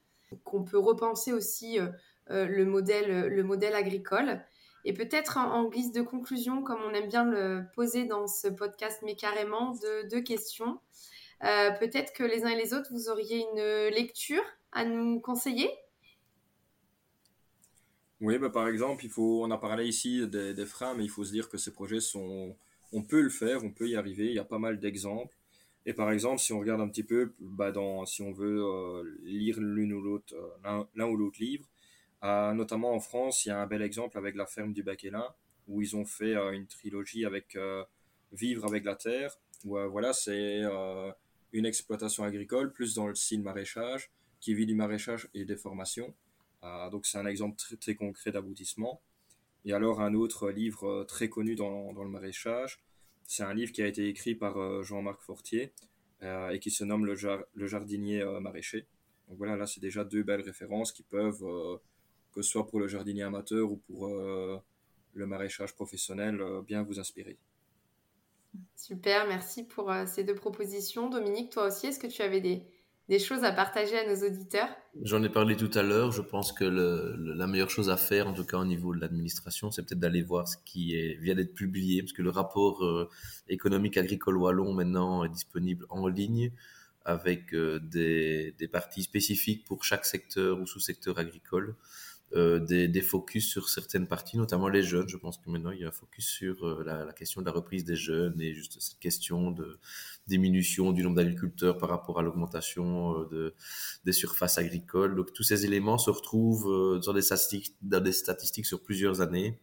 qu'on 0.45 0.63
peut 0.63 0.79
repenser 0.79 1.33
aussi 1.33 1.81
euh, 1.81 1.89
euh, 2.31 2.47
le, 2.47 2.65
modèle, 2.65 3.27
le 3.27 3.43
modèle 3.43 3.75
agricole. 3.75 4.45
Et 4.85 4.93
peut-être 4.93 5.39
en, 5.39 5.65
guise 5.69 5.91
de 5.91 6.03
conclusion, 6.03 6.63
comme 6.63 6.79
on 6.89 6.95
aime 6.95 7.09
bien 7.09 7.25
le 7.25 7.65
poser 7.75 8.05
dans 8.05 8.29
ce 8.29 8.47
podcast, 8.47 9.01
mais 9.05 9.17
carrément, 9.17 9.75
deux 10.09 10.21
questions. 10.21 10.79
Euh, 11.43 11.71
peut-être 11.73 12.13
que 12.13 12.23
les 12.23 12.45
uns 12.45 12.51
et 12.51 12.57
les 12.57 12.75
autres, 12.75 12.93
vous 12.93 13.09
auriez 13.09 13.39
une 13.39 13.95
lecture 13.95 14.43
à 14.73 14.85
nous 14.85 15.21
conseiller? 15.21 15.71
Oui, 18.21 18.39
bah, 18.39 18.51
par 18.51 18.69
exemple, 18.69 19.05
il 19.05 19.11
faut, 19.11 19.43
on 19.45 19.51
a 19.51 19.57
parlé 19.57 19.87
ici 19.87 20.27
des, 20.29 20.67
freins, 20.67 20.95
mais 20.95 21.05
il 21.05 21.09
faut 21.09 21.25
se 21.25 21.33
dire 21.33 21.49
que 21.49 21.57
ces 21.57 21.73
projets 21.73 22.01
sont... 22.01 22.55
On 22.93 23.03
peut 23.03 23.21
le 23.21 23.31
faire, 23.31 23.65
on 23.65 23.71
peut 23.71 23.89
y 23.89 23.97
arriver, 23.97 24.27
il 24.27 24.35
y 24.35 24.39
a 24.39 24.45
pas 24.45 24.59
mal 24.59 24.79
d'exemples. 24.79 25.35
Et 25.87 25.95
par 25.95 26.11
exemple, 26.11 26.41
si 26.41 26.53
on 26.53 26.61
regarde 26.61 26.81
un 26.83 26.89
petit 26.89 27.05
peu, 27.05 27.33
bah 27.39 27.73
si 28.05 28.21
on 28.21 28.33
veut 28.33 28.63
euh, 28.63 29.19
lire 29.23 29.59
l'une 29.61 29.95
ou 29.95 30.03
l'autre, 30.03 30.35
euh, 30.35 30.85
l'un 30.95 31.07
ou 31.07 31.17
l'autre 31.17 31.39
livre, 31.41 31.67
notamment 32.23 32.93
en 32.93 33.01
France, 33.01 33.47
il 33.47 33.49
y 33.49 33.53
a 33.53 33.59
un 33.59 33.67
bel 33.67 33.81
exemple 33.81 34.19
avec 34.19 34.35
la 34.35 34.45
ferme 34.45 34.75
du 34.75 34.83
Baquelin, 34.83 35.27
où 35.69 35.81
ils 35.81 35.97
ont 35.97 36.05
fait 36.05 36.35
une 36.35 36.67
trilogie 36.67 37.25
avec 37.25 37.57
Vivre 38.33 38.67
avec 38.67 38.85
la 38.85 38.95
terre, 38.95 39.35
voilà, 39.65 40.13
c'est 40.13 40.63
une 41.53 41.67
exploitation 41.67 42.25
agricole, 42.25 42.73
plus 42.73 42.95
dans 42.95 43.07
le 43.07 43.15
style 43.15 43.43
maraîchage, 43.43 44.11
qui 44.41 44.55
vit 44.55 44.67
du 44.67 44.75
maraîchage 44.75 45.29
et 45.35 45.45
des 45.45 45.57
formations. 45.57 46.15
Euh, 46.65 46.91
donc 46.91 47.07
c'est 47.07 47.19
un 47.19 47.27
exemple 47.27 47.57
très, 47.79 47.95
concret 47.95 48.33
d'aboutissement. 48.33 49.01
Et 49.65 49.73
alors 49.73 50.01
un 50.01 50.15
autre 50.15 50.51
livre 50.51 50.87
euh, 50.89 51.05
très 51.05 51.29
connu 51.29 51.55
dans, 51.55 51.93
dans 51.93 52.05
le 52.05 52.11
maraîchage, 52.11 52.83
c'est 53.27 53.43
un 53.43 53.55
livre 53.55 53.73
qui 53.73 53.83
a 53.83 53.87
été 53.87 54.09
écrit 54.09 54.35
par 54.35 54.57
euh, 54.59 54.83
Jean-Marc 54.83 55.23
Fortier 55.23 55.73
et 56.53 56.59
qui 56.59 56.71
se 56.71 56.85
nomme 56.85 57.07
Le, 57.07 57.17
le 57.55 57.67
jardinier 57.67 58.23
maraîcher. 58.43 58.87
Donc 59.27 59.39
voilà, 59.39 59.57
là 59.57 59.67
c'est 59.67 59.81
déjà 59.81 60.05
deux 60.05 60.23
belles 60.23 60.43
références 60.43 60.93
qui 60.93 61.03
peuvent, 61.03 61.43
que 62.35 62.43
ce 62.43 62.51
soit 62.51 62.67
pour 62.67 62.79
le 62.79 62.89
jardinier 62.89 63.23
amateur 63.23 63.73
ou 63.73 63.79
pour 63.79 64.07
le 64.07 65.27
maraîchage 65.27 65.75
professionnel, 65.75 66.43
bien 66.67 66.83
vous 66.83 67.01
inspirer. 67.01 67.39
Super, 68.77 69.27
merci 69.29 69.65
pour 69.65 69.91
euh, 69.91 70.05
ces 70.07 70.25
deux 70.25 70.35
propositions. 70.35 71.09
Dominique, 71.09 71.51
toi 71.51 71.69
aussi, 71.69 71.87
est-ce 71.87 71.99
que 71.99 72.07
tu 72.07 72.23
avais 72.23 72.41
des, 72.41 73.19
choses 73.19 73.45
à 73.45 73.53
partager 73.53 73.99
à 73.99 74.09
nos 74.09 74.27
auditeurs? 74.27 74.69
J'en 75.03 75.23
ai 75.23 75.29
parlé 75.29 75.57
tout 75.57 75.71
à 75.75 75.83
l'heure. 75.83 76.13
Je 76.13 76.23
pense 76.23 76.53
que 76.53 76.65
la 76.65 77.47
meilleure 77.47 77.71
chose 77.71 77.91
à 77.91 77.97
faire, 77.97 78.27
en 78.27 78.33
tout 78.33 78.45
cas 78.45 78.59
au 78.59 78.65
niveau 78.65 78.95
de 78.95 79.01
l'administration, 79.01 79.71
c'est 79.71 79.83
peut-être 79.83 80.01
d'aller 80.01 80.23
voir 80.23 80.49
ce 80.49 80.57
qui 80.65 80.95
vient 81.19 81.35
d'être 81.35 81.55
publié, 81.55 82.03
parce 82.03 82.13
que 82.13 82.23
le 82.23 82.31
rapport 82.31 82.85
euh, 82.85 83.09
économique 83.49 83.97
agricole 83.97 84.37
wallon 84.37 84.73
maintenant 84.73 85.25
est 85.25 85.29
disponible 85.29 85.87
en 85.89 86.07
ligne 86.09 86.53
avec 87.05 87.55
euh, 87.55 87.81
des 87.81 88.69
parties 88.71 89.03
spécifiques 89.03 89.65
pour 89.65 89.85
chaque 89.85 90.05
secteur 90.05 90.61
ou 90.61 90.67
sous-secteur 90.67 91.19
agricole. 91.19 91.77
Euh, 92.35 92.61
des, 92.61 93.03
focus 93.03 93.49
sur 93.51 93.69
certaines 93.69 94.07
parties, 94.07 94.37
notamment 94.37 94.69
les 94.69 94.85
jeunes. 94.85 95.09
Je 95.09 95.17
pense 95.17 95.37
que 95.37 95.51
maintenant, 95.51 95.73
il 95.73 95.81
y 95.81 95.85
a 95.85 95.89
un 95.89 95.93
focus 95.93 96.27
sur 96.27 96.65
euh, 96.65 96.85
la, 96.85 97.13
question 97.13 97.41
de 97.41 97.47
la 97.47 97.51
reprise 97.51 97.85
des 97.85 97.97
jeunes 97.97 98.41
et 98.41 98.55
juste 98.55 98.81
cette 98.81 99.01
question 99.01 99.51
de 99.51 99.81
diminution 100.29 100.93
du 100.93 101.03
nombre 101.03 101.17
d'agriculteurs 101.17 101.77
par 101.77 101.89
rapport 101.89 102.21
à 102.21 102.23
l'augmentation 102.23 103.19
euh, 103.19 103.29
de, 103.33 103.55
des 104.05 104.13
surfaces 104.13 104.59
agricoles. 104.59 105.17
Donc, 105.17 105.33
tous 105.33 105.43
ces 105.43 105.65
éléments 105.67 105.99
se 105.99 106.11
retrouvent 106.11 107.01
dans, 107.01 107.13
des 107.13 108.13
statistiques, 108.13 108.67
sur 108.67 108.81
plusieurs 108.81 109.21
années. 109.21 109.59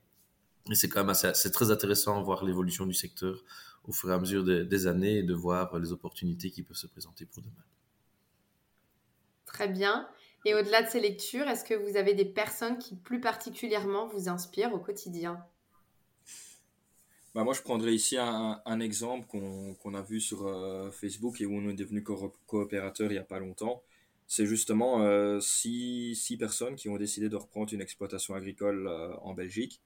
Et 0.69 0.75
c'est 0.75 0.89
quand 0.89 0.99
même 0.99 1.10
assez, 1.10 1.32
c'est 1.36 1.51
très 1.51 1.71
intéressant 1.71 2.19
de 2.19 2.25
voir 2.25 2.43
l'évolution 2.43 2.86
du 2.86 2.93
secteur 2.93 3.45
au 3.86 3.93
fur 3.93 4.10
et 4.12 4.13
à 4.13 4.19
mesure 4.19 4.43
des 4.43 4.88
années 4.88 5.19
et 5.19 5.23
de 5.23 5.34
voir 5.34 5.80
les 5.80 5.93
opportunités 5.93 6.51
qui 6.51 6.63
peuvent 6.63 6.75
se 6.75 6.88
présenter 6.88 7.25
pour 7.25 7.41
demain. 7.43 7.63
Très 9.45 9.69
bien. 9.69 10.06
Et 10.47 10.53
au-delà 10.53 10.81
de 10.81 10.88
ces 10.88 11.01
lectures, 11.01 11.45
est-ce 11.49 11.65
que 11.65 11.73
vous 11.73 11.97
avez 11.97 12.13
des 12.13 12.23
personnes 12.23 12.77
qui 12.77 12.95
plus 12.95 13.19
particulièrement 13.19 14.07
vous 14.07 14.29
inspirent 14.29 14.73
au 14.73 14.79
quotidien? 14.79 15.43
Bah 17.36 17.43
moi, 17.43 17.53
je 17.53 17.62
prendrais 17.62 17.93
ici 17.93 18.15
un, 18.17 18.79
exemple 18.79 19.27
qu'on 19.27 19.93
a 19.93 20.01
vu 20.01 20.21
sur 20.21 20.47
euh, 20.47 20.89
Facebook 20.89 21.41
et 21.41 21.45
où 21.45 21.53
on 21.53 21.67
est 21.67 21.73
devenu 21.73 22.01
coopérateur 22.01 23.12
il 23.12 23.15
n'y 23.15 23.19
a 23.19 23.25
pas 23.25 23.39
longtemps. 23.39 23.83
C'est 24.25 24.45
justement 24.45 25.01
euh, 25.01 25.41
six, 25.41 26.38
personnes 26.39 26.77
qui 26.77 26.88
ont 26.88 26.95
décidé 26.95 27.27
de 27.27 27.36
reprendre 27.36 27.73
une 27.73 27.81
exploitation 27.81 28.33
agricole 28.33 28.88
euh, 28.88 29.17
en 29.23 29.33
Belgique. 29.33 29.81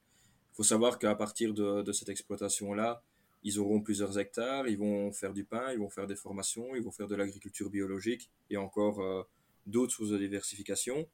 Il 0.54 0.58
faut 0.58 0.64
savoir 0.64 1.00
qu'à 1.00 1.16
partir 1.16 1.56
de 1.56 1.92
cette 1.92 2.10
exploitation-là, 2.10 3.02
ils 3.42 3.60
auront 3.60 3.82
plusieurs 3.82 4.20
hectares, 4.20 4.68
ils 4.68 4.78
vont 4.78 5.12
faire 5.12 5.34
du 5.34 5.44
pain, 5.44 5.72
ils 5.72 5.80
vont 5.80 5.90
faire 5.90 6.06
des 6.06 6.16
formations, 6.16 6.76
ils 6.76 6.84
vont 6.84 6.92
faire 6.92 7.08
de 7.08 7.16
l'agriculture 7.16 7.72
biologique 7.72 8.30
et 8.52 8.58
encore 8.58 9.26
d'autres 9.66 9.94
sources 9.94 10.10
de 10.10 10.18
diversification. 10.18 11.08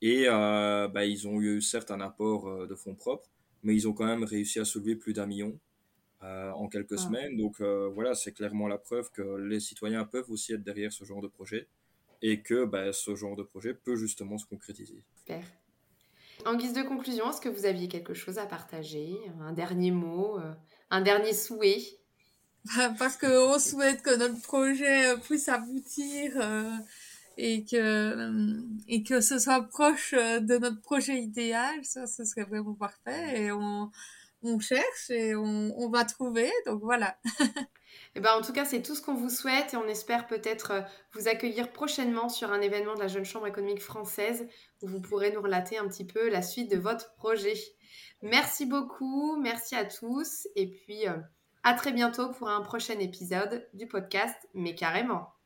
Et 0.00 0.24
euh, 0.26 0.88
bah, 0.88 1.04
ils 1.04 1.26
ont 1.26 1.40
eu 1.40 1.60
certes 1.60 1.90
un 1.90 2.00
apport 2.00 2.48
euh, 2.48 2.66
de 2.66 2.74
fonds 2.74 2.94
propres, 2.94 3.28
mais 3.62 3.74
ils 3.74 3.88
ont 3.88 3.92
quand 3.92 4.06
même 4.06 4.24
réussi 4.24 4.60
à 4.60 4.64
soulever 4.64 4.94
plus 4.94 5.12
d'un 5.12 5.26
million 5.26 5.58
euh, 6.22 6.50
en 6.52 6.68
quelques 6.68 6.92
ah. 6.92 7.04
semaines. 7.04 7.36
Donc 7.36 7.60
voilà, 7.60 8.14
c'est 8.14 8.32
clairement 8.32 8.68
la 8.68 8.78
preuve 8.78 9.10
que 9.10 9.36
les 9.36 9.60
citoyens 9.60 10.04
peuvent 10.04 10.30
aussi 10.30 10.52
être 10.52 10.62
derrière 10.62 10.92
ce 10.92 11.04
genre 11.04 11.20
de 11.20 11.28
projet 11.28 11.68
et 12.22 12.42
que 12.42 12.64
bah, 12.64 12.92
ce 12.92 13.14
genre 13.14 13.36
de 13.36 13.42
projet 13.42 13.74
peut 13.74 13.96
justement 13.96 14.38
se 14.38 14.46
concrétiser. 14.46 15.02
Super. 15.16 15.42
En 16.44 16.54
guise 16.56 16.72
de 16.72 16.82
conclusion, 16.82 17.30
est-ce 17.30 17.40
que 17.40 17.48
vous 17.48 17.66
aviez 17.66 17.88
quelque 17.88 18.14
chose 18.14 18.38
à 18.38 18.46
partager 18.46 19.16
Un 19.40 19.52
dernier 19.52 19.90
mot 19.90 20.38
Un 20.90 21.00
dernier 21.00 21.32
souhait? 21.32 21.82
Parce 22.98 23.16
qu'on 23.16 23.58
souhaite 23.58 24.02
que 24.02 24.16
notre 24.16 24.40
projet 24.42 25.16
puisse 25.18 25.48
aboutir 25.48 26.32
et 27.40 27.64
que, 27.64 27.76
euh, 27.76 28.60
et 28.88 29.04
que 29.04 29.20
ce 29.20 29.38
soit 29.38 29.62
proche 29.62 30.12
euh, 30.12 30.40
de 30.40 30.58
notre 30.58 30.80
projet 30.80 31.20
idéal, 31.20 31.84
ça, 31.84 32.08
ce 32.08 32.24
serait 32.24 32.42
vraiment 32.42 32.74
parfait. 32.74 33.44
Et 33.44 33.52
on, 33.52 33.92
on 34.42 34.58
cherche 34.58 35.10
et 35.10 35.36
on, 35.36 35.72
on, 35.78 35.88
va 35.88 36.04
trouver. 36.04 36.50
Donc 36.66 36.82
voilà. 36.82 37.16
eh 38.16 38.20
ben, 38.20 38.32
en 38.34 38.42
tout 38.42 38.52
cas, 38.52 38.64
c'est 38.64 38.82
tout 38.82 38.96
ce 38.96 39.02
qu'on 39.02 39.14
vous 39.14 39.30
souhaite 39.30 39.72
et 39.72 39.76
on 39.76 39.86
espère 39.86 40.26
peut-être 40.26 40.70
euh, 40.72 40.80
vous 41.12 41.28
accueillir 41.28 41.70
prochainement 41.70 42.28
sur 42.28 42.50
un 42.50 42.60
événement 42.60 42.96
de 42.96 43.00
la 43.00 43.08
Jeune 43.08 43.24
Chambre 43.24 43.46
économique 43.46 43.82
française 43.82 44.48
où 44.82 44.88
vous 44.88 45.00
pourrez 45.00 45.30
nous 45.30 45.40
relater 45.40 45.78
un 45.78 45.86
petit 45.86 46.04
peu 46.04 46.28
la 46.28 46.42
suite 46.42 46.72
de 46.72 46.76
votre 46.76 47.14
projet. 47.14 47.54
Merci 48.20 48.66
beaucoup, 48.66 49.36
merci 49.40 49.76
à 49.76 49.84
tous 49.84 50.48
et 50.56 50.66
puis 50.66 51.04
à 51.62 51.74
très 51.74 51.92
bientôt 51.92 52.32
pour 52.32 52.48
un 52.48 52.62
prochain 52.62 52.98
épisode 52.98 53.68
du 53.74 53.86
podcast 53.86 54.36
Mais 54.54 54.74
carrément. 54.74 55.37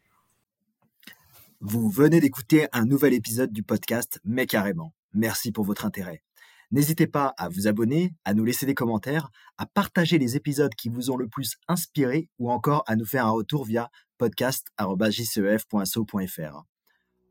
Vous 1.64 1.88
venez 1.88 2.18
d'écouter 2.18 2.66
un 2.72 2.84
nouvel 2.84 3.14
épisode 3.14 3.52
du 3.52 3.62
podcast 3.62 4.18
Mais 4.24 4.46
carrément. 4.46 4.92
Merci 5.14 5.52
pour 5.52 5.64
votre 5.64 5.86
intérêt. 5.86 6.20
N'hésitez 6.72 7.06
pas 7.06 7.34
à 7.38 7.48
vous 7.48 7.68
abonner, 7.68 8.16
à 8.24 8.34
nous 8.34 8.44
laisser 8.44 8.66
des 8.66 8.74
commentaires, 8.74 9.30
à 9.58 9.66
partager 9.66 10.18
les 10.18 10.34
épisodes 10.34 10.74
qui 10.74 10.88
vous 10.88 11.12
ont 11.12 11.16
le 11.16 11.28
plus 11.28 11.54
inspiré 11.68 12.28
ou 12.40 12.50
encore 12.50 12.82
à 12.88 12.96
nous 12.96 13.06
faire 13.06 13.28
un 13.28 13.30
retour 13.30 13.64
via 13.64 13.90
podcast.jcef.so.fr. 14.18 16.64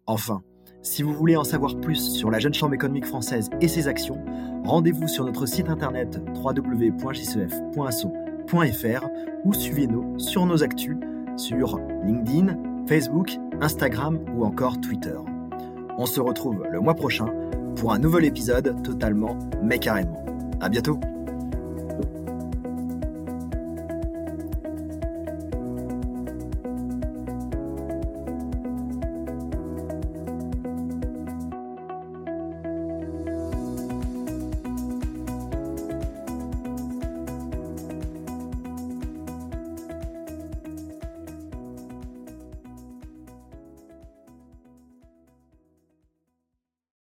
Enfin, 0.06 0.42
si 0.82 1.04
vous 1.04 1.14
voulez 1.14 1.36
en 1.36 1.44
savoir 1.44 1.78
plus 1.82 2.16
sur 2.16 2.32
la 2.32 2.40
Jeune 2.40 2.54
Chambre 2.54 2.76
économique 2.76 3.08
française 3.08 3.50
et 3.60 3.68
ses 3.68 3.90
actions, 3.90 4.24
rendez-vous 4.64 5.10
sur 5.10 5.26
notre 5.26 5.46
site 5.46 5.68
internet 5.68 6.22
www.jcef.so.fr 6.36 9.10
ou 9.44 9.54
suivez-nous 9.54 10.20
sur 10.20 10.46
nos 10.46 10.64
actus 10.64 10.96
sur 11.36 11.80
LinkedIn, 12.06 12.71
Facebook, 12.92 13.40
Instagram 13.62 14.20
ou 14.36 14.44
encore 14.44 14.82
Twitter. 14.82 15.16
On 15.98 16.06
se 16.06 16.20
retrouve 16.20 16.66
le 16.70 16.82
mois 16.82 16.94
prochain 16.94 17.28
pour 17.78 17.94
un 17.94 18.00
nouvel 18.00 18.26
épisode 18.26 18.84
totalement 18.84 19.40
mais 19.64 19.80
carrément. 19.80 20.26
À 20.60 20.68
bientôt! 20.68 21.00